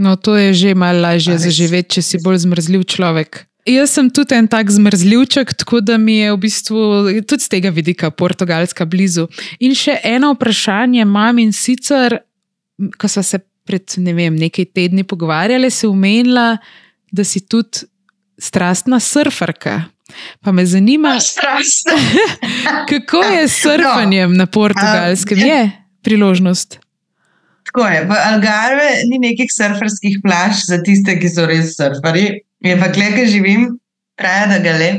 No, 0.00 0.16
to 0.16 0.36
je 0.36 0.54
že 0.54 0.74
malo 0.74 1.02
lažje 1.04 1.36
zaživeti, 1.38 1.98
če 1.98 2.02
si 2.02 2.20
bolj 2.22 2.44
zmrzljiv 2.46 2.86
človek. 2.88 3.44
Jaz 3.68 3.92
sem 3.92 4.08
tudi 4.08 4.34
en 4.34 4.48
tak 4.48 4.70
zmrzljivček, 4.72 5.52
tako 5.52 5.82
da 5.84 5.98
mi 6.00 6.16
je 6.16 6.32
v 6.32 6.38
bistvu 6.40 6.80
tudi 7.28 7.44
z 7.44 7.48
tega 7.52 7.68
vidika 7.68 8.08
Portugalska 8.10 8.86
blizu. 8.88 9.28
In 9.60 9.76
še 9.76 9.98
eno 10.04 10.32
vprašanje 10.32 11.02
imam 11.04 11.38
in 11.38 11.52
sicer, 11.52 12.22
ko 12.96 13.08
smo 13.08 13.22
se 13.22 13.42
pred 13.70 13.94
ne 14.02 14.14
vem, 14.16 14.34
nekaj 14.34 14.66
tedni 14.74 15.06
pogovarjali, 15.06 15.70
si 15.70 15.86
umenila, 15.86 16.56
da 17.14 17.24
si 17.26 17.44
tudi 17.46 17.86
strastna 18.40 18.98
surferka. 19.00 19.84
Pa 20.42 20.52
me 20.52 20.64
zanima, 20.66 21.14
kako 22.90 23.22
je 23.22 23.48
s 23.48 23.60
surfanjem 23.62 24.34
na 24.34 24.46
portugalskem? 24.50 25.38
Um, 25.38 25.46
Je 25.46 25.60
priložnost. 26.02 26.80
Tako 27.70 27.86
je. 27.86 28.00
V 28.08 28.16
Algarve 28.32 28.88
ni 29.06 29.20
nekih 29.22 29.50
surferskih 29.54 30.18
plaž 30.24 30.64
za 30.66 30.80
tiste, 30.82 31.14
ki 31.20 31.28
so 31.30 31.46
res 31.46 31.76
surferji. 31.76 32.40
Je 32.64 32.74
pa 32.80 32.90
kle, 32.90 33.12
ki 33.14 33.28
živim, 33.30 33.68
Praja 34.18 34.48
da 34.50 34.58
gale. 34.60 34.90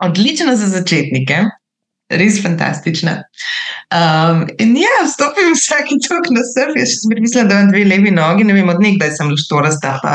Odlična 0.00 0.54
za 0.56 0.70
začetnike, 0.72 1.42
res 2.10 2.40
fantastična. 2.42 3.16
Um, 3.90 4.44
in 4.62 4.76
ja, 4.78 5.02
vstopim 5.06 5.52
vsake 5.54 5.98
tok 6.06 6.28
na 6.34 6.42
surf. 6.46 6.76
Jaz 6.78 6.96
sem 7.00 7.14
mislila, 7.18 7.46
da 7.48 7.58
imam 7.58 7.70
dve 7.72 7.84
levi 7.90 8.12
nogi, 8.14 8.46
ne 8.46 8.54
vem, 8.54 8.70
od 8.70 8.82
nekdaj 8.82 9.12
sem 9.16 9.30
luštorasta, 9.30 9.96
pa 10.02 10.14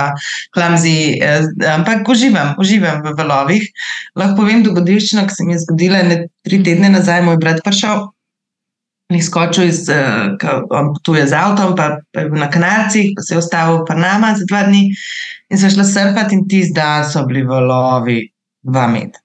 klamzi, 0.56 0.96
eh, 1.20 1.48
ampak 1.74 2.08
uživam, 2.12 2.56
uživam 2.62 3.04
v 3.06 3.16
valovih. 3.18 3.68
Lahko 4.16 4.42
povem 4.44 4.64
dogodivščino, 4.64 5.26
ki 5.28 5.38
se 5.38 5.48
mi 5.48 5.56
je 5.56 5.64
zgodila 5.66 6.04
ne, 6.08 6.20
tri 6.48 6.62
tedne 6.64 6.92
nazaj, 6.94 7.24
moj 7.28 7.40
brat 7.42 7.64
prišel. 7.66 8.08
In 9.14 9.22
skočil 9.22 9.68
iz, 9.70 9.84
uh, 9.94 10.34
on 10.74 10.96
potuje 10.96 11.28
z 11.30 11.36
avtom, 11.38 11.76
pa, 11.78 12.00
pa 12.10 12.24
je 12.24 12.32
bil 12.32 12.42
na 12.42 12.48
kanalcih, 12.50 13.12
pa 13.14 13.22
se 13.22 13.36
je 13.36 13.42
ustavil 13.44 13.84
v 13.84 13.90
Panama 13.92 14.32
za 14.34 14.48
dva 14.50 14.64
dni. 14.66 14.88
In 15.54 15.62
so 15.62 15.70
šla 15.70 15.86
surfati, 15.86 16.40
in 16.40 16.48
ti 16.50 16.64
zdaj 16.66 17.06
so 17.12 17.22
bili 17.30 17.46
valovi 17.46 18.24
dva 18.66 18.88
metra. 18.90 19.22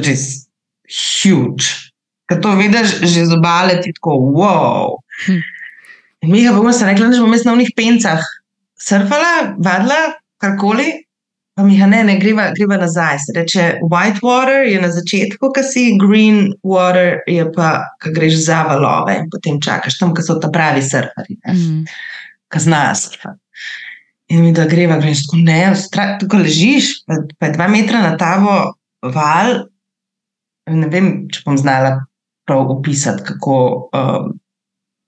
Res 0.00 0.46
huge. 0.88 1.89
Ker 2.30 2.38
to 2.38 2.54
vidiš 2.54 3.00
že 3.02 3.26
z 3.26 3.34
obale, 3.34 3.80
ti 3.82 3.90
tako, 3.90 4.14
wow. 4.38 5.00
Hm. 5.26 5.40
Mi 6.30 6.44
ga 6.44 6.52
bomo 6.54 6.70
se 6.72 6.86
rekli, 6.86 7.08
da 7.10 7.18
bomo 7.18 7.34
na 7.44 7.52
unih 7.52 7.72
pencah 7.76 8.22
surfala, 8.78 9.56
vadila, 9.58 10.14
karkoli. 10.38 10.92
Pa 11.58 11.64
mi 11.66 11.74
ga 11.78 11.88
ne, 11.90 12.04
ne 12.06 12.14
greva, 12.20 12.52
greva 12.54 12.76
nazaj. 12.78 13.18
Se 13.18 13.32
reče, 13.34 13.64
white 13.82 14.22
water 14.22 14.62
je 14.68 14.78
na 14.80 14.88
začetku, 14.94 15.50
ki 15.56 15.64
si, 15.66 15.84
green 15.98 16.52
water 16.62 17.18
je 17.26 17.44
pa, 17.56 17.72
ki 18.00 18.14
greš 18.14 18.38
za 18.46 18.62
valove 18.68 19.16
in 19.18 19.26
potem 19.32 19.58
čakaš 19.60 19.98
tam, 19.98 20.14
ki 20.14 20.22
so 20.24 20.38
ta 20.40 20.48
pravi 20.54 20.84
surferi, 20.86 21.36
Mm. 21.50 21.82
ki 22.52 22.62
znajo 22.62 22.94
surfati. 22.94 23.40
In 24.30 24.44
mi 24.44 24.52
da 24.54 24.68
greva, 24.70 25.00
greš 25.02 25.26
tako, 25.26 25.42
ne, 25.42 25.74
tukaj 26.20 26.46
ležiš, 26.46 26.92
pa, 27.06 27.18
pa 27.38 27.50
je 27.50 27.56
dva 27.58 27.66
metra 27.68 28.00
na 28.06 28.14
tavo 28.16 28.76
val. 29.02 29.66
Ne 30.70 30.86
vem, 30.86 31.26
če 31.28 31.42
bom 31.44 31.58
znala 31.58 31.98
prav 32.46 32.70
opisati, 32.70 33.22
kako 33.24 33.90
um, 33.92 34.32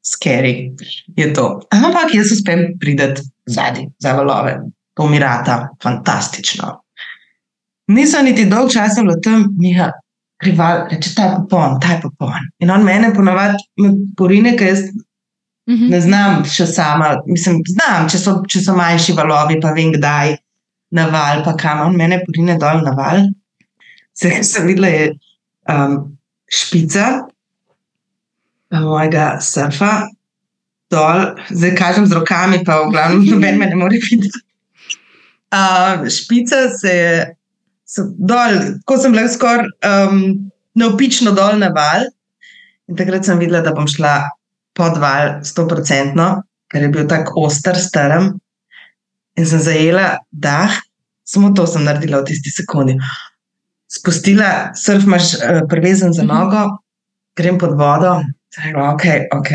scary 0.04 0.72
je 1.16 1.32
to. 1.34 1.60
Ampak 1.70 2.14
jaz 2.14 2.32
uspem 2.32 2.78
priti 2.80 3.22
zadnji 3.46 3.90
za 3.98 4.12
valove, 4.12 4.60
to 4.94 5.06
mi 5.08 5.18
rata, 5.18 5.68
fantastično. 5.82 6.82
Nisem 7.86 8.24
niti 8.24 8.44
dolg 8.44 8.72
čas 8.72 8.96
bila 9.00 9.16
tam, 9.22 9.46
Miha, 9.58 9.90
krival, 10.42 10.86
reče, 10.90 11.14
ta 11.14 11.22
je 11.22 11.36
popoln, 11.36 11.80
ta 11.80 11.92
je 11.92 12.00
popoln. 12.02 12.50
In 12.58 12.70
on 12.70 12.84
mene 12.84 13.14
ponavadi 13.14 13.58
porine, 14.16 14.56
ker 14.58 14.68
jaz 14.68 14.84
Mhm. 15.70 15.90
ne 15.90 16.00
znam 16.00 16.44
še 16.44 16.66
sama, 16.66 17.16
mislim, 17.26 17.60
znam, 17.70 18.08
če 18.10 18.18
so, 18.18 18.32
če 18.50 18.60
so 18.64 18.74
manjši 18.74 19.12
valovi, 19.14 19.60
pa 19.62 19.70
vem, 19.72 19.92
kdaj 19.94 20.34
na 20.90 21.06
val, 21.06 21.44
pa 21.44 21.54
kam 21.56 21.84
on 21.86 21.96
mene 21.96 22.18
porine 22.26 22.56
dol 22.58 22.82
na 22.82 22.90
val. 22.98 23.28
Vse, 24.10 24.30
kar 24.30 24.42
sem 24.50 24.66
videla, 24.66 24.88
je 24.90 25.12
um, 25.70 26.11
špica 26.52 27.06
mojega 28.72 29.36
surfa, 29.44 30.08
dol, 30.92 31.36
zdaj 31.52 31.74
kažem 31.76 32.08
z 32.08 32.16
rokami, 32.16 32.62
pa 32.64 32.82
v 32.84 32.92
glavnem 32.94 33.24
noben 33.30 33.60
me 33.60 33.68
ne 33.68 33.76
more 33.76 34.00
videti. 34.00 34.40
Uh, 35.52 36.08
špica 36.08 36.68
se 36.72 36.92
je 36.96 37.14
se 37.92 38.04
dol, 38.16 38.78
ko 38.88 38.96
sem 38.96 39.12
bila 39.12 39.28
skoraj 39.28 39.68
um, 39.84 40.22
navpično 40.78 41.34
dol 41.36 41.60
na 41.60 41.68
val. 41.74 42.06
In 42.88 42.96
takrat 42.98 43.26
sem 43.28 43.40
videla, 43.40 43.62
da 43.64 43.74
bom 43.76 43.88
šla 43.88 44.14
pod 44.76 44.96
val, 45.00 45.40
sto 45.46 45.66
procentno, 45.68 46.42
ker 46.72 46.86
je 46.86 46.92
bil 46.94 47.04
tako 47.10 47.46
oster, 47.48 47.76
strm. 47.78 48.32
In 49.36 49.48
sem 49.48 49.60
zajela 49.64 50.22
dah, 50.32 50.72
samo 51.28 51.52
to 51.56 51.66
sem 51.68 51.84
naredila 51.84 52.22
v 52.22 52.30
tisti 52.32 52.52
sekundi. 52.52 52.96
Spustila, 53.92 54.72
surf 54.74 55.04
imaš 55.04 55.34
uh, 55.34 55.40
prevezen 55.68 56.12
za 56.12 56.22
Mhm. 56.24 56.32
nogo, 56.32 56.78
grem 57.36 57.58
pod 57.58 57.70
vodo, 57.76 58.22
rekla, 58.56 58.94
ok, 58.94 59.02
ok, 59.32 59.48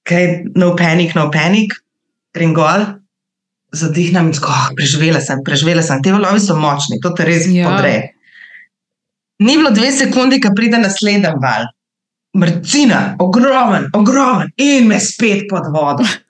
okay 0.00 0.24
no 0.54 0.74
panic, 0.76 1.14
no 1.14 1.30
panic, 1.30 1.70
grem 2.34 2.54
gor, 2.54 2.98
zadihnem 3.72 4.26
in 4.26 4.32
tako, 4.32 4.48
oh, 4.48 4.68
preživela 4.74 5.20
sem, 5.20 5.38
preživela 5.44 5.82
sem. 5.82 6.02
Te 6.02 6.10
valovi 6.10 6.40
so 6.40 6.56
močni, 6.56 6.98
to 7.02 7.10
te 7.10 7.24
res 7.24 7.46
Ja. 7.46 7.68
podre. 7.68 8.10
Ni 9.38 9.56
bilo 9.56 9.70
dve 9.70 9.92
sekunde, 9.92 10.40
ki 10.40 10.48
pride 10.56 10.78
naslednji 10.78 11.28
val. 11.42 11.66
Mrcina, 12.34 13.16
ogromen, 13.18 13.90
ogromen 13.92 14.48
in 14.56 14.88
me 14.88 14.98
spet 15.00 15.46
pod 15.48 15.62
vodo. 15.68 16.04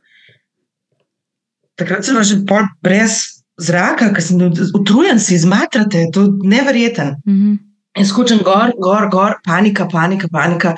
Takrat 1.76 2.04
sem 2.04 2.22
že 2.24 2.44
pol 2.44 2.64
brez 2.82 3.36
zraka, 3.59 4.12
ker 4.12 4.22
sem 4.22 4.40
utrujen, 4.74 5.18
si 5.18 5.34
izmatrate, 5.34 6.07
to 6.12 6.22
je 6.22 6.30
neverjeten. 6.44 7.14
Mhm. 7.26 7.54
In 7.96 8.04
skočim 8.07 8.42
gor, 8.44 8.72
gor, 8.76 9.09
gor, 9.09 9.38
panika, 9.42 9.86
panika, 9.88 10.28
panika. 10.28 10.74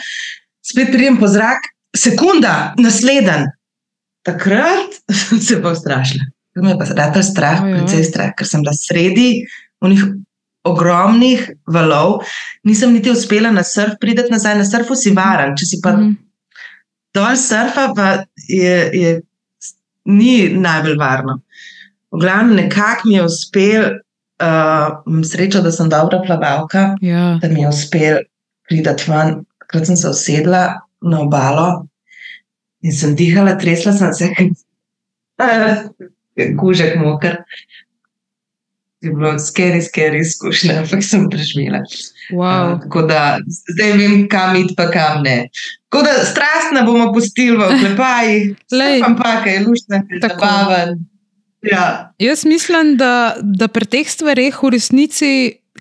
Spet 0.63 0.93
pridem 0.93 1.17
po 1.17 1.27
zrak, 1.27 1.59
sekunda, 1.97 2.75
naslednji. 2.79 3.49
Takrat 4.23 4.95
sem 5.11 5.41
se 5.41 5.63
pa 5.63 5.73
ustrašila. 5.73 6.25
To 6.55 6.63
me 6.63 6.71
je 6.71 6.79
pa 6.79 6.85
zdaj 6.85 7.23
strah, 7.23 7.63
Ojoj. 7.63 7.75
precej 7.79 8.05
strah, 8.05 8.31
ker 8.35 8.47
sem 8.47 8.63
bila 8.63 8.73
sredi 8.73 9.45
unih 9.81 10.05
ogromnih 10.65 11.51
valov, 11.67 12.23
nisem 12.65 12.93
niti 12.93 13.11
uspela 13.11 13.51
na 13.51 13.63
surf, 13.63 13.97
prideti 14.01 14.31
nazaj 14.31 14.59
na 14.59 14.65
surfu, 14.65 14.95
si 14.95 15.11
varen. 15.11 15.57
Če 15.57 15.67
si 15.67 15.81
pa 15.83 15.93
Mhm. 15.93 16.15
dol 17.15 17.37
surfa, 17.37 17.93
pa 17.97 18.09
je, 18.49 18.91
je, 18.95 19.23
ni 20.05 20.49
najbolj 20.51 20.97
varno. 20.97 21.41
V 22.11 22.21
glavnem, 22.21 22.57
nekako 22.57 23.09
mi 23.09 23.15
je 23.15 23.25
uspel, 23.25 23.83
uh, 24.41 24.89
srečo, 25.23 25.61
da 25.61 25.73
sem 25.73 25.89
dobra 25.89 26.23
plavalka, 26.27 26.95
Ja. 27.01 27.39
da 27.43 27.49
mi 27.49 27.61
je 27.61 27.69
uspel 27.69 28.23
priti 28.69 28.91
ven. 29.09 29.35
Takrat 29.61 29.87
sem 29.87 29.97
se 29.97 30.09
usedla 30.09 30.63
na 31.03 31.21
obalo 31.21 31.87
in 32.81 32.93
sem 32.93 33.13
dihala, 33.15 33.57
tresla 33.57 33.93
sem 33.93 34.13
se, 34.15 34.29
kot 34.35 34.57
kužek 36.61 36.97
moker. 36.97 37.43
Je 39.01 39.13
bilo 39.13 39.39
skeri, 39.39 39.79
skeri 39.83 40.19
izkušnja, 40.19 40.81
ampak 40.81 41.05
sem 41.05 41.29
preživela. 41.31 41.85
Wow. 42.33 42.73
Uh, 42.73 42.81
tako 42.81 43.03
da 43.03 43.39
zdaj 43.69 43.93
vem, 43.93 44.29
kam 44.29 44.57
iti, 44.57 44.75
pa 44.75 44.89
kam 44.91 45.23
ne. 45.23 45.49
Tako 45.89 46.03
da 46.03 46.17
strastna 46.25 46.83
bomo 46.83 47.13
pustili 47.15 47.55
v 47.57 47.69
klepajih, 47.81 48.57
Glej. 48.71 49.03
ampak 49.07 49.47
je 49.47 49.61
Tako. 50.21 50.35
zabaven. 50.41 50.99
Ja. 51.63 52.13
Jaz 52.19 52.45
mislim, 52.45 52.97
da, 52.97 53.37
da 53.43 53.69
pri 53.69 53.87
teh 53.87 54.11
stvareh 54.11 54.63
v 54.63 54.71
resnici, 54.77 55.31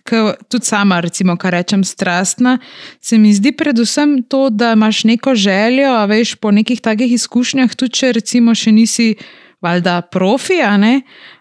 ki 0.07 0.21
tudi 0.49 0.65
sama, 0.65 0.99
recimo, 1.03 1.35
kar 1.37 1.53
rečem, 1.53 1.83
strastna, 1.83 2.57
se 3.01 3.17
mi 3.17 3.33
zdi 3.33 3.51
predvsem 3.51 4.21
to, 4.23 4.47
da 4.49 4.71
imaš 4.73 5.03
neko 5.03 5.35
željo, 5.35 5.91
a 5.93 6.05
veš, 6.05 6.35
po 6.35 6.51
nekih 6.51 6.81
takih 6.81 7.11
izkušnjah, 7.11 7.75
tudi 7.75 7.99
če 7.99 8.13
recimo 8.17 8.55
še 8.55 8.71
nisi, 8.71 9.09
valjda, 9.61 10.01
profi. 10.13 10.61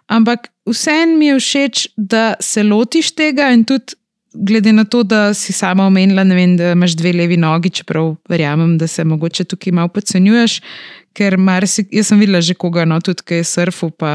Ampak 0.06 0.48
vseeno 0.66 1.16
mi 1.16 1.30
je 1.30 1.38
všeč, 1.40 1.86
da 1.96 2.34
se 2.40 2.62
lotiš 2.62 3.14
tega 3.14 3.52
in 3.54 3.64
tudi. 3.64 3.96
Glede 4.36 4.72
na 4.72 4.84
to, 4.84 5.02
da 5.02 5.34
si 5.34 5.52
sama 5.52 5.86
omenila, 5.86 6.22
vem, 6.22 6.56
da 6.56 6.72
imaš 6.72 6.96
dve 6.96 7.12
levi 7.12 7.36
nogi, 7.36 7.70
čeprav 7.70 8.14
verjamem, 8.28 8.76
da 8.78 8.86
se 8.86 9.04
mogoče 9.04 9.44
tukaj 9.44 9.72
malo 9.72 9.88
podcenjuješ, 9.88 10.60
ker 11.16 11.38
marsi, 11.38 11.86
jaz 11.92 12.12
sem 12.12 12.20
videla 12.20 12.40
že 12.44 12.54
koga, 12.54 12.84
no, 12.84 13.00
tudi 13.00 13.24
kaj 13.24 13.42
je 13.42 13.48
surfal, 13.48 13.90
pa 13.90 14.12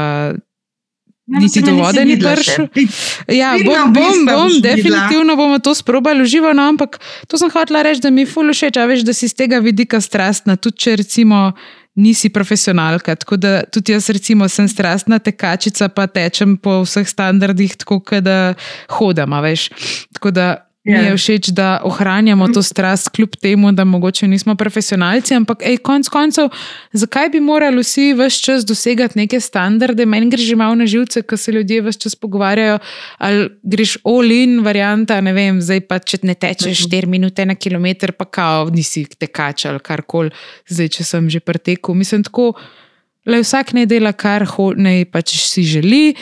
niti 1.26 1.62
do 1.62 1.74
vode 1.74 2.04
ni 2.04 2.18
prišel. 2.20 2.68
Ja, 3.40 3.54
bom, 3.64 3.92
bom, 3.92 4.26
bom 4.26 4.56
definitivno 4.62 5.36
bomo 5.36 5.58
to 5.58 5.74
sprobali 5.74 6.22
uživo, 6.22 6.52
no, 6.52 6.68
ampak 6.68 7.00
to 7.26 7.38
sem 7.38 7.50
hotela 7.50 7.82
reči, 7.82 8.02
da 8.02 8.10
mi 8.10 8.26
je 8.26 8.32
ful 8.32 8.52
všeč, 8.52 8.78
a 8.78 8.86
veš, 8.86 9.06
da 9.06 9.14
si 9.14 9.28
z 9.28 9.34
tega 9.44 9.58
vidika 9.58 10.00
strastna, 10.00 10.56
tudi 10.56 10.78
če 10.86 10.96
recimo 11.02 11.52
nisi 11.94 12.28
profesionalka. 12.28 13.14
Tako 13.16 13.36
da 13.36 13.62
tudi 13.64 13.92
jaz, 13.92 14.08
recimo, 14.10 14.48
sem 14.48 14.68
strastna 14.68 15.18
tekačica, 15.18 15.88
pa 15.88 16.06
tečem 16.06 16.56
po 16.56 16.80
vseh 16.86 17.08
standardih, 17.08 17.76
tako 17.76 18.00
da 18.20 18.54
hodim, 18.98 19.36
veš. 19.42 19.68
Tako 20.12 20.30
da 20.30 20.71
Mi 20.84 20.92
je 20.92 21.10
ja. 21.12 21.16
všeč, 21.16 21.48
da 21.54 21.80
ohranjamo 21.86 22.48
to 22.50 22.62
strast, 22.62 23.08
kljub 23.14 23.36
temu, 23.38 23.70
da 23.72 23.84
mogoče 23.84 24.26
nismo 24.28 24.56
profesionalci, 24.58 25.34
ampak 25.34 25.62
ej, 25.62 25.76
konc 25.78 26.08
koncev, 26.10 26.48
zakaj 26.92 27.28
bi 27.30 27.40
morali 27.40 27.84
vsi 27.84 28.08
vse 28.18 28.42
čas 28.42 28.66
dosegati 28.66 29.18
neke 29.18 29.40
standarde? 29.40 30.06
Meni 30.06 30.26
gre 30.30 30.42
že 30.42 30.56
malo 30.58 30.74
na 30.74 30.86
živce, 30.86 31.22
ko 31.22 31.36
se 31.36 31.52
ljudje 31.52 31.84
vse 31.86 32.02
čas 32.02 32.18
pogovarjajo, 32.18 32.80
ali 33.18 33.48
greš 33.62 33.96
all-in 34.02 34.58
varianta, 34.66 35.20
ne 35.20 35.32
vem, 35.32 35.62
zdaj 35.62 35.86
pa 35.86 36.00
če 36.02 36.18
ne 36.26 36.34
tečeš 36.34 36.88
4 36.90 37.06
mhm. 37.06 37.10
minute 37.10 37.46
na 37.46 37.54
kilometr, 37.54 38.12
pa 38.18 38.24
kao, 38.24 38.66
nisi 38.74 39.06
tekač 39.06 39.68
ali 39.70 39.78
karkoli, 39.78 40.34
zdaj 40.66 40.96
če 40.98 41.06
sem 41.06 41.30
že 41.30 41.40
pretekel. 41.40 41.94
Mislim 41.94 42.26
tako, 42.26 42.56
da 43.22 43.38
vsak 43.38 43.70
ne 43.78 43.86
dela, 43.86 44.10
kar 44.12 44.42
ho, 44.56 44.72
ne 44.74 45.04
pač 45.06 45.38
si 45.46 45.62
želi 45.62 46.16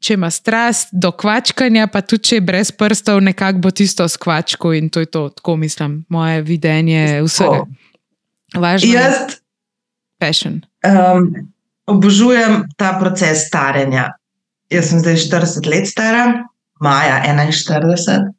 če 0.00 0.14
ima 0.14 0.30
strast 0.30 0.88
do 0.92 1.10
kvačkanja, 1.12 1.86
pa 1.92 2.02
tudi 2.04 2.30
če 2.30 2.38
je 2.38 2.44
brez 2.44 2.70
prstov, 2.72 3.20
nekako 3.24 3.64
bo 3.66 3.72
tisto 3.74 4.06
s 4.08 4.18
kvačko 4.20 4.72
in 4.76 4.90
to 4.92 5.02
je 5.02 5.10
to, 5.10 5.28
tako 5.36 5.56
mislim, 5.56 6.04
moje 6.08 6.42
videnje 6.42 7.22
vsega. 7.24 7.64
Važno 8.54 8.92
Jaz 8.92 9.14
je 9.14 9.38
passion. 10.18 10.60
Um, 10.86 11.32
obožujem 11.86 12.64
ta 12.76 12.96
proces 13.00 13.46
staranja. 13.48 14.12
Jaz 14.70 14.90
sem 14.90 15.02
zdaj 15.02 15.20
40 15.26 15.68
let 15.70 15.88
stara, 15.88 16.26
maja 16.80 17.22
41. 17.26 18.32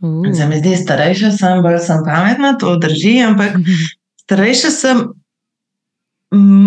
Uh. 0.00 0.26
Se 0.36 0.46
mi 0.46 0.58
zdi, 0.60 0.76
starejša 0.76 1.32
sem, 1.38 1.62
bolj 1.64 1.80
sem 1.86 2.02
pametna, 2.04 2.54
to 2.60 2.76
drži, 2.80 3.16
ampak 3.24 3.56
starejša 4.26 4.70
sem, 4.70 5.02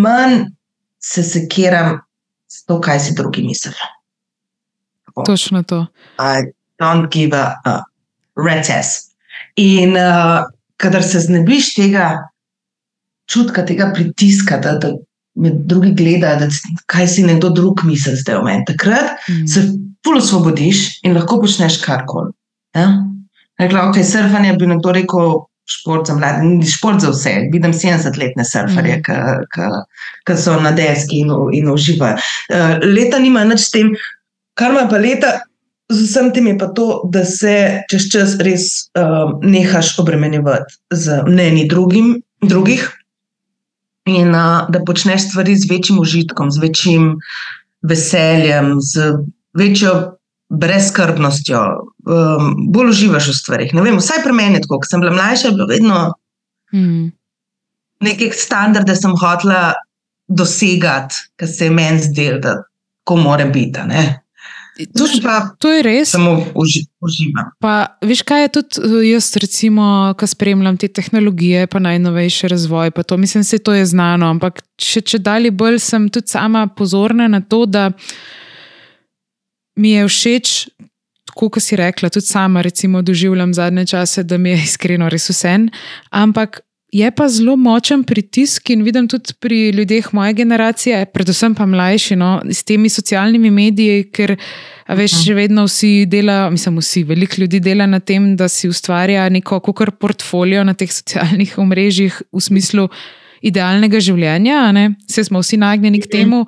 manj 0.04 0.50
se 1.00 1.24
sekiram 1.24 2.00
s 2.50 2.66
to, 2.66 2.80
kaj 2.82 3.00
si 3.00 3.16
drugi 3.16 3.44
mislijo. 3.46 3.99
Točno 5.26 5.64
to. 5.64 5.86
I 6.20 6.52
don't 6.80 7.10
give 7.12 7.38
a, 7.38 7.56
a 7.66 7.84
reces. 8.36 9.10
In 9.56 9.98
uh, 9.98 10.46
kadar 10.78 11.04
se 11.04 11.20
znebiš 11.20 11.74
tega 11.76 12.10
čutka, 13.30 13.66
tega 13.66 13.92
pritiska, 13.94 14.58
da, 14.58 14.78
da 14.82 14.94
me 15.36 15.52
drugi 15.54 15.92
gledajo, 15.94 16.48
kaj 16.86 17.08
si 17.08 17.24
nekdo 17.24 17.50
drug 17.50 17.84
misli 17.86 18.16
zdaj 18.16 18.40
o 18.40 18.44
meni, 18.44 18.66
takrat 18.68 19.20
mm. 19.30 19.48
se 19.48 19.68
pulo 20.04 20.20
osvobodiš 20.24 21.04
in 21.04 21.16
lahko 21.18 21.42
počneš 21.42 21.80
karkoli. 21.84 22.34
Ja? 22.76 22.88
Rekla, 23.60 23.90
ok, 23.90 24.02
surfanje 24.04 24.56
bi 24.60 24.74
nekdo 24.74 24.96
rekel. 24.96 25.40
Šport 25.70 26.08
za 26.10 26.16
mlade, 26.18 26.42
ni 26.42 26.66
šport 26.66 26.98
za 27.04 27.12
vse. 27.14 27.30
Vidim 27.54 27.76
70-letne 27.78 28.42
surferje, 28.42 28.96
mm. 29.06 29.76
ki 30.26 30.38
so 30.42 30.56
na 30.58 30.72
deski 30.74 31.20
in, 31.22 31.30
in 31.54 31.70
uživajo. 31.70 32.18
Uh, 32.50 32.80
leta 32.90 33.20
nima 33.22 33.44
nič 33.46 33.68
s 33.68 33.76
tem, 33.76 33.92
Kar 34.60 34.74
ima 34.76 34.88
pa 34.91 34.99
leta 34.99 35.39
z 35.89 36.05
vsem 36.05 36.30
tem, 36.34 36.47
je 36.51 36.57
pa 36.60 36.68
to, 36.76 36.88
da 37.10 37.24
se 37.26 37.82
čez 37.89 38.10
čas 38.14 38.36
res 38.43 38.91
uh, 38.93 39.32
nehaš 39.41 39.95
obremenjevati 39.99 40.78
z 40.91 41.24
mnenji 41.28 41.66
drugim, 41.72 42.20
drugih 42.45 42.86
in 44.10 44.36
uh, 44.36 44.68
da 44.70 44.84
počneš 44.86 45.30
stvari 45.30 45.55
z 45.57 45.70
večjim 45.72 45.99
užitkom, 45.99 46.51
z 46.51 46.62
večjim 46.62 47.10
veseljem, 47.82 48.76
z 48.82 49.14
večjo 49.57 50.20
brezkrbnostjo, 50.49 51.62
um, 52.05 52.53
bolj 52.74 52.93
uživaš 52.93 53.32
v 53.32 53.36
stvarih. 53.38 53.74
Vem, 53.74 53.97
vsaj 53.97 54.24
pri 54.24 54.34
meni, 54.34 54.62
ko 54.68 54.80
sem 54.86 55.01
bila 55.01 55.14
mlajša, 55.14 55.47
je 55.47 55.55
bilo 55.57 55.68
vedno 55.70 55.99
hmm. 56.74 57.12
nekaj 58.05 58.34
standardov, 58.38 58.93
da 58.93 58.97
sem 58.97 59.14
hotela 59.18 59.62
dosegati, 60.28 61.16
kar 61.38 61.49
se 61.49 61.70
je 61.70 61.74
meni 61.74 62.01
zdelo, 62.01 62.41
da 62.43 62.57
ko 63.05 63.18
mora 63.18 63.45
biti. 63.45 63.86
To, 64.80 65.04
pa, 65.24 65.56
to 65.60 65.72
je 65.72 65.84
res. 65.84 66.12
Samo 66.16 66.38
uživam. 66.56 67.52
Pa, 67.60 68.00
veš, 68.06 68.22
kaj 68.24 68.46
je 68.46 68.52
tudi 68.60 68.80
eh, 68.80 68.96
jaz, 69.12 69.34
recimo, 69.42 70.14
ki 70.20 70.28
spremljam 70.32 70.78
te 70.80 70.88
tehnologije, 70.88 71.68
pa 71.68 71.82
najnovejši 71.84 72.48
razvoj. 72.48 72.92
Pa 72.96 73.04
to, 73.04 73.18
mislim, 73.18 73.44
da 73.44 73.60
to 73.60 73.74
je 73.76 73.86
znano. 73.86 74.30
Ampak 74.32 74.64
če, 74.80 75.02
če 75.02 75.20
dalje 75.20 75.52
bolj 75.52 75.82
sem 75.84 76.08
tudi 76.08 76.32
sama 76.32 76.68
pozorna 76.68 77.28
na 77.28 77.42
to, 77.42 77.66
da 77.66 77.90
mi 79.76 79.98
je 79.98 80.08
všeč. 80.08 80.56
Kot 81.40 81.60
si 81.64 81.78
rekla, 81.80 82.10
tudi 82.12 82.26
sama, 82.26 82.64
recimo, 82.66 83.02
doživljam 83.02 83.54
zadnje 83.54 83.86
čase, 83.88 84.24
da 84.24 84.38
mi 84.38 84.50
je 84.56 84.64
iskreno 84.64 85.10
res 85.12 85.30
vse. 85.30 85.54
Ampak 86.10 86.64
je 86.92 87.12
pa 87.12 87.28
zelo 87.30 87.56
močen 87.56 88.04
pritisk 88.04 88.70
in 88.74 88.82
vidim 88.84 89.08
tudi 89.08 89.34
pri 89.40 89.70
ljudeh 89.70 90.08
moje 90.14 90.34
generacije, 90.34 91.06
predvsem 91.14 91.56
pa 91.56 91.66
mlajši, 91.66 92.16
no, 92.16 92.42
s 92.50 92.64
temi 92.64 92.90
socialnimi 92.90 93.52
mediji, 93.52 94.08
ker 94.12 94.36
veš, 94.98 95.20
že 95.26 95.36
vedno 95.38 95.68
vsi 95.68 96.08
delajo, 96.10 96.50
mislim, 96.52 96.80
vsi, 96.82 97.04
veliko 97.04 97.42
ljudi 97.42 97.60
dela 97.60 97.86
na 97.86 98.00
tem, 98.00 98.36
da 98.36 98.48
si 98.50 98.70
ustvarja 98.70 99.30
neko 99.30 99.60
kukar 99.60 99.92
portfolio 99.92 100.64
na 100.64 100.74
teh 100.74 100.90
socialnih 100.92 101.58
omrežjih 101.62 102.22
v 102.34 102.42
smislu 102.42 102.90
idealnega 103.46 104.02
življenja, 104.02 104.66
vse 105.08 105.30
smo 105.30 105.44
vsi 105.46 105.62
nagnjeni 105.62 106.02
k 106.02 106.10
temu. 106.12 106.46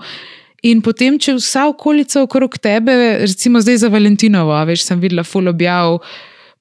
In 0.61 0.81
potem, 0.85 1.15
če 1.17 1.39
vsa 1.39 1.67
okolica 1.69 2.21
okrog 2.21 2.57
tebe, 2.61 2.93
recimo 3.23 3.61
zdaj 3.61 3.79
za 3.81 3.89
Valentinovo, 3.89 4.57
veš, 4.65 4.83
sem 4.89 4.99
videla 5.01 5.23
full 5.25 5.49
objav 5.49 6.01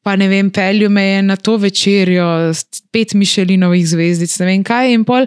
pa 0.03 0.16
ne 0.16 0.28
vem, 0.28 0.51
pelju 0.51 0.90
me 0.90 1.05
je 1.05 1.22
na 1.22 1.36
to 1.36 1.57
večerjo, 1.57 2.53
pet 2.92 3.14
mišelinovih 3.14 3.88
zvezdic, 3.88 4.38
ne 4.40 4.46
vem 4.46 4.64
kaj. 4.64 4.94
In 4.94 5.05
pol, 5.05 5.26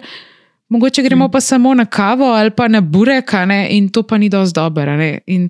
mogoče 0.73 1.03
gremo 1.05 1.29
pa 1.29 1.41
samo 1.41 1.73
na 1.73 1.85
kavo 1.85 2.25
ali 2.33 2.51
pa 2.51 2.67
na 2.67 2.81
burek, 2.81 3.33
in 3.69 3.89
to 3.89 4.03
pa 4.03 4.17
ni 4.17 4.29
dosti 4.29 4.55
dobro. 4.55 4.97
In 5.27 5.49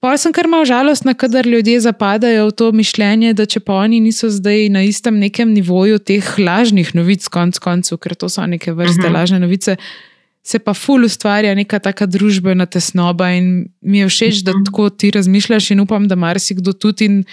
pol 0.00 0.18
sem 0.18 0.32
kar 0.32 0.48
malo 0.48 0.64
žalostna, 0.64 1.14
kadar 1.14 1.46
ljudje 1.46 1.80
zapadajo 1.80 2.46
v 2.46 2.52
to 2.52 2.72
mišljenje, 2.72 3.32
da 3.34 3.46
če 3.46 3.60
pa 3.60 3.80
oni 3.80 4.00
niso 4.00 4.30
zdaj 4.30 4.68
na 4.68 4.82
istem 4.82 5.18
nekem 5.18 5.52
nivoju 5.52 5.98
teh 5.98 6.38
lažnih 6.38 6.94
novic, 6.94 7.28
konc 7.28 7.58
koncev, 7.58 7.98
ker 7.98 8.14
to 8.14 8.28
so 8.28 8.46
neke 8.46 8.72
vrste 8.72 9.00
uh 9.00 9.06
mhm. 9.06 9.14
-huh. 9.14 9.20
lažne 9.20 9.40
novice. 9.40 9.76
Se 10.42 10.58
pa 10.58 10.72
ful 10.74 11.04
ustvarja 11.04 11.54
neka 11.54 11.78
taka 11.78 12.06
družbena 12.06 12.66
tesnoba, 12.66 13.30
in 13.30 13.68
mi 13.80 13.98
je 13.98 14.08
všeč, 14.08 14.34
da 14.44 14.52
mhm. 14.52 14.64
tako 14.64 14.90
ti 14.90 15.10
razmišljaš, 15.10 15.70
in 15.70 15.80
upam, 15.80 16.08
da 16.08 16.16
marsikdo 16.16 16.72
tudi 16.72 17.24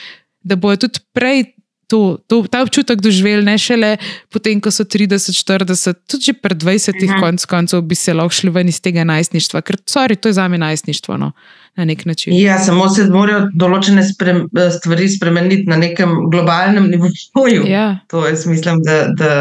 da 0.48 0.56
bojo 0.56 0.86
tudi 0.88 1.04
prej 1.14 1.46
to, 1.88 2.18
to, 2.28 2.42
ta 2.52 2.62
občutek 2.62 3.00
doživeli, 3.02 3.46
ne 3.48 3.56
šele 3.58 3.94
potem, 4.34 4.60
ko 4.62 4.72
so 4.72 4.84
30, 4.84 5.32
40, 5.32 6.02
tudi 6.12 6.32
že 6.32 6.34
pred 6.36 6.60
20, 6.60 7.00
mhm. 7.00 7.22
konc 7.24 7.46
koncev 7.48 7.82
bi 7.88 7.96
se 7.96 8.14
lahko 8.14 8.36
šli 8.36 8.52
ven 8.52 8.68
iz 8.68 8.82
tega 8.84 9.08
najstništva, 9.08 9.62
ker 9.64 9.80
sorry, 9.88 10.20
to 10.20 10.30
je 10.30 10.36
za 10.36 10.48
me 10.48 10.60
najstništvo. 10.60 11.18
No, 11.18 11.32
na 11.78 11.86
nek 11.86 12.06
način. 12.06 12.34
Ja, 12.36 12.58
samo 12.60 12.90
se 12.90 13.06
morajo 13.10 13.48
določene 13.54 14.04
sprem, 14.04 14.48
stvari 14.80 15.08
spremeniti 15.14 15.70
na 15.70 15.78
nekem 15.78 16.16
globalnem 16.32 16.90
nivoju. 16.90 17.68
Ja. 17.70 18.00
To 18.12 18.26
je 18.28 18.36
smisel, 18.38 18.84
da. 18.84 19.00
da 19.16 19.32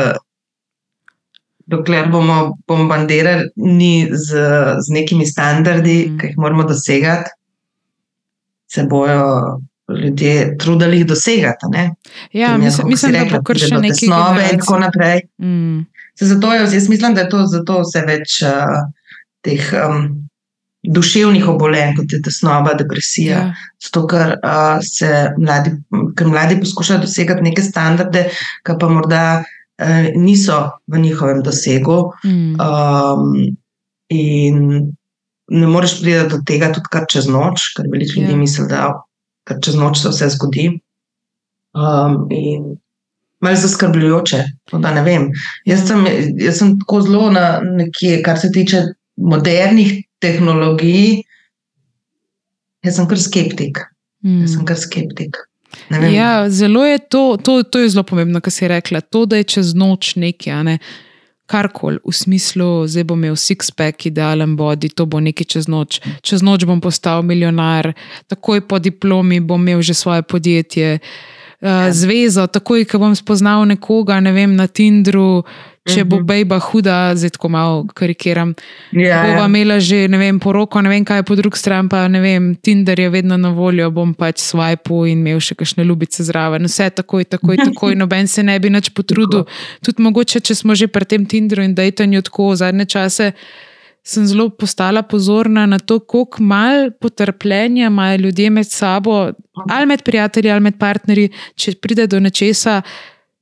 Dokler 1.66 2.04
bomo 2.06 2.52
bombardirani 2.70 4.06
z, 4.14 4.42
z 4.86 4.92
nekimi 4.94 5.24
standardi, 5.26 5.96
mm. 6.06 6.18
ki 6.20 6.28
jih 6.28 6.36
moramo 6.38 6.62
dosegati, 6.62 7.32
se 8.70 8.84
bojo 8.86 9.24
ljudje 9.88 10.56
trudili 10.58 11.04
dosegati. 11.04 11.66
Ja, 12.32 12.56
mislim, 12.58 12.88
mislim 12.88 13.12
da 13.12 13.24
bo 13.30 13.42
kar 13.42 13.58
še 13.58 13.78
nekaj 13.78 14.08
nove 14.10 14.48
in 14.52 14.60
tako 14.60 14.78
naprej. 14.78 15.20
Mm. 15.38 15.84
Zato 16.20 16.54
je, 16.54 16.60
jaz 16.60 16.88
mislim, 16.88 17.14
da 17.14 17.20
je 17.20 17.28
to 17.30 17.44
zato 17.46 17.80
vse 17.84 18.02
več 18.06 18.40
uh, 18.42 18.88
teh 19.44 19.68
um, 19.76 20.06
duševnih 20.82 21.48
obolenj, 21.48 21.94
kot 21.98 22.12
je 22.12 22.22
tesnova, 22.24 22.74
depresija. 22.78 23.38
Ja. 23.38 23.68
Zato, 23.82 24.06
ker, 24.10 24.36
uh, 24.40 25.34
mladi, 25.38 25.76
ker 26.18 26.32
mladi 26.32 26.58
poskušajo 26.62 27.04
dosegati 27.04 27.46
neke 27.46 27.62
standarde, 27.62 28.26
ki 28.66 28.78
pa 28.80 28.90
morda 28.90 29.22
uh, 29.42 30.10
niso 30.16 30.62
v 30.88 31.04
njihovem 31.04 31.42
dosegu. 31.46 32.00
Mm. 32.24 32.56
Um, 32.60 33.56
in 34.08 34.62
ne 35.46 35.66
moreš 35.66 36.00
priti 36.00 36.28
do 36.30 36.40
tega 36.46 36.72
tudi 36.74 36.90
kar 36.90 37.06
čez 37.10 37.28
noč, 37.30 37.70
ker 37.76 37.86
veliko 37.92 38.20
ljudi 38.20 38.32
ja. 38.32 38.38
misli, 38.40 38.66
da 38.70 38.88
ker 39.46 39.60
čez 39.62 39.78
noč 39.78 40.02
se 40.02 40.12
vse 40.12 40.30
zgodi. 40.34 40.68
Um, 41.76 42.26
in 42.32 42.76
malo 43.44 43.56
zaskrbljujoče, 43.56 44.44
da 44.72 44.94
ne 44.94 45.02
vem. 45.02 45.28
Jaz 45.68 45.86
sem, 45.88 46.06
jaz 46.40 46.58
sem 46.58 46.76
tako 46.80 47.02
zelo 47.04 47.30
na 47.30 47.60
nekje, 47.60 48.22
kar 48.24 48.38
se 48.40 48.50
tiče 48.52 48.82
modernih 49.16 49.98
tehnologij. 50.24 51.22
Jaz 52.86 52.96
sem 52.96 53.08
kar 53.08 53.20
skeptik. 53.20 53.82
Mm. 54.24 54.40
Jaz 54.44 54.56
sem 54.56 54.64
kar 54.64 54.80
skeptik. 54.80 55.36
Ja, 55.90 56.48
zelo 56.50 56.84
je 56.84 56.98
to, 56.98 57.36
to, 57.36 57.62
to 57.62 57.78
je 57.78 57.88
zelo 57.92 58.02
pomembno, 58.08 58.40
kar 58.40 58.52
si 58.52 58.68
rekla. 58.68 59.00
To, 59.00 59.26
da 59.26 59.36
je 59.36 59.50
čez 59.56 59.74
noč 59.74 60.14
nekaj. 60.16 60.62
Ne? 60.64 60.78
Karkoli 61.46 61.98
v 62.04 62.14
smislu, 62.14 62.86
zdaj 62.90 63.06
bom 63.06 63.22
imel 63.22 63.38
six-pack, 63.38 64.06
idealen 64.10 64.56
body, 64.56 64.90
to 64.90 65.06
bo 65.06 65.20
nekaj 65.22 65.46
čez 65.56 65.70
noč. 65.70 66.00
Čez 66.22 66.42
noč 66.42 66.66
bom 66.66 66.80
postal 66.82 67.22
milijonar, 67.22 67.92
takoj 68.26 68.64
po 68.66 68.78
diplomi 68.82 69.40
bom 69.40 69.62
imel 69.62 69.82
že 69.82 69.94
svoje 69.94 70.22
podjetje, 70.22 70.98
uh, 70.98 71.88
zvezo, 71.90 72.46
takoj, 72.46 72.84
ko 72.90 72.98
bom 72.98 73.14
spoznal 73.14 73.66
nekoga, 73.66 74.20
ne 74.20 74.32
vem, 74.34 74.56
na 74.56 74.66
Tindru. 74.66 75.46
Če 75.86 76.04
bo 76.08 76.18
bejba 76.26 76.58
huda, 76.62 76.96
zdaj 77.18 77.34
tako 77.36 77.50
malo 77.54 77.84
karikiram. 77.96 78.54
Ja, 78.92 79.22
Bova 79.26 79.44
ja. 79.44 79.48
imela 79.48 79.78
že 79.82 80.06
ne 80.10 80.18
vem, 80.20 80.40
poroko, 80.42 80.82
ne 80.82 80.90
vem 80.90 81.04
kaj, 81.06 81.22
po 81.28 81.36
drugi 81.38 81.60
strani 81.60 81.90
pa 81.92 82.06
ne 82.10 82.20
vem, 82.22 82.50
Tinder 82.58 83.00
je 83.00 83.10
vedno 83.12 83.38
na 83.40 83.52
voljo, 83.54 83.88
bom 83.94 84.14
pač 84.16 84.42
swipe 84.42 85.04
in 85.10 85.22
imel 85.22 85.40
še 85.42 85.56
kakšne 85.58 85.86
ljubice 85.86 86.26
zraven. 86.26 86.66
Vse 86.68 86.90
takoj, 87.00 87.26
takoj, 87.36 87.60
takoj, 87.62 87.96
noben 88.02 88.30
se 88.30 88.44
ne 88.46 88.58
bi 88.62 88.72
nič 88.72 88.90
potrudil. 88.96 89.46
Tudi 89.86 90.04
mogoče, 90.06 90.42
če 90.42 90.58
smo 90.58 90.76
že 90.76 90.90
pri 90.92 91.08
tem 91.08 91.26
Tinderu 91.28 91.64
in 91.66 91.76
dejtanju 91.76 92.24
tako 92.26 92.54
zadnje 92.58 92.88
čase. 92.96 93.32
Sem 94.06 94.22
zelo 94.22 94.52
postala 94.54 95.02
pozorna 95.02 95.64
na 95.66 95.80
to, 95.82 95.98
koliko 95.98 96.42
malo 96.42 96.92
potrpljenja 97.02 97.88
imajo 97.90 98.20
ljudje 98.28 98.50
med 98.54 98.70
sabo, 98.70 99.32
ali 99.66 99.86
med 99.86 100.04
prijatelji, 100.06 100.50
ali 100.54 100.62
med 100.62 100.78
partnerji, 100.78 101.32
če 101.58 101.74
pride 101.82 102.06
do 102.06 102.20
nečesa, 102.22 102.82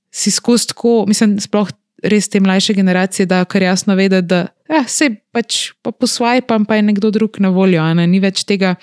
si 0.08 0.30
skozi 0.32 0.70
tako, 0.72 1.02
mislim, 1.10 1.36
sploh 1.42 1.68
res 2.04 2.28
te 2.28 2.38
mlajše 2.38 2.74
generacije, 2.74 3.26
da 3.26 3.44
kar 3.44 3.62
jasno 3.62 3.94
vedeti, 3.94 4.26
da 4.26 4.42
eh, 4.68 4.84
se 4.86 5.08
pač 5.30 5.72
pa 5.80 5.90
posvajpam, 5.90 6.64
pa 6.64 6.76
je 6.76 6.82
nekdo 6.84 7.10
drug 7.10 7.38
na 7.38 7.48
voljo, 7.48 7.82
ne? 7.94 8.06
ni 8.06 8.20
več 8.20 8.44
tega 8.44 8.74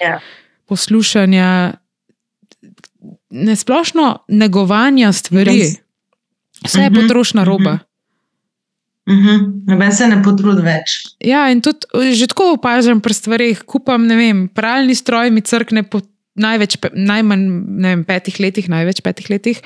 Ja. 0.00 0.20
poslušanja, 0.66 1.74
nesplošno 3.30 4.06
negovanja 4.30 5.12
stvari. 5.12 5.58
Res. 5.58 5.76
Vse 6.60 6.80
je 6.80 6.90
Mhm, 6.90 6.94
potrošna 6.96 7.44
roba. 7.44 7.78
mhm. 9.06 9.20
Mhm. 9.20 9.44
Noben 9.66 9.92
se 9.92 10.06
ne 10.06 10.22
potrudi 10.22 10.62
več. 10.62 10.96
Ja, 11.20 11.50
in 11.50 11.60
tudi 11.60 11.86
že 12.12 12.26
tako 12.26 12.52
opažam 12.52 13.00
pri 13.00 13.14
stvareh. 13.14 13.62
Kupam, 13.62 14.06
ne 14.06 14.16
vem, 14.16 14.48
pralni 14.48 14.94
stroj 14.94 15.30
mi 15.30 15.40
crkne 15.40 15.82
po 15.82 16.00
največ, 16.38 16.78
najmanj 16.94 17.46
vem, 17.84 18.04
petih 18.08 18.38
letih, 18.42 18.68
največ 18.70 19.02
petih 19.04 19.30
letih. 19.30 19.62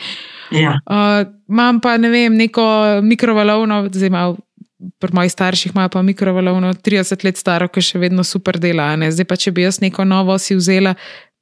Ja. 0.52 0.78
Uh, 0.86 1.24
imam 1.48 1.80
pa 1.80 1.96
ne 2.00 2.10
vem, 2.12 2.36
neko 2.36 2.64
mikrovalovno, 3.04 3.86
zdaj 3.92 4.12
malo. 4.12 4.40
Pri 4.98 5.14
mojih 5.14 5.30
starših 5.30 5.76
ima 5.76 5.84
pa 5.86 6.00
mikrovalovno 6.02 6.72
30 6.74 7.20
let 7.22 7.36
staro, 7.38 7.68
ki 7.70 7.78
še 7.86 8.00
vedno 8.02 8.24
super 8.26 8.58
dela. 8.58 8.96
ne. 8.98 9.12
Zdaj 9.14 9.28
pa, 9.30 9.36
če 9.38 9.52
bi 9.54 9.62
jaz 9.62 9.78
neko 9.78 10.02
novo 10.02 10.34
si 10.42 10.56
vzela, 10.58 10.96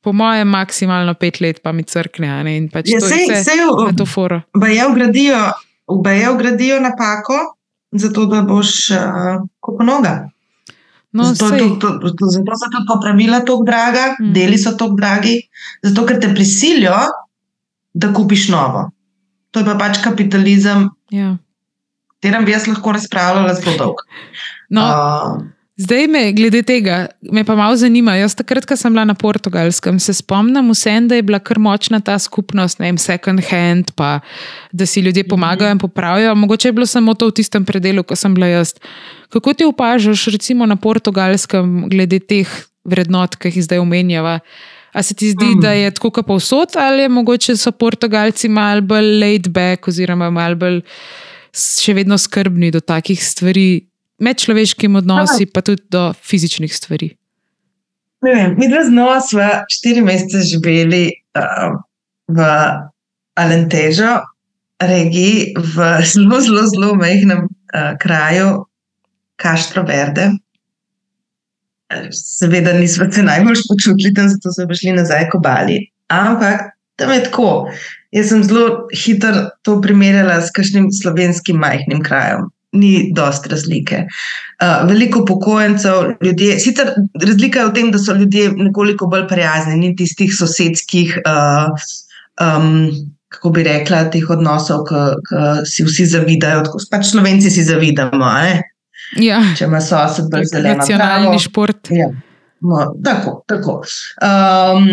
po 0.05 0.13
mojem, 0.13 0.49
maksimalno 0.49 1.15
pet 1.15 1.41
let, 1.41 1.63
pa 1.63 1.73
mi 1.73 1.83
crkne. 1.83 2.29
ne, 2.45 2.69
pač 2.73 2.93
Ja, 2.93 3.01
to 3.01 3.09
sej, 3.09 3.25
vse 3.29 3.45
sej, 3.45 3.65
na 3.65 3.97
to 3.97 4.05
foro. 4.05 4.43
Baje 4.53 4.87
ugradijo, 4.87 5.41
ugradijo 5.89 6.81
napako, 6.81 7.57
zato 7.93 8.27
da 8.27 8.43
boš 8.43 8.91
uh, 8.91 9.41
kupil 9.61 9.87
noga. 9.87 10.29
No, 11.13 11.25
zato, 11.35 11.55
je 11.55 11.61
sej, 11.61 11.69
to, 11.81 11.89
to, 11.99 12.11
to, 12.15 12.27
zato 12.31 12.57
so 12.57 12.67
tudi 12.71 12.87
popravila 12.87 13.41
tako 13.41 13.65
draga, 13.67 14.15
Mm. 14.21 14.27
mm. 14.29 14.33
deli 14.33 14.59
so 14.59 14.71
tako 14.79 14.95
dragi, 14.95 15.41
zato 15.83 16.07
ker 16.07 16.21
te 16.21 16.29
prisilijo, 16.35 16.97
da 17.93 18.13
kupiš 18.15 18.49
novo. 18.49 18.91
To 19.51 19.61
je 19.61 19.67
pa 19.67 19.75
pač 19.75 19.99
kapitalizem, 20.05 20.89
ja. 21.11 21.33
o 21.33 22.13
katerem 22.15 22.45
bi 22.45 22.53
jaz 22.53 22.69
lahko 22.71 22.93
razpravljala 22.93 23.55
zelo 23.55 23.77
dolgo. 23.79 24.03
no, 24.71 24.83
Uh, 24.87 25.43
Zdaj 25.81 26.07
me, 26.13 26.33
glede 26.37 26.61
tega, 26.67 27.07
me 27.33 27.41
pa 27.45 27.55
malo 27.57 27.77
zanima. 27.77 28.13
Jaz 28.19 28.35
takrat, 28.37 28.67
ko 28.69 28.77
sem 28.77 28.93
bila 28.93 29.07
na 29.09 29.15
portugalskem, 29.17 29.97
se 30.03 30.13
spomnim 30.19 30.69
vsem, 30.75 31.07
da 31.09 31.17
je 31.17 31.25
bila 31.25 31.39
kar 31.41 31.59
močna 31.59 32.03
ta 32.05 32.19
skupnost, 32.21 32.83
ne 32.83 32.91
vem, 32.91 32.99
second 33.01 33.41
hand, 33.49 33.95
pa 33.97 34.19
da 34.73 34.87
si 34.87 35.01
ljudje 35.01 35.25
pomagajo 35.29 35.73
in 35.73 35.81
popravijo. 35.81 36.35
Mogoče 36.37 36.69
je 36.69 36.73
bilo 36.77 36.87
samo 36.87 37.15
to 37.15 37.31
v 37.31 37.39
tistem 37.41 37.65
predelu, 37.65 38.05
ko 38.05 38.17
sem 38.17 38.35
bila 38.37 38.51
jaz. 38.51 38.75
Kako 39.33 39.55
ti 39.55 39.65
opažaš, 39.65 40.27
recimo 40.35 40.67
na 40.67 40.77
portugalskem, 40.77 41.89
glede 41.89 42.21
teh 42.21 42.51
vrednot, 42.85 43.39
ki 43.41 43.49
jih 43.49 43.65
zdaj 43.65 43.81
omenjava? 43.81 44.39
A 44.93 45.03
se 45.03 45.15
ti 45.15 45.31
zdi, 45.31 45.55
Mm. 45.57 45.61
da 45.61 45.73
je 45.73 45.91
tako 45.91 46.11
kot 46.11 46.27
povsod, 46.27 46.77
ali 46.77 47.03
je 47.03 47.09
mogoče 47.09 47.57
so 47.57 47.73
Portugalci 47.73 48.49
malo 48.49 48.81
bolj 48.83 49.21
laid 49.21 49.49
back, 49.49 49.89
oziroma 49.89 50.31
malo 50.31 50.57
bolj 50.57 50.81
še 51.55 51.95
vedno 51.95 52.19
skrbni 52.19 52.71
do 52.71 52.81
takih 52.81 53.25
stvari, 53.25 53.90
medčloveškim 54.21 54.97
odnosi, 54.97 55.47
pa 55.47 55.61
tudi 55.61 55.83
do 55.89 56.13
fizičnih 56.23 56.77
stvari. 56.77 57.11
ne 58.23 58.35
vem, 58.35 58.55
mi 58.59 58.69
dva 58.69 58.85
znova 58.85 59.21
smo 59.21 59.47
štiri 59.69 60.03
mesece 60.05 60.45
živeli 60.45 61.09
uh, 61.39 61.79
v 62.29 62.49
Alentežu, 63.35 64.19
regiji, 64.81 65.55
v 65.57 65.89
zelo, 66.13 66.41
zelo, 66.41 66.67
zelo 66.69 66.95
majhnem 66.95 67.47
uh, 67.49 67.97
kraju, 68.01 68.67
Castro 69.43 69.83
Verde. 69.89 70.31
Seveda 72.15 72.73
nismo 72.73 73.09
se 73.13 73.23
najbolj 73.23 73.65
počutili 73.69 74.15
tam, 74.15 74.29
zato 74.29 74.53
smo 74.53 74.75
šli 74.75 74.93
nazaj 74.93 75.29
k 75.31 75.35
obali. 75.35 75.79
Ampak 76.09 76.61
tam 76.97 77.13
je 77.13 77.25
tako. 77.25 77.71
Jaz 78.13 78.29
sem 78.29 78.45
zelo 78.45 78.87
hitro 78.95 79.49
to 79.63 79.81
primerjala 79.81 80.41
s 80.43 80.53
kakšnim 80.55 80.91
slovenskim 80.93 81.57
majhnim 81.57 82.03
krajem. 82.03 82.51
Ni 82.73 83.11
dost 83.15 83.49
razlike. 83.51 84.05
Uh, 84.63 84.85
veliko 84.87 85.25
upokojencev, 85.25 86.13
ljudje, 86.23 86.59
sicer 86.63 86.93
razlika 87.19 87.65
je 87.65 87.67
v 87.67 87.73
tem, 87.75 87.89
da 87.91 87.99
so 87.99 88.15
ljudje 88.15 88.53
nekoliko 88.55 89.09
bolj 89.11 89.25
prijazni, 89.29 89.75
ni 89.81 89.97
tistih 89.99 90.31
sosedskih, 90.39 91.17
uh, 91.25 91.73
um, 92.39 92.91
kako 93.31 93.51
bi 93.51 93.65
rekla, 93.67 94.05
teh 94.11 94.31
odnosov, 94.31 94.85
ki 94.87 95.41
si 95.71 95.87
vsi 95.87 96.07
zavidajo. 96.15 96.65
Tako, 96.67 96.83
pač 96.91 97.11
Slovenci 97.13 97.51
si 97.51 97.65
zavidamo? 97.67 98.31
Ja, 99.19 99.41
če 99.59 99.67
ima 99.67 99.81
sosed 99.83 100.31
bolj 100.31 100.51
zeleno. 100.51 100.79
nacionalni 100.79 101.31
travo. 101.31 101.43
šport. 101.43 101.91
Ja, 101.95 102.11
no, 102.67 102.85
tako. 103.07 103.41
tako. 103.51 103.81
Um, 104.23 104.91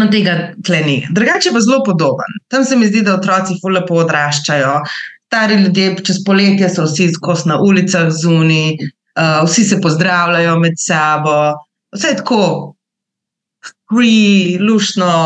no, 0.00 0.08
tega 0.12 0.36
tle 0.64 0.80
ni. 0.84 0.96
Drugače 1.12 1.52
pa 1.54 1.62
zelo 1.64 1.82
podoben. 1.86 2.40
Tam 2.52 2.64
se 2.64 2.76
mi 2.76 2.88
zdi, 2.90 3.04
da 3.06 3.18
otroci 3.18 3.58
ful 3.62 3.76
lepo 3.78 4.00
odraščajo. 4.04 4.76
Stari 5.34 5.54
ljudje 5.54 5.96
čez 6.06 6.20
poletje 6.26 6.68
so 6.70 6.84
vsi 6.86 7.08
skozi 7.10 7.48
na 7.50 7.56
ulicah 7.58 8.06
zunaj, 8.22 8.76
uh, 8.78 9.40
vsi 9.48 9.64
se 9.66 9.80
pozdravljajo 9.82 10.52
med 10.62 10.76
sabo, 10.78 11.56
vse 11.90 12.12
je 12.12 12.18
tako, 12.20 12.44
free, 13.90 14.60
lušno, 14.62 15.16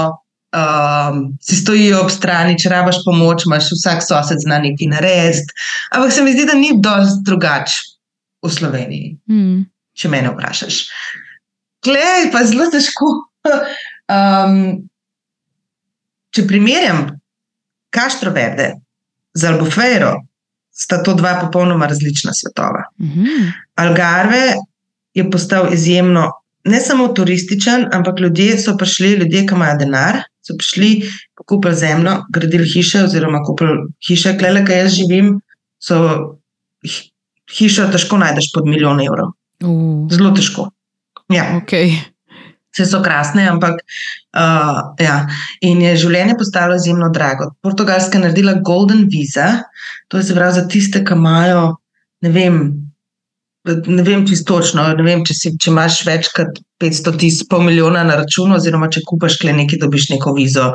um, 0.56 1.20
si 1.44 1.58
stojijo 1.60 2.00
ob 2.06 2.08
strani, 2.14 2.56
če 2.56 2.72
rabaš 2.72 3.02
pomoč, 3.04 3.44
imaš 3.44 3.68
vsak 3.74 4.00
sosed 4.06 4.40
zna 4.46 4.62
nekaj 4.64 4.88
narediti. 4.94 5.52
Ampak 5.92 6.16
se 6.16 6.24
mi 6.24 6.32
zdi, 6.32 6.48
da 6.48 6.56
ni 6.56 6.72
dosti 6.80 7.28
drugače 7.28 7.76
v 8.46 8.54
Sloveniji 8.56 9.14
Hmm. 9.28 9.62
če 9.92 10.08
me 10.08 10.24
vprašaš. 10.24 10.82
Klej, 11.84 12.30
pa 12.32 12.46
zelo 12.48 12.70
težko. 12.72 13.12
Um, 14.08 14.88
če 16.32 16.46
primerjam 16.48 17.02
Kaštro 17.92 18.30
Verde 18.32 18.70
z 19.38 19.52
Albufeiro, 19.52 20.12
sta 20.74 20.98
to 21.02 21.14
dva 21.14 21.36
popolnoma 21.44 21.86
različna 21.90 22.34
svetova. 22.34 22.82
Mhm. 23.00 23.48
Algarve 23.78 24.44
je 25.14 25.30
postal 25.30 25.72
izjemno 25.74 26.28
ne 26.68 26.80
samo 26.80 27.08
turističen, 27.08 27.86
ampak 27.92 28.20
ljudje 28.20 28.58
so 28.58 28.76
prišli, 28.76 29.12
ljudje, 29.22 29.46
ki 29.46 29.54
imajo 29.54 29.78
denar, 29.80 30.18
so 30.44 30.56
prišli, 30.58 30.90
kupili 31.46 31.74
zemljo, 31.74 32.16
gradili 32.34 32.66
hiše, 32.68 33.04
oziroma 33.06 33.40
kupili 33.46 33.86
hiše, 34.08 34.34
klele, 34.38 34.64
ki 34.66 34.72
jaz 34.82 34.96
živim, 34.98 35.30
so 35.80 36.00
hi- 36.84 37.08
hišo 37.58 37.88
težko 37.92 38.18
najdeš 38.20 38.50
pod 38.54 38.68
milijon 38.68 39.00
evrov. 39.06 39.32
Uh, 39.64 40.04
Zelo 40.12 40.34
težko. 40.36 40.68
Ja, 41.32 41.46
okay. 41.62 41.94
Vse 42.78 42.86
so 42.92 43.02
krasne, 43.02 43.48
ampak 43.50 43.82
uh, 43.82 44.80
ja. 45.02 45.18
in 45.60 45.82
je 45.82 45.96
življenje 46.04 46.38
postalo 46.38 46.78
izjemno 46.78 47.10
drago. 47.14 47.50
Portugalska 47.62 48.18
je 48.18 48.26
naredila 48.26 48.58
Golden 48.64 49.08
Visa, 49.10 49.64
to 50.08 50.20
je 50.20 50.28
se 50.28 50.36
pravi 50.38 50.60
za 50.60 50.68
tiste, 50.70 51.02
ki 51.04 51.18
imajo, 51.18 51.64
ne 52.22 52.32
vem, 52.34 52.62
ne 53.66 54.02
vem 54.06 54.24
čisto 54.26 54.54
točno, 54.54 54.86
ne 54.96 55.04
vem, 55.04 55.24
če, 55.26 55.34
si, 55.34 55.52
če 55.60 55.70
imaš 55.72 56.00
več 56.06 56.30
kot 56.36 56.60
500 56.82 57.16
tisoč, 57.18 57.48
pol 57.50 57.64
milijona 57.66 58.04
na 58.06 58.20
računu, 58.20 58.56
oziroma 58.56 58.88
če 58.92 59.02
kupaš 59.06 59.40
kle 59.42 59.52
nekaj, 59.56 59.80
dobiš 59.82 60.08
neko 60.14 60.32
vizo. 60.36 60.70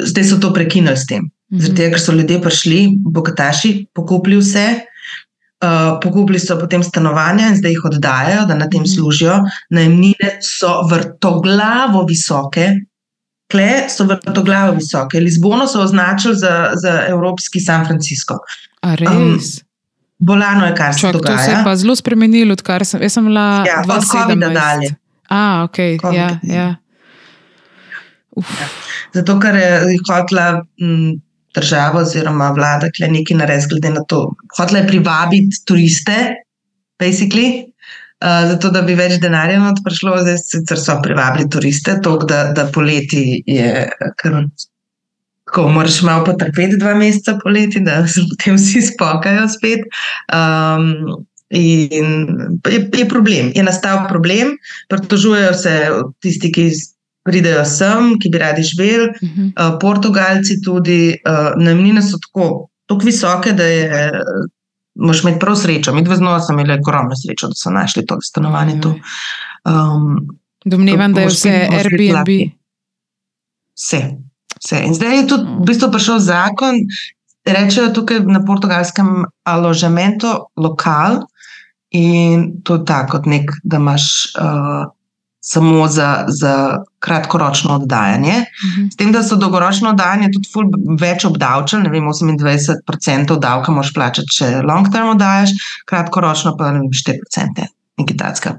Zdaj 0.00 0.28
so 0.30 0.40
to 0.42 0.52
prekinili 0.56 0.96
s 0.96 1.06
tem. 1.10 1.28
Zaradi 1.52 1.76
tega, 1.76 1.92
ker 1.94 2.00
so 2.00 2.14
ljudje 2.16 2.40
prišli, 2.40 2.78
bogataši, 3.12 3.72
pokupili 3.94 4.40
vse, 4.40 4.66
uh, 5.62 5.68
pokupili 5.98 6.38
so 6.38 6.58
potem 6.58 6.82
stanovanja 6.82 7.48
in 7.48 7.56
zdaj 7.56 7.70
jih 7.70 7.84
oddajajo, 7.84 8.46
da 8.46 8.54
na 8.54 8.66
tem 8.66 8.80
Mhm. 8.80 8.88
služijo. 8.88 9.38
Najemnine 9.70 10.38
so 10.40 10.82
vrtoglavo 10.82 12.04
visoke. 12.04 12.68
Kle 13.48 13.68
so 13.88 14.04
vrtoglavo 14.04 14.72
visoke. 14.72 15.20
Lizbono 15.20 15.66
so 15.66 15.80
označili 15.80 16.36
za, 16.36 16.70
za 16.74 17.02
evropski 17.08 17.60
San 17.60 17.86
Francisco. 17.86 18.38
A 18.82 18.94
res? 18.94 19.60
Bolano 20.18 20.66
je, 20.66 20.74
kar 20.74 20.94
se 20.94 21.00
Čak, 21.00 21.12
to 21.12 21.18
se 21.18 21.32
je 21.32 21.36
dogaja. 21.48 21.64
pa 21.64 21.76
zelo 21.76 21.96
spremenilo, 21.96 22.52
odkar 22.52 22.84
sem, 22.84 23.02
jaz 23.02 23.12
sem 23.12 23.24
bila 23.24 23.64
Ja, 23.66 23.80
od 23.80 23.86
2017. 23.86 24.22
covida 24.22 24.48
dalje. 24.50 24.94
A, 25.28 25.62
ok, 25.64 25.76
Covid. 26.00 26.18
ja, 26.18 26.28
ja. 26.44 26.74
Uf, 28.30 28.46
Zato, 29.12 29.38
ker 29.38 29.54
je 29.54 29.70
hotela 30.00 30.46
m, 30.80 31.20
država 31.54 32.00
oziroma 32.00 32.50
vlada 32.56 32.90
kle 32.96 33.08
nekaj 33.12 33.36
narediti, 33.36 33.70
glede 33.74 33.90
na 33.90 34.04
to. 34.08 34.22
Hotela 34.56 34.82
je 34.82 34.88
privabiti 34.88 35.62
turiste, 35.68 36.18
basically, 37.02 37.48
uh, 38.24 38.48
zato 38.50 38.70
da 38.70 38.82
bi 38.82 38.96
več 38.98 39.18
denarja 39.22 39.60
not 39.60 39.82
prišlo, 39.84 40.18
zdaj 40.24 40.38
sicer 40.44 40.80
so 40.80 40.98
privabili 41.04 41.48
turiste, 41.50 41.98
to, 42.02 42.16
da, 42.28 42.44
da 42.56 42.68
poleti 42.74 43.42
je 43.46 43.88
kar 44.22 44.44
Ko 45.52 45.66
moraš 45.68 45.98
malo 46.06 46.22
potrpeti 46.24 46.78
dva 46.80 46.94
meseca 46.96 47.34
poleti, 47.42 47.80
da 47.84 48.06
se 48.08 48.22
potem 48.30 48.54
vsi 48.56 48.80
spokajo 48.86 49.42
spet. 49.52 49.82
Um, 50.32 50.86
in 51.52 52.06
je, 52.70 52.78
je 52.98 53.08
problem, 53.08 53.50
je 53.54 53.62
nastal 53.62 54.06
problem, 54.08 54.54
pritožujejo 54.88 55.52
se 55.54 55.74
tisti, 56.24 56.52
ki 56.52 56.70
pridejo 57.24 57.64
sem, 57.64 58.16
ki 58.20 58.30
bi 58.32 58.38
radi 58.38 58.62
živeli, 58.62 59.08
uh 59.08 59.28
-huh. 59.28 59.46
uh, 59.48 59.78
Portugalci 59.80 60.60
tudi, 60.64 61.16
uh, 61.28 61.52
najmnine 61.64 62.02
so 62.02 62.18
tako, 62.18 62.68
tako 62.86 63.04
visoke, 63.04 63.52
da 63.52 63.64
je. 63.64 64.10
Moš 64.94 65.22
imeti 65.22 65.38
prav 65.40 65.56
srečo. 65.56 65.94
Mi 65.94 66.02
dve 66.04 66.16
znova 66.16 66.40
smo 66.40 66.54
imeli 66.54 66.78
ogromno 66.80 67.16
srečo, 67.16 67.48
da 67.48 67.54
so 67.54 67.70
našli 67.70 68.06
to 68.06 68.18
stanovanje 68.20 68.80
tu. 68.80 68.88
Um, 69.64 70.28
Domnevam, 70.64 71.12
da 71.12 71.20
je 71.20 71.26
vse 71.26 71.68
Airbnb. 71.72 72.28
Vse, 73.78 74.00
vse. 74.60 74.82
In 74.84 74.94
zdaj 74.94 75.16
je 75.16 75.26
tudi 75.26 75.44
v 75.44 75.64
bistvu 75.66 75.90
prišel 75.90 76.18
zakon, 76.18 76.74
rečejo 77.44 77.88
tukaj 77.88 78.20
na 78.20 78.44
portugalskem 78.44 79.24
aložamento 79.44 80.46
lokal 80.56 81.22
in 81.90 82.52
to 82.62 82.74
je 82.74 82.84
tako, 82.84 83.16
kot 83.16 83.26
nek, 83.26 83.50
da 83.64 83.76
imaš. 83.76 84.34
Uh, 84.36 84.92
samo 85.44 85.88
za, 85.88 86.24
za 86.28 86.78
kratkoročno 86.98 87.74
oddajanje. 87.74 88.36
Uh 88.38 88.70
mhm. 88.70 88.82
-huh. 88.82 88.92
S 88.92 88.96
tem, 88.96 89.12
da 89.12 89.22
so 89.22 89.36
dolgoročno 89.36 89.90
oddajanje 89.90 90.30
tudi 90.32 90.48
več 91.00 91.24
obdavčili, 91.24 91.82
ne 91.82 91.90
vem, 91.90 92.04
28% 92.04 93.38
davka 93.38 93.72
moš 93.72 93.94
plačati, 93.94 94.36
če 94.36 94.62
long 94.62 94.92
term 94.92 95.08
oddajaš, 95.08 95.50
kratkoročno 95.86 96.56
pa 96.56 96.64
4%. 96.64 97.66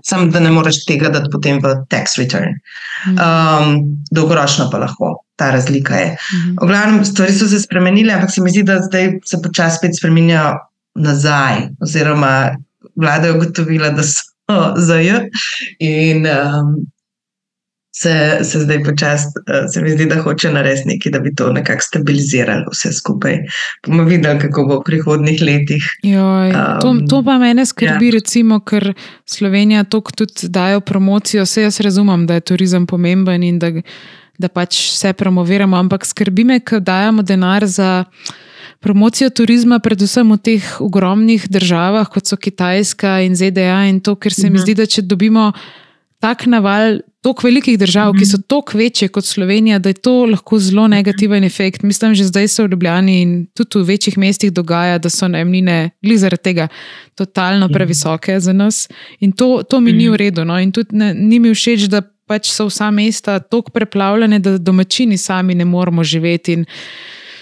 Sam, 0.04 0.32
da 0.32 0.40
ne 0.40 0.52
moreš 0.52 0.86
tega 0.86 1.10
dati 1.10 1.30
potem 1.32 1.58
v 1.64 1.74
tax 1.90 2.18
return. 2.18 2.60
Mhm. 3.08 3.18
Um, 3.18 3.82
dolgoročno 4.12 4.70
pa 4.72 4.78
lahko, 4.78 5.16
ta 5.36 5.52
razlika 5.52 5.96
je. 5.96 6.18
Mhm. 6.34 6.52
V 6.62 6.68
glavnem, 6.68 7.06
stvari 7.06 7.34
so 7.34 7.48
se 7.48 7.60
spremenile, 7.60 8.14
ampak 8.14 8.32
se 8.32 8.42
mi 8.42 8.50
zdi, 8.50 8.64
da 8.64 8.82
zdaj 8.82 9.20
se 9.26 9.42
počasi 9.44 9.78
spet 9.78 9.98
spremenjajo 9.98 10.54
nazaj. 10.96 11.68
Oziroma, 11.82 12.56
vlada 12.96 13.28
je 13.28 13.34
ugotovila, 13.34 13.90
da 13.90 14.04
so 14.04 14.33
za 14.76 14.96
J. 14.96 15.30
In 15.80 16.26
um, 16.26 16.86
se, 17.96 18.40
se 18.44 18.60
zdaj 18.60 18.84
počasi, 18.84 19.26
uh, 19.28 19.66
se 19.74 19.82
mi 19.82 19.92
zdi, 19.92 20.06
da 20.06 20.22
hoče 20.22 20.52
narediti 20.52 20.88
nekaj, 20.88 21.12
da 21.12 21.20
bi 21.20 21.36
to 21.36 21.52
nekako 21.54 21.82
stabiliziralo 21.82 22.66
vse 22.72 22.94
skupaj. 22.94 23.38
Bomo 23.88 24.04
videli, 24.04 24.40
kako 24.40 24.66
bo 24.66 24.80
v 24.80 24.84
prihodnih 24.86 25.42
letih. 25.42 25.86
Joj, 26.04 26.52
to, 26.82 26.90
um, 26.90 27.08
to 27.08 27.24
pa 27.26 27.38
mene 27.38 27.66
skrbi, 27.66 28.10
ja. 28.10 28.18
recimo, 28.18 28.60
ker 28.60 28.94
Slovenija 29.26 29.84
to 29.84 30.02
tudi 30.02 30.50
dajo 30.50 30.82
promocijo. 30.82 31.44
Vse 31.44 31.62
jaz 31.62 31.80
razumem, 31.80 32.28
da 32.28 32.34
je 32.34 32.48
turizem 32.52 32.88
pomemben 32.88 33.44
in 33.44 33.60
da, 33.60 33.72
da 34.40 34.50
pač 34.50 34.80
vse 34.94 35.14
promoviramo, 35.14 35.78
ampak 35.78 36.06
skrbi 36.06 36.44
me, 36.44 36.60
ker 36.60 36.82
dajemo 36.82 37.22
denar 37.22 37.66
za 37.70 38.06
promocijo 38.84 39.30
turizma, 39.30 39.80
predvsem 39.80 40.28
v 40.34 40.38
teh 40.44 40.66
ogromnih 40.84 41.48
državah, 41.50 42.10
kot 42.12 42.28
so 42.28 42.38
Kitajska 42.38 43.22
in 43.24 43.38
ZDA, 43.40 43.86
in 43.88 44.02
to, 44.04 44.18
ker 44.20 44.34
se 44.34 44.50
mi 44.50 44.58
mhm. 44.58 44.64
zdi, 44.66 44.78
da 44.82 44.90
če 44.90 45.08
dobimo 45.08 45.52
tak 46.24 46.48
naval. 46.48 47.02
Tok 47.24 47.40
velikih 47.40 47.78
držav, 47.80 48.10
ki 48.20 48.26
so 48.28 48.36
tako 48.52 48.76
večje 48.76 49.08
kot 49.08 49.24
Slovenija, 49.24 49.78
da 49.80 49.94
je 49.94 49.96
to 50.04 50.26
lahko 50.28 50.58
zelo 50.60 50.90
negativen 50.92 51.46
efekt. 51.48 51.86
Mislim, 51.88 52.12
že 52.20 52.26
zdaj 52.28 52.50
se 52.52 52.64
v 52.66 52.74
Ljubljani 52.74 53.14
in 53.22 53.32
tudi 53.56 53.80
v 53.80 53.88
večjih 53.94 54.18
mestih 54.20 54.52
dogaja, 54.52 54.98
da 55.00 55.08
so 55.08 55.30
najemnine, 55.32 55.94
glede 56.04 56.20
zaradi 56.20 56.44
tega, 56.44 56.68
totalno 57.16 57.70
previsoke 57.72 58.36
za 58.44 58.52
nas. 58.54 58.90
In 59.24 59.32
to, 59.32 59.64
to 59.64 59.80
mi 59.80 59.94
ni 59.96 60.10
v 60.12 60.20
redu. 60.20 60.44
No? 60.44 60.60
In 60.60 60.76
tudi 60.76 61.00
ne, 61.00 61.14
ni 61.16 61.40
mi 61.40 61.56
všeč, 61.56 61.88
da 61.88 62.04
pač 62.34 62.50
so 62.50 62.66
vsa 62.72 62.90
mesta 62.92 63.38
tako 63.40 63.72
preplavljene, 63.72 64.42
da 64.42 64.58
domačini 64.58 65.18
sami 65.22 65.56
ne 65.56 65.70
moremo 65.70 66.04
živeti. 66.04 66.58
In 66.58 66.66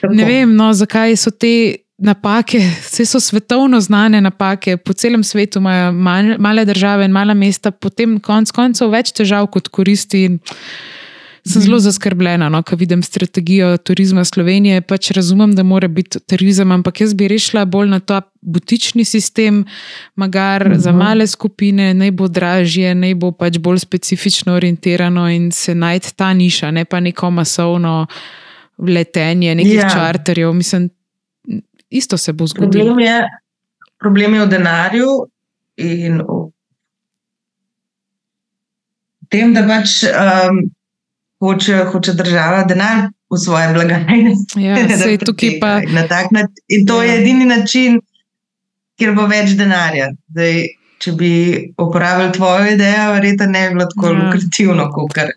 Ne 0.09 0.25
vem, 0.25 0.55
no, 0.57 0.71
zakaj 0.73 1.13
so 1.19 1.29
te 1.31 1.85
napake, 2.01 2.59
vse 2.87 3.05
so 3.05 3.19
svetovno 3.21 3.79
znane 3.81 4.21
napake, 4.21 4.77
po 4.77 4.93
celem 4.93 5.23
svetu 5.23 5.59
imajo 5.59 5.91
male 6.39 6.65
države 6.65 7.05
in 7.05 7.11
mala 7.11 7.33
mesta, 7.33 7.71
potem 7.71 8.17
konec 8.19 8.51
koncev 8.51 8.89
več 8.89 9.13
težav 9.13 9.47
kot 9.53 9.69
koristi. 9.69 10.25
Sem 11.45 11.61
zelo 11.61 11.79
zaskrbljena, 11.81 12.49
no, 12.49 12.61
ko 12.63 12.75
vidim 12.75 13.01
strategijo 13.03 13.77
turizma 13.77 14.23
Slovenije. 14.25 14.81
Pač 14.81 15.11
razumem, 15.11 15.55
da 15.55 15.63
mora 15.63 15.87
biti 15.87 16.19
turizem, 16.19 16.71
ampak 16.71 17.01
jaz 17.01 17.13
bi 17.17 17.27
rešila 17.27 17.65
bolj 17.65 17.89
na 17.89 17.99
ta 17.99 18.21
butični 18.41 19.05
sistem, 19.05 19.65
magar 20.15 20.67
uh 20.67 20.73
-huh. 20.73 20.77
za 20.77 20.91
mhm. 20.91 20.99
male 20.99 21.27
skupine, 21.27 21.93
naj 21.93 22.11
bo 22.11 22.27
dražje, 22.27 22.95
naj 22.95 23.15
bo 23.15 23.31
pač 23.31 23.57
bolj 23.57 23.79
specifično 23.79 24.53
orientirano 24.53 25.29
in 25.29 25.51
se 25.51 25.75
najti 25.75 26.13
ta 26.15 26.33
niša, 26.33 26.71
ne 26.71 26.85
pa 26.85 26.99
neko 26.99 27.31
masovno 27.31 28.05
letenje 28.77 29.55
nekih 29.55 29.75
ja. 29.75 29.89
čarterjev. 29.89 30.53
Mislim, 30.53 30.89
isto 31.89 32.17
se 32.17 32.33
bo 32.33 32.47
zgodilo. 32.47 32.85
Problem 32.85 32.99
je, 32.99 33.29
problem 33.99 34.33
je 34.33 34.45
v 34.45 34.49
denarju 34.49 35.09
in 35.77 36.21
v 36.21 36.51
tem, 39.29 39.53
da 39.53 39.63
pač 39.67 40.03
um, 40.03 40.71
hoče, 41.41 41.85
hoče 41.91 42.13
država 42.13 42.63
denar 42.69 43.07
v 43.31 43.39
svoje 43.39 43.73
blagajne. 43.73 44.35
Ja, 44.55 44.75
pa... 45.61 45.79
In 46.67 46.85
to 46.87 47.01
ja. 47.01 47.11
je 47.11 47.21
edini 47.21 47.45
način, 47.45 47.99
kjer 48.99 49.15
bo 49.17 49.25
več 49.31 49.57
denarja. 49.59 50.11
Zdaj, 50.29 50.63
Če 51.01 51.15
bi 51.17 51.29
uporabili 51.81 52.29
tvojo 52.35 52.75
idejo, 52.75 53.07
verjetno 53.15 53.47
ne 53.49 53.61
bi 53.63 53.73
bilo 53.73 53.87
tako 53.89 54.11
ja. 54.11 54.17
lukrativno, 54.19 54.83
kot 54.93 55.15
kar. 55.17 55.31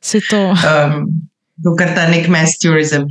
Um, 0.61 1.07
dokler 1.65 1.95
ta 1.97 2.05
nek 2.11 2.29
mass 2.33 2.61
tourism. 2.61 3.07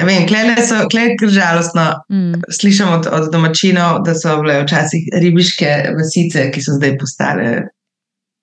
Ne 0.00 0.06
vem, 0.08 0.24
klej 0.24 1.12
je 1.20 1.28
žalostno. 1.34 1.84
Mm. 2.08 2.40
Slišim 2.48 2.88
od, 2.94 3.08
od 3.12 3.28
domačinov, 3.32 4.00
da 4.06 4.14
so 4.16 4.38
bile 4.40 4.62
včasih 4.62 5.10
ribiške 5.20 5.74
vasice, 5.98 6.46
ki 6.54 6.64
so 6.64 6.78
zdaj 6.78 6.96
postale, 7.02 7.50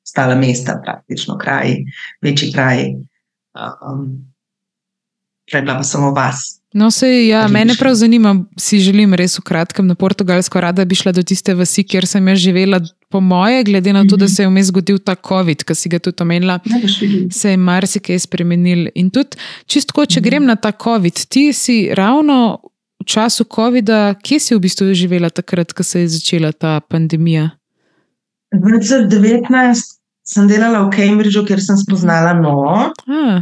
postale 0.05 0.37
mesta, 0.37 0.77
praktično 0.85 1.39
kraji, 1.41 1.79
večji 2.21 2.51
kraji. 2.53 2.91
Um, 3.59 4.29
Prej 5.51 5.65
pa 5.65 5.83
samo 5.83 6.11
vas. 6.13 6.59
No, 6.73 6.91
se, 6.91 7.07
ja, 7.27 7.47
mene 7.47 7.73
prav 7.79 7.95
zanima, 7.97 8.35
si 8.57 8.77
želim 8.79 9.13
res 9.17 9.39
v 9.39 9.43
kratkem 9.47 9.87
na 9.89 9.95
Portugalsko, 9.97 10.61
rada 10.61 10.85
bi 10.85 10.95
šla 10.95 11.11
do 11.17 11.23
tiste 11.25 11.55
vasi, 11.57 11.81
kjer 11.83 12.05
sem 12.05 12.27
jaz 12.29 12.37
živela, 12.43 12.79
po 13.09 13.21
moje, 13.25 13.63
glede 13.65 13.93
na 13.93 14.03
to, 14.05 14.17
da 14.17 14.27
mhm. 14.27 14.33
se 14.33 14.43
je 14.43 14.49
vmes 14.49 14.69
zgodil 14.69 14.99
ta 15.01 15.15
COVID, 15.15 15.65
ki 15.65 15.75
si 15.75 15.89
ga 15.89 15.99
tudi 15.99 16.21
omenila, 16.21 16.59
se 17.33 17.55
je 17.55 17.57
marsikaj 17.57 18.21
spremenil. 18.21 18.91
In 18.95 19.09
tudi, 19.09 19.41
čisto, 19.65 20.05
če 20.05 20.21
grem 20.21 20.45
na 20.45 20.55
ta 20.55 20.71
COVID, 20.71 21.25
ti 21.25 21.49
si 21.57 21.87
ravno 21.97 22.59
v 23.01 23.07
času 23.09 23.49
COVID-a, 23.49 24.13
kje 24.21 24.39
si 24.39 24.55
v 24.55 24.61
bistvu 24.61 24.93
živela 24.93 25.33
takrat, 25.33 25.73
ko 25.73 25.83
se 25.83 26.05
je 26.05 26.13
začela 26.19 26.51
ta 26.53 26.77
pandemija? 26.85 27.49
2019 28.53 29.98
sem 30.29 30.47
delala 30.49 30.83
v 30.85 30.91
Cambridgeu, 30.93 31.45
kjer 31.47 31.61
sem 31.63 31.77
spoznala 31.79 32.35
novo. 32.37 32.91